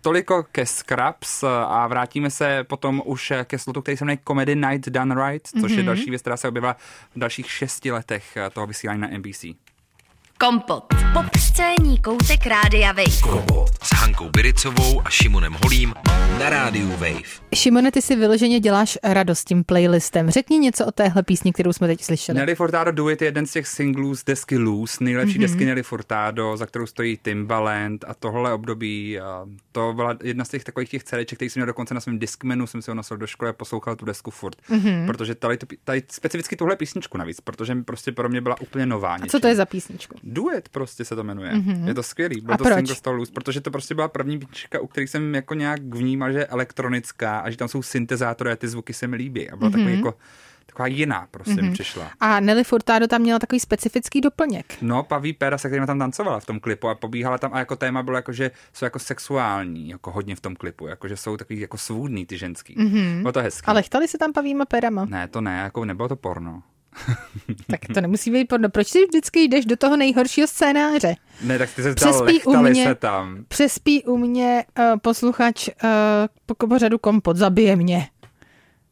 toliko 0.00 0.42
ke 0.42 0.66
Scraps 0.66 1.42
uh, 1.42 1.48
a 1.48 1.86
vrátíme 1.86 2.30
se 2.30 2.64
potom 2.64 3.02
už 3.04 3.32
ke 3.44 3.58
slotu, 3.58 3.82
který 3.82 3.96
se 3.96 4.04
jmenuje 4.04 4.18
Comedy 4.28 4.56
Night 4.56 4.88
Done 4.88 5.26
Right, 5.26 5.48
což 5.60 5.72
mm-hmm. 5.72 5.76
je 5.76 5.82
další 5.82 6.10
věc, 6.10 6.22
která 6.22 6.36
se 6.36 6.48
objevila 6.48 6.76
v 7.16 7.18
dalších 7.18 7.50
šesti 7.50 7.92
letech 7.92 8.36
uh, 8.36 8.50
toho 8.50 8.66
vysílání 8.66 9.00
na 9.00 9.08
NBC. 9.08 9.44
Kompot. 10.44 10.84
Popscénní 11.12 11.98
koutek 11.98 12.46
Rádia 12.46 12.92
Wave. 12.92 13.20
Kompot 13.22 13.68
s 13.82 13.94
Hankou 13.94 14.28
Biricovou 14.28 15.02
a 15.04 15.10
Šimonem 15.10 15.56
Holím 15.62 15.94
na 16.38 16.50
rádiu 16.50 16.90
Wave. 16.90 17.42
Šimone, 17.54 17.92
ty 17.92 18.02
si 18.02 18.16
vyloženě 18.16 18.60
děláš 18.60 18.98
radost 19.02 19.44
tím 19.44 19.64
playlistem. 19.64 20.30
Řekni 20.30 20.58
něco 20.58 20.86
o 20.86 20.90
téhle 20.90 21.22
písni, 21.22 21.52
kterou 21.52 21.72
jsme 21.72 21.86
teď 21.86 22.02
slyšeli. 22.02 22.38
Nelly 22.38 22.54
Furtado 22.54 22.92
Do 22.92 23.10
It 23.10 23.22
je 23.22 23.28
jeden 23.28 23.46
z 23.46 23.52
těch 23.52 23.66
singlů 23.66 24.14
z 24.14 24.24
desky 24.24 24.58
Loose, 24.58 25.04
nejlepší 25.04 25.38
mm-hmm. 25.38 25.40
desky 25.40 25.64
Nelly 25.64 25.82
Furtado, 25.82 26.56
za 26.56 26.66
kterou 26.66 26.86
stojí 26.86 27.18
Timbaland 27.22 28.04
a 28.08 28.14
tohle 28.14 28.52
období, 28.52 29.20
a 29.20 29.46
to 29.72 29.92
byla 29.92 30.16
jedna 30.22 30.44
z 30.44 30.48
těch 30.48 30.64
takových 30.64 30.88
těch 30.88 31.04
celeček, 31.04 31.38
který 31.38 31.50
jsem 31.50 31.60
měl 31.60 31.66
dokonce 31.66 31.94
na 31.94 32.00
svém 32.00 32.18
diskmenu, 32.18 32.66
jsem 32.66 32.82
si 32.82 32.90
ho 32.90 32.94
nosil 32.94 33.16
do 33.16 33.26
školy 33.26 33.50
a 33.50 33.52
poslouchal 33.52 33.96
tu 33.96 34.04
desku 34.04 34.30
furt. 34.30 34.56
Mm-hmm. 34.70 35.06
Protože 35.06 35.34
tady, 35.34 35.58
tady 35.84 36.02
specificky 36.10 36.56
tuhle 36.56 36.76
písničku 36.76 37.18
navíc, 37.18 37.40
protože 37.40 37.74
mi 37.74 37.84
prostě 37.84 38.12
pro 38.12 38.28
mě 38.28 38.40
byla 38.40 38.60
úplně 38.60 38.86
nová. 38.86 39.14
A 39.14 39.26
co 39.26 39.40
to 39.40 39.46
je 39.46 39.54
za 39.54 39.66
písničku? 39.66 40.18
Duet 40.32 40.68
prostě 40.68 41.04
se 41.04 41.16
to 41.16 41.24
jmenuje. 41.24 41.52
Mm-hmm. 41.52 41.88
Je 41.88 41.94
to 41.94 42.02
skvělý. 42.02 42.40
Byl 42.40 42.54
A 42.54 42.56
to 42.56 42.64
proč? 42.64 42.88
single 42.88 43.12
Loose, 43.12 43.32
protože 43.32 43.60
to 43.60 43.70
prostě 43.70 43.94
byla 43.94 44.08
první 44.08 44.38
písnička, 44.38 44.80
u 44.80 44.86
které 44.86 45.06
jsem 45.06 45.34
jako 45.34 45.54
nějak 45.54 45.82
vnímal, 45.82 46.32
že 46.32 46.38
je 46.38 46.46
elektronická 46.46 47.38
a 47.38 47.50
že 47.50 47.56
tam 47.56 47.68
jsou 47.68 47.82
syntezátory 47.82 48.52
a 48.52 48.56
ty 48.56 48.68
zvuky 48.68 48.92
se 48.92 49.06
mi 49.06 49.16
líbí. 49.16 49.50
A 49.50 49.56
byla 49.56 49.70
mm-hmm. 49.70 49.72
takový 49.72 49.96
jako 49.96 50.14
taková 50.66 50.86
jiná 50.86 51.28
prostě 51.30 51.54
mm-hmm. 51.54 51.62
mi 51.62 51.72
přišla. 51.72 52.10
A 52.20 52.40
Nelly 52.40 52.64
Furtado 52.64 53.08
tam 53.08 53.20
měla 53.20 53.38
takový 53.38 53.60
specifický 53.60 54.20
doplněk. 54.20 54.76
No, 54.82 55.02
Paví 55.02 55.32
Péra, 55.32 55.58
se 55.58 55.68
kterým 55.68 55.86
tam 55.86 55.98
tancovala 55.98 56.40
v 56.40 56.46
tom 56.46 56.60
klipu 56.60 56.88
a 56.88 56.94
pobíhala 56.94 57.38
tam 57.38 57.54
a 57.54 57.58
jako 57.58 57.76
téma 57.76 58.02
bylo 58.02 58.16
jako, 58.16 58.32
že 58.32 58.50
jsou 58.72 58.84
jako 58.84 58.98
sexuální, 58.98 59.88
jako 59.88 60.10
hodně 60.10 60.36
v 60.36 60.40
tom 60.40 60.56
klipu, 60.56 60.86
jako 60.86 61.08
že 61.08 61.16
jsou 61.16 61.36
takový 61.36 61.60
jako 61.60 61.78
svůdný 61.78 62.26
ty 62.26 62.38
ženský. 62.38 62.76
Mm-hmm. 62.76 63.20
Bylo 63.20 63.32
to 63.32 63.40
hezký. 63.40 63.66
Ale 63.66 63.82
chtali 63.82 64.08
se 64.08 64.18
tam 64.18 64.32
pavíma 64.32 64.64
perama. 64.64 65.04
Ne, 65.04 65.28
to 65.28 65.40
ne, 65.40 65.58
jako 65.58 65.84
nebylo 65.84 66.08
to 66.08 66.16
porno. 66.16 66.62
Tak 67.70 67.80
to 67.94 68.00
nemusí 68.00 68.30
být 68.30 68.44
porno. 68.44 68.68
Proč 68.68 68.90
ty 68.90 69.06
vždycky 69.06 69.40
jdeš 69.40 69.66
do 69.66 69.76
toho 69.76 69.96
nejhoršího 69.96 70.46
scénáře? 70.46 71.14
Ne, 71.42 71.58
tak 71.58 71.70
ty 71.76 71.82
se 71.82 71.94
Přespí 71.94 72.42
u 72.42 72.56
mě. 72.56 72.84
se 72.84 72.94
tam. 72.94 73.44
Přespí 73.48 74.04
u 74.04 74.16
mě 74.16 74.64
uh, 74.78 74.98
posluchač 74.98 75.68
uh, 75.68 75.74
po 76.46 76.66
pořadu 76.66 76.98
Kompot, 76.98 77.36
zabije 77.36 77.76
mě. 77.76 78.08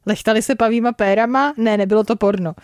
Lechtali 0.06 0.42
se 0.42 0.54
pavíma 0.54 0.92
pérama? 0.92 1.54
Ne, 1.56 1.76
nebylo 1.76 2.04
to 2.04 2.16
porno. 2.16 2.54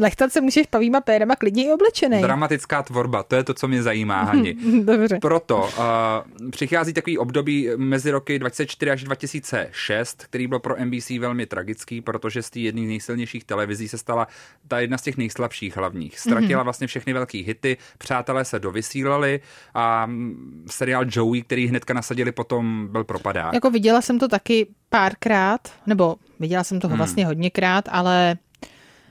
Lechtat 0.00 0.32
se 0.32 0.40
můžeš 0.40 0.66
pavíma 0.66 1.00
pérama 1.00 1.36
klidně 1.36 1.66
i 1.66 1.72
oblečený. 1.72 2.22
Dramatická 2.22 2.82
tvorba, 2.82 3.22
to 3.22 3.36
je 3.36 3.44
to, 3.44 3.54
co 3.54 3.68
mě 3.68 3.82
zajímá, 3.82 4.22
Hani. 4.22 4.54
Dobře. 4.84 5.18
Proto 5.20 5.58
uh, 5.58 6.50
přichází 6.50 6.92
takový 6.92 7.18
období 7.18 7.68
mezi 7.76 8.10
roky 8.10 8.38
2004 8.38 8.90
až 8.90 9.04
2006, 9.04 10.24
který 10.24 10.46
byl 10.46 10.58
pro 10.58 10.84
NBC 10.84 11.10
velmi 11.10 11.46
tragický, 11.46 12.00
protože 12.00 12.42
z 12.42 12.50
té 12.50 12.60
jedné 12.60 12.82
z 12.82 12.86
nejsilnějších 12.86 13.44
televizí 13.44 13.88
se 13.88 13.98
stala 13.98 14.28
ta 14.68 14.80
jedna 14.80 14.98
z 14.98 15.02
těch 15.02 15.16
nejslabších 15.16 15.76
hlavních. 15.76 16.18
Ztratila 16.18 16.60
mm-hmm. 16.60 16.64
vlastně 16.64 16.86
všechny 16.86 17.12
velké 17.12 17.38
hity, 17.38 17.76
přátelé 17.98 18.44
se 18.44 18.58
dovysílali 18.58 19.40
a 19.74 20.06
mm, 20.06 20.64
seriál 20.70 21.04
Joey, 21.10 21.42
který 21.42 21.66
hnedka 21.66 21.94
nasadili 21.94 22.32
potom, 22.32 22.88
byl 22.90 23.04
propadák. 23.04 23.54
Jako 23.54 23.70
viděla 23.70 24.00
jsem 24.00 24.18
to 24.18 24.28
taky 24.28 24.66
párkrát, 24.88 25.60
nebo 25.86 26.16
viděla 26.40 26.64
jsem 26.64 26.80
toho 26.80 26.90
hmm. 26.90 26.98
vlastně 26.98 27.26
hodněkrát, 27.26 27.84
ale 27.90 28.36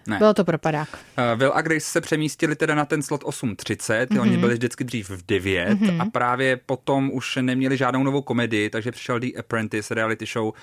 Ne. 0.07 0.17
bylo 0.17 0.33
to 0.33 0.45
propadák. 0.45 0.89
Uh, 0.93 1.39
Will 1.39 1.51
a 1.55 1.61
Grace 1.61 1.85
se 1.85 2.01
přemístili 2.01 2.55
teda 2.55 2.75
na 2.75 2.85
ten 2.85 3.01
slot 3.01 3.23
8.30, 3.23 4.05
mm-hmm. 4.05 4.21
oni 4.21 4.37
byli 4.37 4.53
vždycky 4.53 4.83
dřív 4.83 5.09
v 5.09 5.25
9 5.25 5.79
mm-hmm. 5.79 6.01
a 6.01 6.05
právě 6.05 6.57
potom 6.57 7.09
už 7.13 7.37
neměli 7.41 7.77
žádnou 7.77 8.03
novou 8.03 8.21
komedii, 8.21 8.69
takže 8.69 8.91
přišel 8.91 9.19
The 9.19 9.39
Apprentice 9.39 9.93
reality 9.93 10.25
show. 10.25 10.53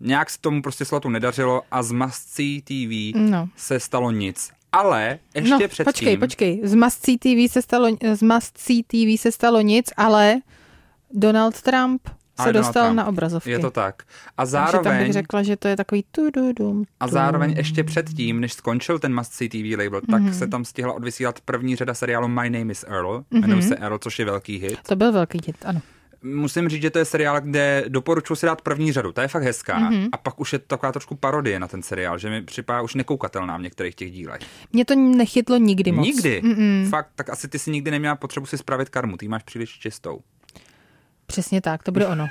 Nějak 0.00 0.30
se 0.30 0.38
tomu 0.40 0.62
prostě 0.62 0.84
slotu 0.84 1.08
nedařilo 1.08 1.62
a 1.70 1.82
z 1.82 1.94
See 2.10 2.62
TV 2.62 3.18
No. 3.30 3.48
se 3.56 3.80
stalo 3.80 4.10
nic. 4.10 4.50
Ale 4.72 5.18
ještě 5.34 5.50
no, 5.50 5.58
předtím... 5.58 5.84
počkej, 5.84 6.16
počkej. 6.16 6.60
Z 6.62 6.90
See 6.90 7.18
TV 7.18 7.52
se 7.52 7.62
stalo, 7.62 7.88
z 8.14 8.82
TV 8.82 9.20
se 9.20 9.32
stalo 9.32 9.60
nic, 9.60 9.90
ale 9.96 10.36
Donald 11.10 11.62
Trump 11.62 12.08
se 12.42 12.52
dostal 12.52 12.84
Trump. 12.84 12.96
na 12.96 13.06
obrazovky. 13.06 13.50
Je 13.50 13.58
to 13.58 13.70
tak. 13.70 14.02
A 14.36 14.42
Takže 14.42 14.52
tam 14.52 14.62
bych 14.64 14.72
zároveň, 14.72 15.12
řekla, 15.12 15.42
že 15.42 15.56
to 15.56 15.68
je 15.68 15.76
takový 15.76 16.04
tududum. 16.12 16.84
a 17.00 17.08
zároveň 17.08 17.50
ještě 17.56 17.84
předtím, 17.84 18.40
než 18.40 18.52
skončil 18.52 18.98
ten 18.98 19.14
Must 19.14 19.32
See 19.32 19.48
TV 19.48 19.78
label, 19.78 20.00
tak 20.10 20.34
se 20.34 20.46
tam 20.46 20.64
stihla 20.64 20.92
odvysílat 20.92 21.40
první 21.40 21.76
řada 21.76 21.94
seriálu 21.94 22.28
My 22.28 22.50
Name 22.50 22.72
is 22.72 22.84
Earl. 22.88 23.24
Jmenuje 23.30 23.62
se 23.62 23.76
Earl, 23.76 23.98
což 23.98 24.18
je 24.18 24.24
velký 24.24 24.58
hit. 24.58 24.78
To 24.88 24.96
byl 24.96 25.12
velký 25.12 25.38
hit, 25.46 25.56
ano. 25.64 25.80
musím 26.22 26.68
říct, 26.68 26.82
že 26.82 26.90
to 26.90 26.98
je 26.98 27.04
seriál, 27.04 27.40
kde 27.40 27.84
doporučuji 27.88 28.34
si 28.36 28.46
dát 28.46 28.62
první 28.62 28.92
řadu. 28.92 29.12
Ta 29.12 29.22
je 29.22 29.28
fakt 29.28 29.42
hezká. 29.42 29.78
Mhm. 29.78 29.92
Mm-hmm. 29.94 30.08
A 30.12 30.16
pak 30.16 30.40
už 30.40 30.52
je 30.52 30.58
to 30.58 30.64
taková 30.66 30.92
trošku 30.92 31.14
parodie 31.16 31.60
na 31.60 31.68
ten 31.68 31.82
seriál, 31.82 32.18
že 32.18 32.30
mi 32.30 32.42
připadá 32.42 32.82
už 32.82 32.94
nekoukatelná 32.94 33.56
v 33.56 33.62
některých 33.62 33.94
těch 33.94 34.12
dílech. 34.12 34.40
Mě 34.72 34.84
to 34.84 34.94
nechytlo 34.96 35.56
nikdy 35.56 35.92
moc. 35.92 36.06
Nikdy. 36.06 36.42
Mm-mm. 36.44 36.88
Fakt, 36.90 37.08
tak 37.14 37.30
asi 37.30 37.48
ty 37.48 37.58
si 37.58 37.70
nikdy 37.70 37.90
neměla 37.90 38.16
potřebu 38.16 38.46
si 38.46 38.58
spravit 38.58 38.88
karmu. 38.88 39.16
Ty 39.16 39.28
máš 39.28 39.42
příliš 39.42 39.70
čistou. 39.78 40.20
Přesně 41.28 41.60
tak, 41.60 41.82
to 41.82 41.92
bude 41.92 42.06
ono. 42.06 42.28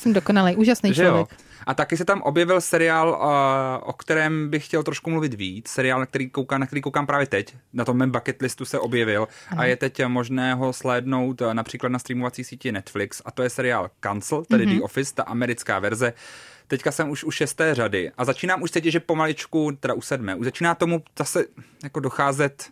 Jsem 0.00 0.12
dokonalý, 0.12 0.56
úžasný 0.56 0.94
Že 0.94 1.02
jo? 1.02 1.08
člověk. 1.08 1.28
A 1.66 1.74
taky 1.74 1.96
se 1.96 2.04
tam 2.04 2.22
objevil 2.22 2.60
seriál, 2.60 3.08
uh, 3.08 3.88
o 3.88 3.92
kterém 3.92 4.50
bych 4.50 4.66
chtěl 4.66 4.82
trošku 4.82 5.10
mluvit 5.10 5.34
víc. 5.34 5.68
Seriál, 5.68 6.00
na 6.00 6.06
který 6.06 6.30
koukám, 6.30 6.60
na 6.60 6.66
který 6.66 6.82
koukám 6.82 7.06
právě 7.06 7.26
teď. 7.26 7.56
Na 7.72 7.84
tom 7.84 7.96
mém 7.96 8.10
bucket 8.10 8.42
listu 8.42 8.64
se 8.64 8.78
objevil 8.78 9.28
a 9.56 9.64
je 9.64 9.76
teď 9.76 10.06
možné 10.06 10.54
ho 10.54 10.72
slédnout 10.72 11.40
uh, 11.40 11.54
například 11.54 11.88
na 11.88 11.98
streamovací 11.98 12.44
síti 12.44 12.72
Netflix. 12.72 13.22
A 13.24 13.30
to 13.30 13.42
je 13.42 13.50
seriál 13.50 13.90
Cancel, 14.00 14.44
tedy 14.44 14.66
mm-hmm. 14.66 14.76
The 14.76 14.82
Office, 14.82 15.14
ta 15.14 15.22
americká 15.22 15.78
verze. 15.78 16.12
Teďka 16.66 16.92
jsem 16.92 17.10
už 17.10 17.24
u 17.24 17.30
šesté 17.30 17.74
řady 17.74 18.10
a 18.18 18.24
začínám 18.24 18.62
už 18.62 18.70
cítit, 18.70 18.90
že 18.90 19.00
pomaličku, 19.00 19.72
teda 19.80 19.94
u 19.94 20.00
sedmé, 20.00 20.34
už 20.34 20.44
začíná 20.44 20.74
tomu 20.74 21.02
zase 21.18 21.44
jako 21.82 22.00
docházet, 22.00 22.70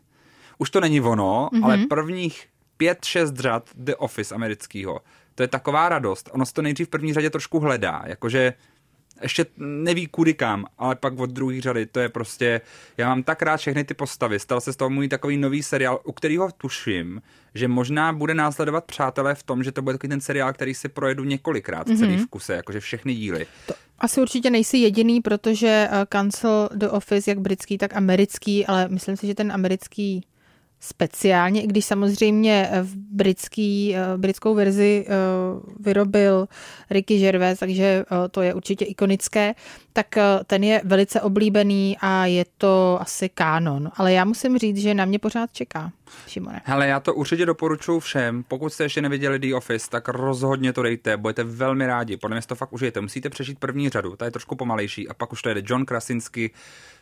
už 0.58 0.70
to 0.70 0.80
není 0.80 1.00
ono, 1.00 1.48
mm-hmm. 1.52 1.64
ale 1.64 1.78
prvních 1.78 2.46
pět, 2.83 3.05
šest 3.05 3.37
řad 3.37 3.70
The 3.74 3.93
Office 3.99 4.35
amerického, 4.35 5.01
to 5.35 5.43
je 5.43 5.49
taková 5.49 5.89
radost. 5.89 6.30
Ono 6.33 6.47
se 6.47 6.53
to 6.53 6.62
nejdřív 6.62 6.87
v 6.87 6.91
první 6.91 7.14
řadě 7.14 7.30
trošku 7.30 7.59
hledá, 7.59 8.03
jakože 8.07 8.53
ještě 9.22 9.47
neví 9.57 10.07
kudy 10.07 10.35
kam, 10.35 10.66
ale 10.78 10.97
pak 10.97 11.18
od 11.18 11.30
druhé 11.30 11.61
řady 11.61 11.87
to 11.87 12.01
je 12.01 12.09
prostě, 12.09 12.61
já 12.97 13.09
mám 13.09 13.22
tak 13.22 13.43
rád 13.43 13.57
všechny 13.57 13.85
ty 13.85 13.95
postavy, 13.95 14.39
stal 14.39 14.61
se 14.61 14.72
z 14.72 14.76
toho 14.76 14.91
můj 14.91 15.09
takový 15.09 15.37
nový 15.37 15.62
seriál, 15.62 16.01
u 16.05 16.12
kterého 16.12 16.51
tuším, 16.57 17.22
že 17.55 17.68
možná 17.68 18.12
bude 18.12 18.35
následovat 18.35 18.85
přátelé 18.85 19.35
v 19.35 19.43
tom, 19.43 19.62
že 19.62 19.72
to 19.72 19.83
bude 19.83 19.95
takový 19.95 20.09
ten 20.09 20.20
seriál, 20.20 20.53
který 20.53 20.74
si 20.74 20.89
projedu 20.89 21.24
několikrát 21.24 21.89
v 21.89 21.99
celý 21.99 22.16
v 22.16 22.26
kuse, 22.26 22.55
jakože 22.55 22.80
všechny 22.80 23.14
díly. 23.14 23.47
Asi 23.99 24.20
určitě 24.20 24.51
nejsi 24.51 24.78
jediný, 24.78 25.20
protože 25.20 25.89
uh, 25.91 25.99
Cancel 26.09 26.68
The 26.74 26.87
Office, 26.87 27.30
jak 27.30 27.41
britský, 27.41 27.78
tak 27.78 27.97
americký, 27.97 28.66
ale 28.66 28.89
myslím 28.89 29.16
si, 29.16 29.26
že 29.26 29.35
ten 29.35 29.53
americký 29.53 30.26
speciálně, 30.85 31.62
i 31.62 31.66
když 31.66 31.85
samozřejmě 31.85 32.70
v 32.83 32.97
britský, 32.97 33.97
eh, 33.97 34.18
britskou 34.18 34.55
verzi 34.55 35.07
eh, 35.09 35.12
vyrobil 35.80 36.49
Ricky 36.91 37.18
Gervais, 37.18 37.59
takže 37.59 37.85
eh, 37.85 38.28
to 38.28 38.43
je 38.43 38.55
určitě 38.55 38.85
ikonické, 38.85 39.55
tak 39.93 40.07
ten 40.47 40.64
je 40.64 40.80
velice 40.85 41.20
oblíbený 41.20 41.97
a 42.01 42.26
je 42.26 42.45
to 42.59 42.99
asi 43.01 43.28
kánon. 43.28 43.91
Ale 43.95 44.12
já 44.12 44.24
musím 44.24 44.59
říct, 44.59 44.76
že 44.76 44.95
na 44.95 45.05
mě 45.05 45.18
pořád 45.18 45.53
čeká, 45.53 45.93
Šimone. 46.26 46.61
Hele, 46.64 46.89
já 46.89 47.01
to 47.01 47.14
určitě 47.14 47.47
doporučuji 47.47 48.01
všem. 48.01 48.45
Pokud 48.49 48.72
jste 48.72 48.85
ještě 48.85 49.03
neviděli 49.03 49.39
The 49.39 49.55
Office, 49.55 49.91
tak 49.91 50.09
rozhodně 50.09 50.72
to 50.72 50.83
dejte, 50.83 51.16
budete 51.16 51.45
velmi 51.45 51.87
rádi. 51.87 52.16
Podle 52.16 52.37
mě 52.37 52.43
to 52.47 52.55
fakt 52.55 52.72
užijete. 52.72 53.01
Musíte 53.01 53.30
přežít 53.30 53.59
první 53.59 53.89
řadu, 53.89 54.16
ta 54.16 54.24
je 54.24 54.30
trošku 54.30 54.57
pomalejší 54.57 55.09
a 55.09 55.14
pak 55.14 55.33
už 55.33 55.43
to 55.43 55.49
jede. 55.49 55.62
John 55.64 55.85
Krasinsky 55.85 56.51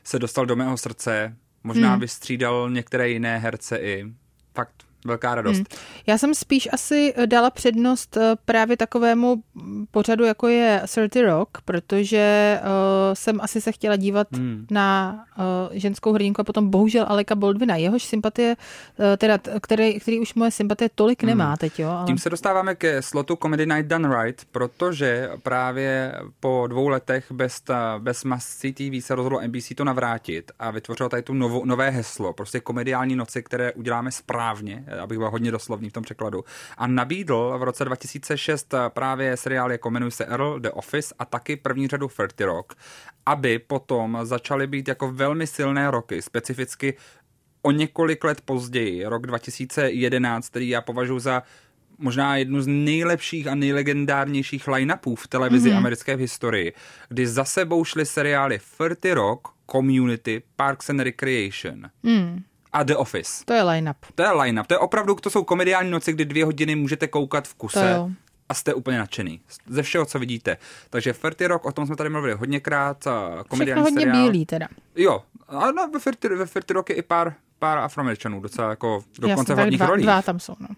se 0.05 0.19
dostal 0.19 0.47
do 0.47 0.57
mého 0.57 0.77
srdce, 0.77 1.37
možná 1.65 1.91
hmm. 1.91 2.01
vystřídal 2.01 2.71
některé 2.71 3.09
jiné 3.09 3.39
herce 3.39 3.79
i. 3.79 4.07
Fakt 4.55 4.85
velká 5.05 5.35
radost. 5.35 5.57
Hmm. 5.57 5.67
Já 6.07 6.19
jsem 6.19 6.35
spíš 6.35 6.69
asi 6.73 7.15
dala 7.27 7.51
přednost 7.51 8.17
eh, 8.17 8.37
právě 8.45 8.77
takovému 8.77 9.43
pořadu, 9.91 10.25
jako 10.25 10.49
je 10.49 10.83
30 10.87 11.17
Rock, 11.23 11.49
protože 11.65 12.59
uh, 12.63 12.69
jsem 13.13 13.41
asi 13.41 13.61
se 13.61 13.73
chtěla 13.73 13.97
dívat 13.97 14.27
hmm. 14.33 14.67
na 14.71 15.21
uh, 15.39 15.45
ženskou 15.73 16.13
hrdinku 16.13 16.41
a 16.41 16.45
potom 16.45 16.71
bohužel 16.71 17.07
Aleka 17.09 17.35
Baldwina. 17.35 17.77
Jehož 17.77 18.03
sympatie, 18.03 18.57
uh, 18.57 19.05
teda, 19.17 19.39
který, 19.63 20.01
který 20.01 20.21
už 20.21 20.35
moje 20.35 20.51
sympatie 20.51 20.91
tolik 20.95 21.23
nemá 21.23 21.47
Hmm. 21.47 21.57
teď, 21.57 21.79
jo. 21.79 21.89
Ale... 21.89 22.07
Tím 22.07 22.19
se 22.19 22.31
dostáváme 22.31 22.75
ke 22.75 23.03
slotu 23.03 23.37
Comedy 23.43 23.67
Night 23.67 23.87
Done 23.87 24.23
Right, 24.23 24.45
protože 24.53 25.31
právě 25.43 26.15
po 26.41 26.67
dvou 26.69 26.89
letech 26.89 27.33
bez, 27.33 27.61
ta, 27.61 27.99
bez 27.99 28.25
See 28.39 28.73
TV 28.73 29.05
se 29.05 29.15
rozhodlo 29.15 29.41
NBC 29.47 29.73
to 29.77 29.85
navrátit 29.85 30.53
a 30.59 30.71
vytvořilo 30.71 31.09
tady 31.09 31.23
tu 31.23 31.35
novou, 31.35 31.65
nové 31.65 31.91
heslo, 31.91 32.33
prostě 32.33 32.61
komediální 32.61 33.17
noci, 33.17 33.43
které 33.43 33.73
uděláme 33.73 34.13
správně, 34.13 34.85
abych 35.03 35.19
byl 35.19 35.31
hodně 35.31 35.51
doslovný 35.51 35.91
v 35.91 35.93
tom 35.93 36.03
překladu. 36.03 36.45
A 36.79 36.87
nabídl 36.87 37.55
v 37.59 37.63
roce 37.63 37.85
2006 37.85 38.75
právě 38.89 39.37
seriál, 39.37 39.73
jako 39.73 39.91
jmenuje 39.91 40.11
se 40.11 40.25
Earl, 40.25 40.61
The 40.61 40.71
Office 40.73 41.15
a 41.19 41.25
taky 41.25 41.57
první 41.57 41.89
řadu 41.89 42.09
30 42.09 42.41
Rock, 42.41 42.75
aby 43.27 43.59
potom 43.59 44.19
začaly 44.23 44.67
být 44.67 44.89
jako 44.89 45.13
velmi 45.13 45.47
silné 45.47 45.91
roky, 45.91 46.23
specificky 46.23 46.97
o 47.63 47.71
několik 47.71 48.25
let 48.25 48.41
později, 48.41 49.05
rok 49.07 49.27
2011, 49.27 50.49
který 50.49 50.69
já 50.69 50.81
považuji 50.81 51.19
za 51.19 51.43
možná 51.99 52.37
jednu 52.37 52.63
z 52.63 52.67
nejlepších 52.67 53.47
a 53.47 53.55
nejlegendárnějších 53.55 54.69
line-upů 54.69 55.15
v 55.15 55.29
televizi 55.29 55.71
mm-hmm. 55.71 55.77
americké 55.77 56.17
v 56.17 56.21
historii, 56.21 56.73
kdy 57.09 57.27
za 57.27 57.45
sebou 57.45 57.85
šly 57.85 58.07
seriály 58.07 58.61
30 58.79 59.15
Rock, 59.15 59.49
Community, 59.71 60.43
Parks 60.57 60.91
and 60.91 61.01
Recreation. 61.01 61.91
Hmm. 62.05 62.43
A 62.73 62.83
The 62.83 62.95
Office. 62.97 63.45
To 63.45 63.53
je 63.53 63.63
line-up. 63.63 63.97
To 64.15 64.23
je 64.23 64.31
line-up. 64.33 64.67
To 64.67 64.75
je 64.75 64.79
opravdu, 64.79 65.15
to 65.15 65.31
jsou 65.31 65.45
komediální 65.45 65.91
noci, 65.91 66.13
kdy 66.13 66.25
dvě 66.25 66.45
hodiny 66.45 66.75
můžete 66.77 67.09
koukat 67.09 67.49
v 67.49 67.55
kuse 67.55 67.97
a 68.49 68.55
jste 68.55 68.75
úplně 68.75 68.99
nadšený. 68.99 69.41
Ze 69.67 69.83
všeho, 69.83 70.07
co 70.07 70.19
vidíte. 70.19 70.57
Takže 70.91 71.13
Ferty 71.13 71.47
Rock, 71.47 71.65
o 71.65 71.73
tom 71.73 71.87
jsme 71.87 71.97
tady 71.97 72.11
mluvili 72.11 72.35
hodněkrát. 72.35 73.07
a 73.07 73.27
Všechno 73.29 73.45
Komediální 73.45 73.83
hodně 73.83 74.01
seriál. 74.01 74.23
bílý 74.23 74.47
teda. 74.47 74.69
Jo, 74.97 75.23
a 75.49 75.71
no, 75.73 75.89
ve 75.93 75.99
Ferty, 76.01 76.29
ve 76.29 76.47
Ferty 76.47 76.73
Rock 76.73 76.91
je 76.91 76.97
i 76.97 77.03
pár, 77.03 77.35
pár 77.59 77.79
afroameričanů, 77.79 78.41
docela 78.41 78.71
jako 78.71 79.05
dokonce 79.19 79.53
v 79.55 79.57
hlavních 79.57 79.79
dva, 79.79 79.87
rolích. 79.87 80.05
dva 80.05 80.23
tam 80.23 80.41
jsou. 80.41 80.55
No. 80.61 80.69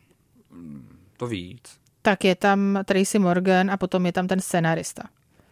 To 1.17 1.27
víc. 1.27 1.61
Tak 2.03 2.25
je 2.25 2.35
tam 2.35 2.79
Tracy 2.85 3.19
Morgan 3.19 3.71
a 3.71 3.77
potom 3.77 4.07
je 4.07 4.13
tam 4.13 4.27
ten 4.29 4.41
scenarista. 4.41 5.03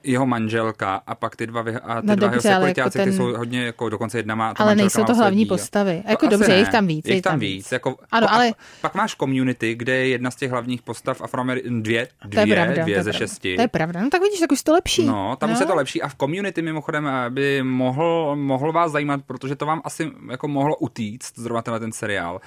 Jeho 0.03 0.27
manželka 0.27 1.03
a 1.07 1.15
pak 1.15 1.37
ty 1.37 1.47
dva, 1.47 1.63
vy, 1.63 1.75
a 1.77 2.01
ty 2.01 2.07
No 2.07 2.15
dva 2.17 2.29
dobře, 2.29 2.49
jeho 2.49 2.61
sekuritáci, 2.61 2.99
jako 2.99 3.11
ty 3.11 3.11
ten- 3.11 3.13
jsou 3.17 3.37
hodně, 3.37 3.63
jako 3.65 3.89
dokonce 3.89 4.19
jedna 4.19 4.35
má, 4.35 4.55
Ale 4.57 4.75
nejsou 4.75 5.05
to 5.05 5.15
hlavní 5.15 5.45
díl. 5.45 5.49
postavy. 5.57 6.03
To 6.07 6.11
Jako 6.11 6.27
dobře, 6.27 6.53
je 6.53 6.59
jich 6.59 6.69
tam 6.69 6.87
víc, 6.87 7.07
Je 7.09 7.15
jich 7.15 7.23
tam 7.23 7.39
víc. 7.39 7.73
Jako, 7.73 7.97
Ano, 8.13 8.33
ale- 8.33 8.53
Pak 8.81 8.95
máš 8.95 9.15
community, 9.17 9.75
kde 9.75 9.97
je 9.97 10.09
jedna 10.09 10.31
z 10.31 10.37
těch 10.37 10.51
hlavních 10.51 10.83
postav 10.83 11.21
Afroameri... 11.23 11.63
dvě, 11.69 12.07
To 12.23 12.29
dvě, 12.29 12.41
je 12.47 12.55
pravda. 12.55 12.83
dvě 12.83 12.85
to 12.85 12.91
je 12.99 13.03
ze 13.05 13.11
pravda. 13.11 13.19
šesti. 13.27 13.57
To 13.57 13.63
je 13.63 13.69
pravda. 13.69 14.03
No 14.03 14.11
tak 14.11 14.23
vidíš, 14.23 14.41
tak 14.41 14.53
už 14.53 14.59
je 14.59 14.65
to 14.65 14.73
lepší. 14.73 15.07
No, 15.07 15.37
tam 15.37 15.53
už 15.53 15.61
je 15.61 15.67
to 15.67 15.75
lepší 15.75 16.03
a 16.03 16.09
v 16.09 16.15
community 16.15 16.63
mimochodem 16.63 17.07
eh, 17.07 17.31
by 17.31 17.63
mohl, 17.63 18.37
mohl 18.37 18.73
vás 18.73 18.93
zajímat, 18.93 19.21
protože 19.27 19.57
to 19.57 19.67
vám 19.67 19.81
asi 19.85 20.11
jako 20.31 20.49
mohlo 20.49 20.77
utíct, 20.77 21.39
zrovna 21.39 21.63
tenhle 21.63 21.81
ten 21.81 21.93
seriál, 21.93 22.41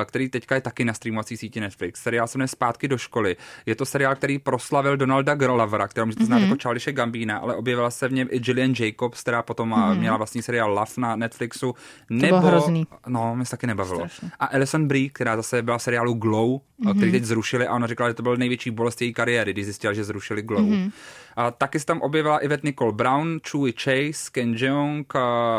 eh, 0.00 0.04
který 0.04 0.28
teďka 0.28 0.54
je 0.54 0.60
taky 0.60 0.84
na 0.84 0.94
streamovací 0.94 1.36
síti 1.36 1.60
Netflix. 1.60 2.02
Seriál 2.02 2.26
se 2.26 2.38
jmenuje 2.38 2.48
Zpátky 2.48 2.88
do 2.88 2.98
školy. 2.98 3.36
Je 3.66 3.74
to 3.74 3.86
seriál, 3.86 4.14
který 4.16 4.38
proslavil 4.38 4.96
Donalda 4.96 5.34
Glover, 5.34 5.88
kterou 5.88 6.06
můžete 6.06 6.24
znát 6.24 6.38
Mhm. 6.38 6.48
jako 6.48 6.62
Charlie 6.62 6.80
Gambina, 6.98 7.38
ale 7.38 7.56
objevila 7.56 7.90
se 7.90 8.08
v 8.08 8.12
něm 8.12 8.28
i 8.30 8.38
Gillian 8.38 8.74
Jacobs, 8.78 9.20
která 9.20 9.42
potom 9.42 9.68
mm 9.68 9.98
měla 9.98 10.16
vlastní 10.16 10.42
seriál 10.42 10.70
Love 10.70 10.92
na 10.98 11.16
Netflixu. 11.16 11.74
Nebo, 12.10 12.38
bylo 12.38 12.50
hrozný. 12.50 12.86
No, 13.06 13.36
mě 13.36 13.44
se 13.44 13.50
taky 13.50 13.66
nebavilo. 13.66 13.98
Strašně. 13.98 14.30
A 14.40 14.46
Alison 14.46 14.88
Brie, 14.88 15.10
která 15.10 15.36
zase 15.36 15.62
byla 15.62 15.78
v 15.78 15.82
seriálu 15.82 16.14
Glow, 16.14 16.48
mm-hmm. 16.48 16.96
který 16.96 17.12
teď 17.12 17.24
zrušili 17.24 17.66
a 17.66 17.74
ona 17.74 17.86
říkala, 17.86 18.10
že 18.10 18.14
to 18.14 18.22
byl 18.22 18.36
největší 18.36 18.70
bolest 18.70 19.02
její 19.02 19.12
kariéry, 19.12 19.52
když 19.52 19.64
zjistila, 19.64 19.92
že 19.92 20.04
zrušili 20.04 20.42
Glow. 20.42 20.64
Mm-hmm. 20.64 20.90
A 21.38 21.50
taky 21.50 21.80
se 21.80 21.86
tam 21.86 22.00
objevila 22.00 22.38
Yvette 22.38 22.66
Nicole 22.66 22.92
Brown, 22.92 23.40
Chewie 23.50 23.72
Chase, 23.72 24.30
Ken 24.32 24.54
Jeong, 24.54 25.12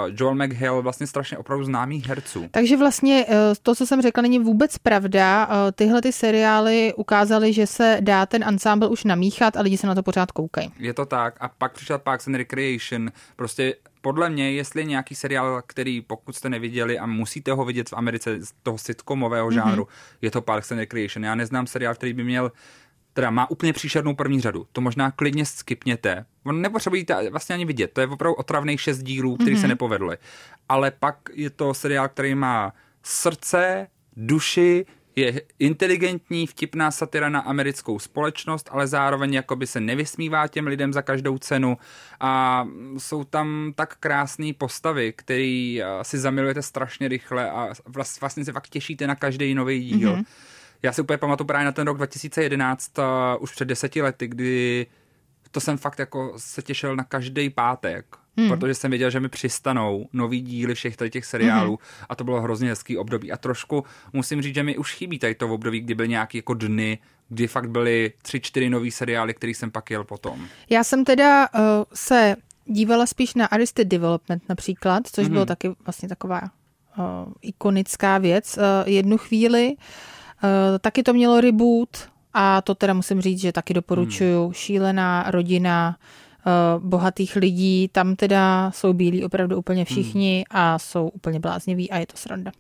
Joel 0.08 0.36
McHale, 0.36 0.82
vlastně 0.82 1.08
strašně 1.08 1.38
opravdu 1.38 1.66
známých 1.66 2.08
herců. 2.08 2.48
Takže 2.52 2.78
vlastně 2.78 3.26
eh, 3.30 3.36
to, 3.64 3.76
co 3.76 3.86
jsem 3.86 4.02
řekla, 4.02 4.22
není 4.22 4.40
vůbec 4.40 4.78
pravda. 4.78 5.50
Eh, 5.52 5.72
Tyhle 5.72 6.02
ty 6.02 6.12
seriály 6.12 6.94
ukázaly, 6.98 7.54
že 7.54 7.68
se 7.68 7.98
dá 8.02 8.26
ten 8.26 8.44
ansámbl 8.44 8.88
už 8.92 9.04
namíchat 9.04 9.58
a 9.58 9.62
lidi 9.62 9.78
se 9.78 9.88
na 9.88 9.96
to 9.96 10.04
pořád 10.04 10.32
koukají. 10.32 10.74
Je 10.80 10.94
to 10.94 11.06
tak. 11.06 11.36
A 11.40 11.48
pak 11.48 11.72
přišel 11.72 12.00
Parks 12.00 12.28
and 12.28 12.36
Recreation. 12.36 13.12
Prostě 13.36 13.76
podle 14.02 14.30
mě, 14.30 14.52
jestli 14.52 14.82
je 14.82 14.86
nějaký 14.86 15.16
seriál, 15.16 15.62
který 15.68 16.02
pokud 16.02 16.36
jste 16.36 16.50
neviděli 16.50 17.00
a 17.00 17.06
musíte 17.06 17.52
ho 17.52 17.66
vidět 17.66 17.90
v 17.90 17.94
Americe 17.94 18.46
z 18.46 18.54
toho 18.64 18.78
sitcomového 18.78 19.52
žánru, 19.52 19.84
mm-hmm. 19.84 20.18
je 20.22 20.32
to 20.32 20.42
Parks 20.42 20.72
and 20.72 20.78
Recreation. 20.78 21.26
Já 21.26 21.36
neznám 21.36 21.68
seriál, 21.68 21.96
který 21.96 22.14
by 22.14 22.24
měl 22.24 22.52
teda 23.20 23.32
má 23.32 23.52
úplně 23.52 23.74
příšernou 23.74 24.16
první 24.16 24.42
řadu. 24.42 24.68
To 24.72 24.82
možná 24.82 25.12
klidně 25.12 25.46
skipněte. 25.46 26.26
On 26.44 26.62
nepotřebujete 26.62 27.30
vlastně 27.30 27.56
ani 27.56 27.66
vidět. 27.66 27.92
To 27.94 28.02
je 28.02 28.08
opravdu 28.08 28.36
otravných 28.36 28.82
šest 28.82 29.04
dílů, 29.04 29.36
který 29.36 29.56
mm-hmm. 29.56 29.62
se 29.62 29.68
nepovedly. 29.68 30.18
Ale 30.70 30.92
pak 30.92 31.16
je 31.34 31.50
to 31.50 31.74
seriál, 31.74 32.10
který 32.10 32.36
má 32.36 32.74
srdce, 33.04 33.88
duši, 34.16 34.86
je 35.16 35.42
inteligentní, 35.60 36.48
vtipná 36.48 36.92
satira 36.92 37.30
na 37.30 37.40
americkou 37.40 38.00
společnost, 38.00 38.70
ale 38.72 38.88
zároveň 38.88 39.34
jakoby 39.34 39.68
se 39.68 39.80
nevysmívá 39.80 40.48
těm 40.48 40.68
lidem 40.68 40.94
za 40.94 41.02
každou 41.02 41.38
cenu 41.38 41.78
a 42.20 42.66
jsou 42.98 43.24
tam 43.24 43.74
tak 43.76 43.96
krásné 44.00 44.52
postavy, 44.58 45.14
který 45.14 45.82
eh, 45.82 45.86
si 46.02 46.18
zamilujete 46.18 46.62
strašně 46.62 47.08
rychle 47.08 47.52
a 47.52 47.70
vlast- 47.90 48.22
vlastně 48.22 48.46
se 48.46 48.52
fakt 48.52 48.70
těšíte 48.70 49.08
na 49.08 49.16
každý 49.16 49.54
nový 49.54 49.84
díl. 49.84 50.16
Mm-hmm. 50.16 50.26
Já 50.84 50.94
si 50.94 51.02
úplně 51.02 51.18
pamatuju 51.18 51.48
právě 51.48 51.66
na 51.66 51.72
ten 51.72 51.88
rok 51.88 51.98
2011, 51.98 53.00
uh, 53.00 53.04
už 53.40 53.52
před 53.52 53.66
deseti 53.66 54.02
lety, 54.02 54.28
kdy 54.28 54.88
to 55.52 55.60
jsem 55.60 55.78
fakt 55.78 56.00
jako 56.00 56.34
se 56.38 56.62
těšil 56.62 56.96
na 56.96 57.04
každý 57.04 57.50
pátek, 57.50 58.06
hmm. 58.38 58.50
protože 58.50 58.74
jsem 58.74 58.92
věděl, 58.92 59.10
že 59.10 59.20
mi 59.20 59.30
přistanou 59.30 60.10
nový 60.14 60.42
díly 60.42 60.76
všech 60.76 60.98
tady 60.98 61.10
těch 61.10 61.26
seriálů 61.26 61.70
hmm. 61.70 62.06
a 62.10 62.16
to 62.16 62.24
bylo 62.24 62.42
hrozně 62.42 62.70
hezký 62.70 62.98
období. 62.98 63.32
A 63.32 63.38
trošku 63.38 63.84
musím 64.14 64.42
říct, 64.42 64.56
že 64.56 64.64
mi 64.64 64.78
už 64.78 64.94
chybí 64.94 65.20
tady 65.20 65.36
to 65.36 65.48
období, 65.48 65.80
kdy 65.80 65.96
byly 65.96 66.10
nějaké 66.10 66.38
jako 66.38 66.54
dny, 66.54 67.00
kdy 67.30 67.48
fakt 67.48 67.70
byly 67.70 68.14
tři, 68.22 68.40
čtyři 68.40 68.70
nový 68.70 68.92
seriály, 68.92 69.34
který 69.34 69.54
jsem 69.54 69.72
pak 69.72 69.92
jel 69.92 70.04
potom. 70.04 70.48
Já 70.70 70.84
jsem 70.84 71.06
teda 71.06 71.50
uh, 71.54 71.60
se 71.94 72.36
dívala 72.66 73.06
spíš 73.06 73.36
na 73.36 73.46
Arrested 73.46 73.88
Development 73.88 74.44
například, 74.50 75.04
což 75.12 75.24
Mhm. 75.24 75.34
bylo 75.34 75.46
taky 75.46 75.72
vlastně 75.86 76.10
taková 76.10 76.42
uh, 76.42 77.34
ikonická 77.42 78.18
věc 78.18 78.58
uh, 78.58 78.64
jednu 78.86 79.18
chvíli. 79.18 79.76
Uh, 79.78 79.84
taky 80.80 81.04
to 81.04 81.14
mělo 81.14 81.42
reboot 81.42 81.90
a 82.34 82.62
to 82.62 82.76
teda 82.76 82.94
musím 82.94 83.22
říct, 83.22 83.40
že 83.40 83.52
taky 83.52 83.74
doporučuju. 83.74 84.44
Hmm. 84.44 84.54
Šílená 84.54 85.26
rodina 85.28 85.98
uh, 86.78 86.84
bohatých 86.84 87.36
lidí, 87.36 87.88
tam 87.92 88.16
teda 88.16 88.72
jsou 88.72 88.94
bílí 88.94 89.26
opravdu 89.26 89.58
úplně 89.58 89.86
všichni 89.86 90.46
Hmm. 90.52 90.62
a 90.62 90.80
jsou 90.80 91.08
úplně 91.08 91.40
blázniví 91.40 91.92
a 91.92 91.98
je 91.98 92.06
to 92.06 92.18
sranda. 92.18 92.52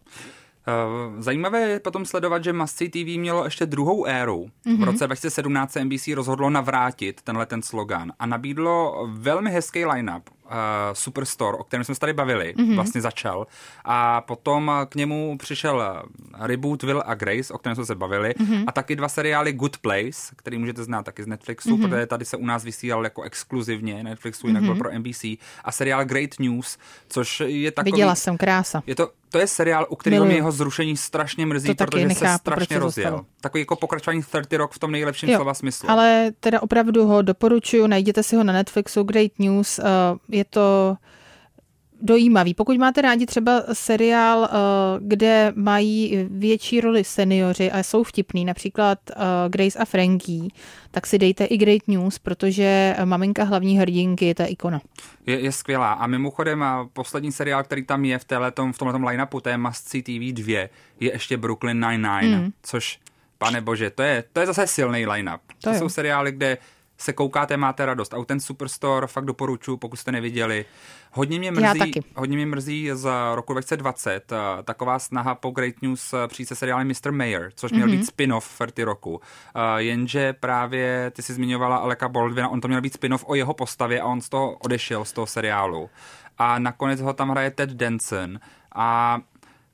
Eh, 0.69 1.21
Zajímavé 1.21 1.59
je 1.59 1.79
potom 1.79 2.05
sledovat, 2.05 2.43
že 2.43 2.53
Must 2.53 2.77
TV 2.77 3.17
mělo 3.17 3.45
ještě 3.45 3.65
druhou 3.65 4.05
éru. 4.05 4.49
Mm-hmm. 4.65 4.79
V 4.79 4.83
roce 4.83 5.07
2017 5.07 5.71
se 5.71 5.83
NBC 5.85 6.07
rozhodlo 6.15 6.49
navrátit 6.49 7.21
tenhle 7.21 7.45
ten 7.45 7.61
slogan 7.61 8.11
a 8.19 8.25
nabídlo 8.25 9.07
velmi 9.11 9.51
hezký 9.51 9.85
line-up. 9.85 10.29
Uh, 10.49 10.55
Superstore, 10.93 11.57
o 11.57 11.63
kterém 11.63 11.83
jsme 11.83 11.95
se 11.95 11.99
tady 11.99 12.13
bavili, 12.13 12.53
mm-hmm. 12.57 12.75
vlastně 12.75 13.01
začal. 13.01 13.47
A 13.85 14.21
potom 14.21 14.71
k 14.89 14.95
němu 14.95 15.37
přišel 15.37 15.81
eh, 15.81 16.47
reboot 16.47 16.83
Will 16.83 17.03
a 17.05 17.13
Grace, 17.13 17.53
o 17.53 17.57
kterém 17.57 17.75
jsme 17.75 17.85
se 17.85 17.95
bavili, 17.95 18.29
mm-hmm. 18.29 18.63
a 18.67 18.71
taky 18.71 18.95
dva 18.95 19.09
seriály 19.09 19.53
Good 19.53 19.77
Place, 19.77 20.35
který 20.35 20.57
můžete 20.57 20.83
znát 20.83 21.03
taky 21.03 21.23
z 21.23 21.27
Netflixu, 21.27 21.69
mm-hmm. 21.69 21.89
protože 21.89 22.05
tady 22.05 22.25
se 22.25 22.37
u 22.37 22.45
nás 22.45 22.63
vysílal 22.63 23.03
jako 23.03 23.21
exkluzivně 23.21 24.03
Netflixu, 24.03 24.47
jinak 24.47 24.63
mm-hmm. 24.63 24.65
byl 24.65 24.75
pro 24.75 24.99
NBC. 24.99 25.23
A 25.63 25.71
seriál 25.71 26.05
Great 26.05 26.39
News, 26.39 26.77
což 27.09 27.39
je 27.45 27.71
takový... 27.71 27.91
Viděla 27.91 28.15
jsem 28.15 28.37
krása. 28.37 28.83
Je 28.87 28.95
to, 28.95 29.09
to 29.31 29.39
je 29.39 29.47
seriál, 29.47 29.87
u 29.89 29.95
kterého 29.95 30.25
mě 30.25 30.35
jeho 30.35 30.51
zrušení 30.51 30.97
strašně 30.97 31.45
mrzí, 31.45 31.75
To 31.75 31.85
protože 31.85 32.01
se 32.01 32.07
nechápu, 32.07 32.43
proč 32.43 32.55
strašně 32.55 32.75
se 32.75 32.79
rozjel. 32.79 33.03
zastavil. 33.11 33.25
Takový 33.41 33.61
jako 33.61 33.75
pokračování 33.75 34.21
30 34.23 34.53
Rock 34.53 34.73
v 34.73 34.79
tom 34.79 34.91
nejlepším 34.91 35.35
slova 35.35 35.53
smyslu. 35.53 35.89
Ale 35.89 36.31
teda 36.39 36.61
opravdu 36.61 37.05
ho 37.05 37.21
doporučuji, 37.21 37.87
najděte 37.87 38.23
si 38.23 38.35
ho 38.35 38.43
na 38.43 38.53
Netflixu, 38.53 39.03
Great 39.03 39.31
News, 39.39 39.79
uh, 39.79 39.85
je 40.39 40.45
to 40.45 40.97
dojímavý. 42.01 42.53
Pokud 42.53 42.77
máte 42.77 43.01
rádi 43.01 43.25
třeba 43.25 43.63
seriál, 43.73 44.39
uh, 44.39 44.47
kde 45.07 45.53
mají 45.55 46.27
větší 46.29 46.81
roli 46.81 47.03
seniori 47.03 47.71
a 47.71 47.83
jsou 47.83 48.03
vtipný, 48.03 48.45
například 48.45 48.99
uh, 49.09 49.23
Grace 49.49 49.79
a 49.79 49.85
Frankie, 49.85 50.47
tak 50.91 51.07
si 51.07 51.17
dejte 51.17 51.45
i 51.45 51.57
Great 51.57 51.87
News, 51.87 52.19
protože 52.19 52.95
maminka 53.05 53.43
hlavní 53.43 53.79
hrdinky 53.79 54.25
je 54.25 54.35
ta 54.35 54.45
ikona. 54.45 54.81
Je, 55.25 55.39
je 55.39 55.51
skvělá. 55.51 55.93
A 55.93 56.07
mimochodem, 56.07 56.63
a 56.63 56.89
poslední 56.93 57.31
seriál, 57.31 57.63
který 57.63 57.85
tam 57.85 58.05
je 58.05 58.19
v, 58.19 58.25
téhletom, 58.25 58.73
v 58.73 58.77
tomhle 58.77 59.11
line-upu, 59.11 59.39
to 59.39 59.49
je 59.49 59.57
Must 59.57 59.87
See 59.87 60.03
TV 60.03 60.33
2, 60.33 60.51
je 60.99 61.11
ještě 61.13 61.37
Brooklyn 61.37 61.85
Nine-Nine, 61.85 62.37
mm. 62.37 62.51
což, 62.63 62.99
pane 63.37 63.61
bože, 63.61 63.89
to 63.89 64.03
je, 64.03 64.23
to 64.33 64.39
je 64.39 64.45
zase 64.45 64.67
silný 64.67 65.05
line-up. 65.05 65.41
To, 65.61 65.69
To 65.69 65.75
jsou 65.75 65.89
seriály, 65.89 66.31
kde 66.31 66.57
se 66.99 67.13
koukáte, 67.13 67.57
máte 67.57 67.85
radost. 67.85 68.13
A 68.13 68.25
ten 68.25 68.39
Superstore 68.39 69.07
fakt 69.07 69.25
doporučuji, 69.25 69.77
pokud 69.77 69.95
jste 69.95 70.11
neviděli. 70.11 70.65
Hodně 71.11 71.39
mě 71.39 71.51
mrzí, 71.51 71.91
hodně 72.15 72.37
mě 72.37 72.45
mrzí 72.45 72.89
z 72.93 73.09
roku 73.35 73.53
2020 73.53 74.33
a 74.33 74.63
taková 74.63 74.99
snaha 74.99 75.35
po 75.35 75.51
Great 75.51 75.81
News 75.81 76.13
a 76.13 76.27
přijít 76.27 76.45
se 76.45 76.55
seriálem 76.55 76.87
Mr. 76.87 77.11
Mayor, 77.11 77.51
což 77.55 77.71
měl 77.71 77.87
mm-hmm. 77.87 77.91
být 77.91 78.05
spin-off 78.05 78.47
Ferty 78.47 78.83
roku. 78.83 79.21
A 79.53 79.79
jenže 79.79 80.33
právě 80.33 81.11
ty 81.15 81.21
si 81.21 81.33
zmiňovala 81.33 81.77
Aleka 81.77 82.09
Baldwina, 82.09 82.49
on 82.49 82.61
to 82.61 82.67
měl 82.67 82.81
být 82.81 82.93
spin-off 82.93 83.25
o 83.27 83.35
jeho 83.35 83.53
postavě 83.53 84.01
a 84.01 84.05
on 84.05 84.21
z 84.21 84.29
toho 84.29 84.57
odešel 84.57 85.05
z 85.05 85.13
toho 85.13 85.27
seriálu. 85.27 85.89
A 86.37 86.59
nakonec 86.59 87.01
ho 87.01 87.13
tam 87.13 87.29
hraje 87.29 87.51
Ted 87.51 87.69
Danson 87.69 88.39
a 88.75 89.19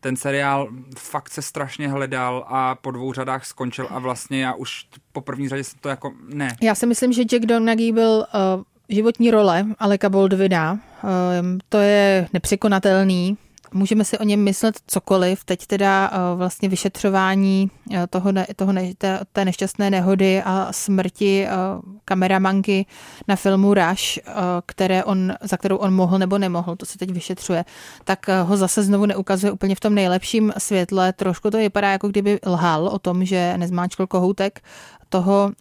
ten 0.05 0.15
seriál 0.15 0.67
fakt 0.97 1.29
se 1.29 1.41
strašně 1.41 1.87
hledal 1.87 2.45
a 2.47 2.75
po 2.75 2.91
dvou 2.91 3.13
řadách 3.13 3.45
skončil 3.45 3.87
a 3.89 3.99
vlastně 3.99 4.43
já 4.43 4.53
už 4.53 4.85
po 5.11 5.21
první 5.21 5.49
řadě 5.49 5.63
jsem 5.63 5.79
to 5.81 5.89
jako 5.89 6.11
ne. 6.33 6.55
Já 6.61 6.75
si 6.75 6.85
myslím, 6.85 7.13
že 7.13 7.21
Jack 7.21 7.45
Donaghy 7.45 7.91
byl 7.91 8.25
uh, 8.55 8.63
životní 8.89 9.31
role 9.31 9.65
Aleka 9.79 10.09
Baldwina. 10.09 10.71
Um, 10.71 11.59
to 11.69 11.77
je 11.77 12.27
nepřekonatelný. 12.33 13.37
Můžeme 13.75 14.05
si 14.05 14.17
o 14.17 14.23
něm 14.23 14.43
myslet 14.43 14.75
cokoliv. 14.87 15.43
Teď 15.43 15.65
teda 15.65 16.11
uh, 16.11 16.37
vlastně 16.37 16.69
vyšetřování 16.69 17.71
uh, 17.89 17.97
toho, 18.09 18.31
toho 18.55 18.73
ne, 18.73 18.93
té, 18.97 19.19
té 19.33 19.45
nešťastné 19.45 19.89
nehody 19.89 20.41
a 20.45 20.67
smrti 20.71 21.47
uh, 21.47 21.81
kameramanky 22.05 22.85
na 23.27 23.35
filmu 23.35 23.73
Rush, 23.73 24.19
které 24.65 25.03
on, 25.03 25.33
za 25.41 25.57
kterou 25.57 25.77
on 25.77 25.93
mohl 25.93 26.19
nebo 26.19 26.37
nemohl, 26.37 26.75
to 26.75 26.85
se 26.85 26.97
teď 26.97 27.11
vyšetřuje, 27.11 27.65
tak 28.03 28.25
ho 28.43 28.57
zase 28.57 28.83
znovu 28.83 29.05
neukazuje 29.05 29.51
úplně 29.51 29.75
v 29.75 29.79
tom 29.79 29.95
nejlepším 29.95 30.53
světle. 30.57 31.13
Trošku 31.13 31.51
to 31.51 31.57
vypadá, 31.57 31.91
jako 31.91 32.07
kdyby 32.07 32.39
lhal 32.45 32.87
o 32.87 32.99
tom, 32.99 33.25
že 33.25 33.57
nezmáčkl 33.57 34.07
kohoutek 34.07 34.61
toho, 35.09 35.51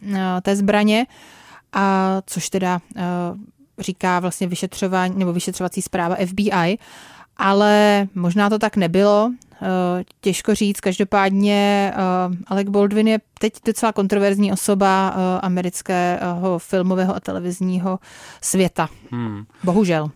té 0.43 0.57
zbraně 0.57 1.07
a 1.73 2.17
což 2.27 2.51
teda 2.51 2.81
říká 3.79 4.21
vlastně 4.21 4.47
vyšetřování 4.47 5.19
nebo 5.19 5.33
vyšetřovací 5.33 5.83
zpráva 5.83 6.17
FBI, 6.27 6.79
ale 7.37 8.07
možná 8.15 8.51
to 8.51 8.59
tak 8.59 8.77
nebylo. 8.77 9.31
těžko 10.21 10.55
říct, 10.55 10.81
každopádně 10.81 11.93
uh, 12.29 12.37
Alec 12.47 12.69
Baldwin 12.69 13.09
je 13.09 13.19
teď 13.39 13.53
docela 13.67 13.93
kontroverzní 13.93 14.53
osoba 14.53 15.11
uh, 15.11 15.21
amerického 15.43 16.59
filmového 16.59 17.17
a 17.17 17.21
televizního 17.21 17.99
světa. 18.41 18.89
Hmm. 19.11 19.45
Bohužel. 19.65 20.11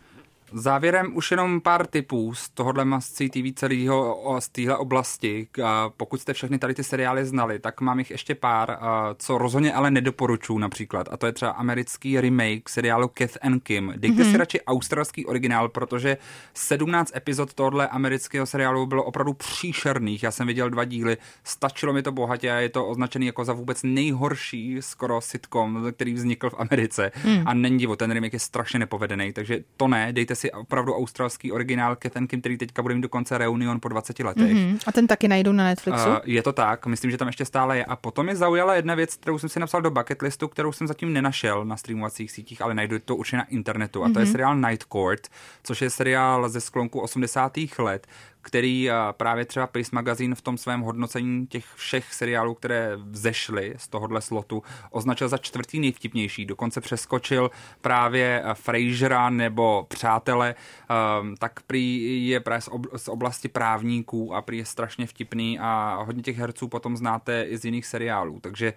Závěrem 0.53 1.17
už 1.17 1.31
jenom 1.31 1.61
pár 1.61 1.87
tipů 1.87 2.35
z 2.35 2.49
tohohle 2.49 2.85
mascí 2.85 3.31
TV 3.31 3.55
celého 3.55 4.37
z 4.39 4.49
téhle 4.49 4.77
oblasti. 4.77 5.49
Pokud 5.97 6.21
jste 6.21 6.33
všechny 6.33 6.59
tady 6.59 6.75
ty 6.75 6.85
seriály 6.85 7.25
znali, 7.25 7.59
tak 7.59 7.81
mám 7.81 7.99
jich 7.99 8.11
ještě 8.11 8.35
pár, 8.35 8.79
co 9.19 9.39
rozhodně 9.39 9.73
ale 9.73 9.91
nedoporučuji 9.91 10.59
například. 10.59 11.09
A 11.11 11.17
to 11.17 11.27
je 11.27 11.33
třeba 11.33 11.51
americký 11.51 12.21
remake 12.21 12.69
seriálu 12.69 13.09
Kath 13.09 13.37
and 13.43 13.63
Kim. 13.63 13.95
Dejte 13.97 14.23
mm-hmm. 14.23 14.31
si 14.31 14.37
radši 14.37 14.61
australský 14.61 15.27
originál, 15.27 15.69
protože 15.69 16.17
17 16.55 17.17
epizod 17.17 17.55
tohohle 17.55 17.89
amerického 17.89 18.47
seriálu 18.47 18.87
bylo 18.87 19.05
opravdu 19.05 19.33
příšerných. 19.33 20.23
Já 20.23 20.31
jsem 20.31 20.47
viděl 20.47 20.71
dva 20.71 20.85
díly, 20.85 21.17
stačilo 21.45 21.93
mi 21.93 22.03
to 22.03 22.13
bohatě 22.13 22.53
a 22.53 22.57
je 22.57 22.69
to 22.69 22.87
označený 22.87 23.27
jako 23.27 23.45
za 23.45 23.53
vůbec 23.53 23.83
nejhorší 23.83 24.77
skoro 24.81 25.21
sitcom, 25.21 25.93
který 25.93 26.15
vznikl 26.15 26.51
v 26.51 26.55
Americe. 26.59 27.13
Mm. 27.25 27.43
A 27.47 27.55
není 27.55 27.79
divo, 27.79 27.97
ten 27.97 28.11
remake 28.11 28.33
je 28.33 28.39
strašně 28.39 28.79
nepovedený, 28.79 29.33
takže 29.33 29.59
to 29.77 29.89
ne, 29.89 30.13
dejte 30.13 30.38
si 30.39 30.53
opravdu 30.53 30.95
australský 30.95 31.53
originál 31.53 31.97
Kethen 31.97 32.27
Kim, 32.27 32.41
který 32.41 32.59
teďka 32.59 32.83
bude 32.83 32.95
mít 32.95 33.01
dokonce 33.01 33.39
reunion 33.39 33.81
po 33.81 33.89
20 33.89 34.19
letech. 34.19 34.53
Mm-hmm. 34.53 34.79
A 34.87 34.93
ten 34.93 35.07
taky 35.07 35.29
najdu 35.29 35.53
na 35.53 35.65
Netflixu? 35.65 36.09
Uh, 36.09 36.17
je 36.25 36.43
to 36.43 36.53
tak, 36.53 36.87
myslím, 36.87 37.11
že 37.11 37.17
tam 37.17 37.29
ještě 37.29 37.45
stále 37.45 37.79
je. 37.79 37.85
A 37.85 37.97
potom 37.97 38.27
mi 38.27 38.37
zaujala 38.37 38.75
jedna 38.75 38.95
věc, 38.95 39.15
kterou 39.15 39.39
jsem 39.39 39.49
si 39.49 39.61
napsal 39.61 39.83
do 39.83 39.91
bucket 39.91 40.23
listu, 40.23 40.49
kterou 40.49 40.73
jsem 40.73 40.87
zatím 40.87 41.13
nenašel 41.13 41.65
na 41.65 41.77
streamovacích 41.77 42.31
sítích, 42.31 42.63
ale 42.63 42.75
najdu 42.75 42.99
to 42.99 43.17
určitě 43.17 43.37
na 43.37 43.45
internetu. 43.45 44.05
A 44.05 44.07
to 44.07 44.13
mm-hmm. 44.13 44.19
je 44.19 44.25
mhm. 44.25 44.33
seriál 44.33 44.57
Night 44.57 44.85
Court, 44.93 45.29
což 45.63 45.83
je 45.83 45.91
seriál 45.91 46.49
ze 46.49 46.61
sklonku 46.61 47.01
80. 47.01 47.53
let, 47.79 48.07
který 48.43 48.91
právě 49.13 49.45
třeba 49.45 49.67
Pace 49.67 49.91
Magazine 49.93 50.35
v 50.35 50.41
tom 50.41 50.59
svém 50.59 50.81
hodnocení 50.81 51.47
těch 51.47 51.65
všech 51.75 52.15
seriálů, 52.15 52.55
které 52.55 52.97
vzešly 52.97 53.75
z 53.77 53.89
tohohle 53.89 54.21
slotu, 54.21 54.63
označil 54.91 55.29
za 55.29 55.39
čtvrtý 55.39 55.81
nejvtipnější. 55.81 56.45
Dokonce 56.45 56.81
přeskočil 56.81 57.51
právě 57.81 58.43
Frasera 58.55 59.31
nebo 59.31 59.87
Přátele, 59.89 60.55
ehm, 60.89 61.35
tak 61.37 61.61
prý 61.63 62.29
je 62.29 62.41
právě 62.41 62.63
z 62.97 63.09
oblasti 63.09 63.49
právníků 63.49 64.35
a 64.35 64.43
prý 64.43 64.59
je 64.59 64.65
strašně 64.65 65.07
vtipný 65.07 65.59
a 65.59 66.03
hodně 66.07 66.23
těch 66.23 66.39
herců 66.39 66.69
potom 66.69 66.97
znáte 66.97 67.43
i 67.43 67.59
z 67.59 67.65
jiných 67.65 67.87
seriálů. 67.87 68.41
Takže 68.41 68.73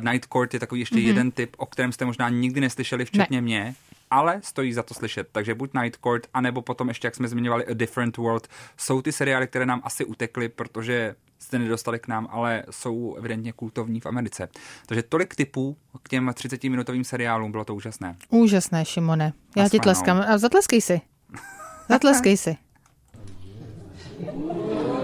Night 0.00 0.28
Court 0.32 0.54
je 0.54 0.60
takový 0.60 0.80
ještě 0.80 0.96
mm-hmm. 0.96 1.06
jeden 1.06 1.30
typ, 1.30 1.56
o 1.58 1.66
kterém 1.66 1.92
jste 1.92 2.04
možná 2.04 2.28
nikdy 2.28 2.60
neslyšeli, 2.60 3.04
včetně 3.04 3.38
ne. 3.38 3.42
mě 3.42 3.74
ale 4.10 4.40
stojí 4.42 4.72
za 4.72 4.82
to 4.82 4.94
slyšet. 4.94 5.28
Takže 5.32 5.54
buď 5.54 5.70
Night 5.74 6.00
Court, 6.04 6.26
anebo 6.34 6.62
potom 6.62 6.88
ještě, 6.88 7.06
jak 7.06 7.14
jsme 7.14 7.28
zmiňovali, 7.28 7.66
A 7.66 7.74
Different 7.74 8.16
World, 8.16 8.48
jsou 8.76 9.02
ty 9.02 9.12
seriály, 9.12 9.46
které 9.46 9.66
nám 9.66 9.80
asi 9.84 10.04
utekly, 10.04 10.48
protože 10.48 11.14
jste 11.38 11.58
nedostali 11.58 11.98
k 11.98 12.08
nám, 12.08 12.28
ale 12.30 12.64
jsou 12.70 13.14
evidentně 13.14 13.52
kultovní 13.52 14.00
v 14.00 14.06
Americe. 14.06 14.48
Takže 14.86 15.02
tolik 15.02 15.34
typů 15.34 15.76
k 16.02 16.08
těm 16.08 16.28
30-minutovým 16.28 17.02
seriálům, 17.02 17.50
bylo 17.50 17.64
to 17.64 17.74
úžasné. 17.74 18.16
Úžasné, 18.28 18.84
Šimone. 18.84 19.32
Já 19.56 19.68
ti 19.68 19.78
tleskám. 19.78 20.24
A 20.28 20.38
zatleskej 20.38 20.80
si. 20.80 21.00
Zatleskej 21.88 22.36
si. 22.36 22.56